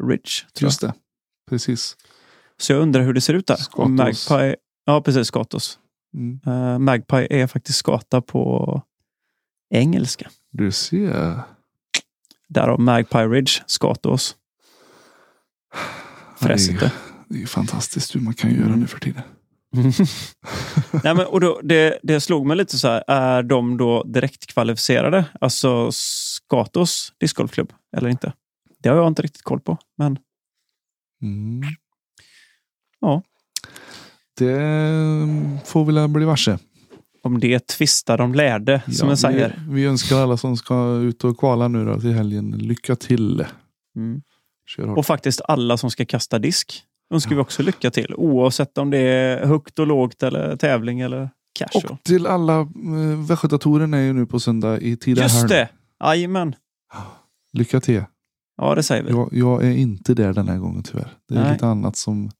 [0.04, 0.32] Ridge.
[0.60, 0.94] Just det.
[1.50, 1.98] Precis.
[2.58, 3.56] Så jag undrar hur det ser ut där.
[3.56, 4.30] Skatos.
[4.30, 4.56] Magpie,
[4.86, 5.80] ja, precis, Skatos.
[6.16, 6.40] Mm.
[6.46, 8.82] Eh, Magpie är faktiskt skata på
[9.70, 10.30] engelska.
[10.52, 11.40] Du ser.
[12.48, 14.36] Därav Magpie Ridge, Skatos.
[16.38, 16.92] Fräsigt det.
[17.30, 18.80] Det är ju fantastiskt hur man kan göra Mm.
[18.80, 19.22] nu för tiden.
[21.04, 24.46] Nej, men, och då, det, det slog mig lite så här, är de då direkt
[24.46, 25.26] kvalificerade?
[25.42, 28.34] Alltså Skatos discgolfklubb eller inte?
[28.80, 29.78] Det har jag inte riktigt koll på.
[29.98, 30.18] Men
[31.22, 31.62] Mm.
[33.00, 33.22] Ja.
[34.38, 34.60] Det
[35.66, 36.58] får vi väl bli varse.
[37.24, 39.64] om det tvistar de lärde, som Ja, en säger.
[39.68, 43.46] vi, vi önskar alla som ska ut och kvala nu då till helgen lycka till.
[43.96, 44.22] Mm.
[44.96, 46.84] Och faktiskt alla som ska kasta disk
[47.14, 48.16] önskar vi också lycka till.
[48.16, 51.30] Oavsett om det är högt och lågt eller tävling eller
[51.60, 51.94] casual.
[51.94, 52.68] Och till alla, äh,
[53.28, 55.34] Västgötaturen är ju nu på söndag i Tidaholm.
[55.34, 55.70] Just det!
[56.04, 56.56] Jajamän.
[57.54, 58.04] Lycka till.
[58.58, 59.12] Ja, det säger vi.
[59.12, 61.14] Jag, jag är inte där den här gången tyvärr.
[61.30, 61.54] Det är Nej.
[61.54, 62.32] lite annat som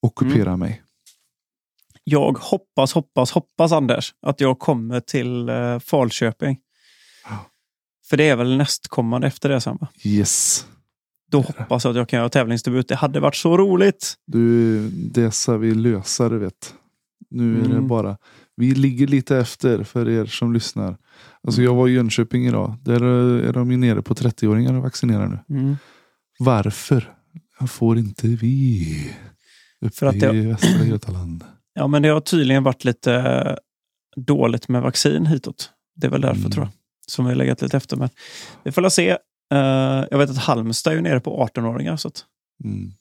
[0.00, 0.82] ockuperar mig.
[2.04, 6.58] Jag hoppas, hoppas, hoppas Anders att jag kommer till uh, Falköping.
[7.24, 7.38] Ja.
[8.08, 9.88] För det är väl nästkommande efter det sen va?
[10.02, 10.66] Yes.
[11.34, 12.88] Då hoppas jag att jag kan göra tävlingsdebut.
[12.88, 14.14] Det hade varit så roligt.
[14.26, 16.74] Du, det ska vi lösa du vet.
[17.30, 17.88] Nu är det Mm.
[17.88, 18.16] bara,
[18.56, 20.96] vi ligger lite efter för er som lyssnar.
[21.46, 22.76] Alltså jag var i Jönköping idag.
[22.82, 25.56] Där är de ju nere på 30-åringar och vaccinerar nu.
[25.58, 25.76] Mm.
[26.38, 27.12] Varför
[27.68, 28.86] får inte vi?
[29.80, 31.44] Uppe För att det- i Västra Götaland.
[31.76, 33.54] Ja, men det har tydligen varit lite eh,
[34.22, 35.70] dåligt med vaccin hitåt.
[35.96, 36.50] Det är väl därför Mm.
[36.50, 36.72] tror jag.
[37.06, 37.96] Som vi har legat lite efter.
[37.96, 38.08] Men
[38.64, 39.16] vi får se.
[39.54, 41.96] Eh, jag vet att Halmstad är nere på 18-åringar.
[41.96, 42.24] Så att,
[42.64, 42.92] Mm.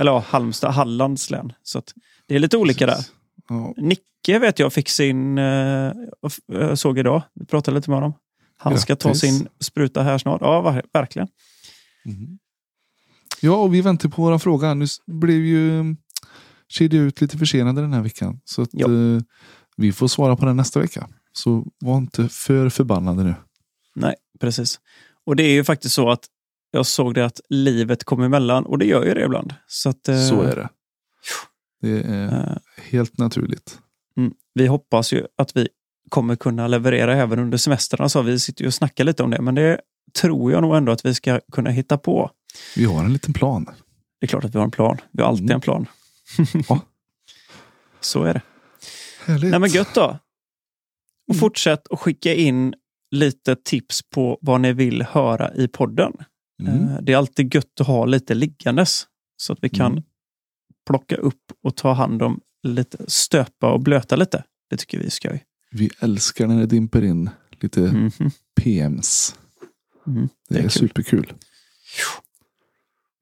[0.00, 1.52] eller ja, Halmstad, Hallands län.
[1.62, 1.94] Så att,
[2.26, 2.94] det är lite olika där.
[2.94, 3.12] Precis.
[3.48, 3.74] Ja.
[3.76, 5.92] Nicke vet jag fick sin, eh,
[6.46, 8.12] jag såg idag, vi pratade lite med honom.
[8.56, 10.40] Han ska ta sin spruta här snart.
[10.40, 11.28] Ja, ver- verkligen.
[12.04, 12.38] Mhm.
[13.40, 14.74] Ja, och vi väntar på våra fråga.
[14.74, 15.96] Nu blev ju
[16.68, 18.40] kedja ut lite försenade den här veckan.
[18.44, 19.20] Så att, eh,
[19.76, 21.08] vi får svara på den nästa vecka.
[21.32, 23.34] Så var inte för förbannade nu.
[23.94, 24.80] Nej, precis.
[25.28, 26.24] Och det är ju faktiskt så att
[26.70, 29.54] jag såg det att livet kom emellan och det gör ju det ibland.
[29.66, 30.68] Så, att, eh, Så är det.
[31.80, 32.56] Det är eh,
[32.90, 33.78] helt naturligt.
[34.16, 34.34] Mm.
[34.54, 35.68] Vi hoppas ju att vi
[36.08, 38.08] kommer kunna leverera även under semestrarna.
[38.08, 39.80] Så vi sitter ju och snackar lite om det, men det
[40.20, 42.30] tror jag nog ändå att vi ska kunna hitta på.
[42.76, 43.64] Vi har en liten plan.
[44.20, 44.96] Det är klart att vi har en plan.
[45.12, 45.54] Vi har alltid Mm.
[45.54, 45.86] en plan.
[46.68, 46.80] Ja.
[48.00, 48.42] Så är det.
[49.24, 49.50] Härligt.
[49.50, 50.18] Nej men gött då.
[51.28, 51.40] Och Mm.
[51.40, 52.74] fortsätt att skicka in
[53.10, 56.12] lite tips på vad ni vill höra i podden.
[56.62, 56.74] Mm.
[56.88, 59.06] Eh, Det är alltid gött att ha lite liggandes
[59.36, 60.04] så att vi kan Mm.
[60.86, 64.44] plocka upp och ta hand om lite, stöpa och blöta lite.
[64.70, 65.44] Det tycker vi är skoj.
[65.70, 67.30] Vi älskar när det dimper in
[67.60, 68.10] lite Mhm.
[68.60, 69.36] PMs.
[70.06, 70.28] Mm.
[70.48, 70.70] Det, Det är är, kul.
[70.70, 71.32] superkul.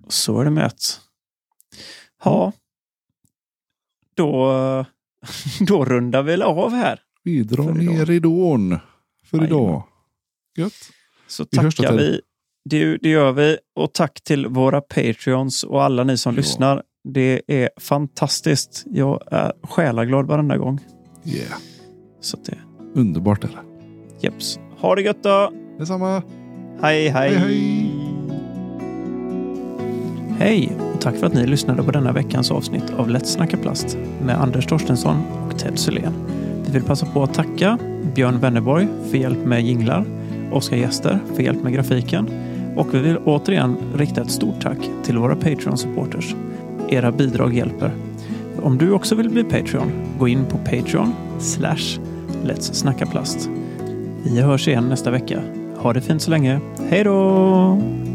[0.08, 1.00] Så är det med att.
[2.24, 2.52] Ja,
[4.14, 4.86] då,
[5.66, 7.00] då rundar vi av här.
[7.22, 8.78] Vi drar ner ridån
[9.30, 9.82] för idag.
[10.58, 10.72] Gött.
[11.28, 12.20] Så Vi tackar vi.
[12.64, 13.58] det, det gör vi.
[13.76, 16.36] Och tack till våra Patreons och alla ni som Ja.
[16.36, 16.82] lyssnar.
[17.08, 18.84] Det är fantastiskt.
[18.86, 20.80] Jag är själaglad varenda gång.
[21.24, 21.58] Yeah.
[22.20, 22.58] Så det,
[22.94, 24.26] Underbart är det.
[24.26, 24.58] jeps.
[24.78, 25.52] Ha det gött då!
[25.78, 26.22] Detsamma.
[26.82, 27.34] Hej, hej!
[27.34, 27.92] Hej, hej.
[30.38, 33.98] Hej och tack för att ni lyssnade på denna veckans avsnitt av Lätt snacka plast
[34.22, 36.14] med Anders Torstensson och Ted Sylén.
[36.66, 37.78] Vi vill passa på att tacka
[38.14, 40.04] Björn Wennerborg för hjälp med jinglar,
[40.52, 42.30] Oskar Gäster för hjälp med grafiken
[42.76, 46.34] och vi vill återigen rikta ett stort tack till våra Patreon-supporters.
[46.88, 47.90] Era bidrag hjälper.
[48.62, 52.00] Om du också vill bli Patreon, gå in på Patreon slash
[52.44, 53.50] Let's snacka plast.
[54.24, 55.40] Vi hörs igen nästa vecka.
[55.76, 56.60] Ha det fint så länge.
[56.88, 58.05] Hej då!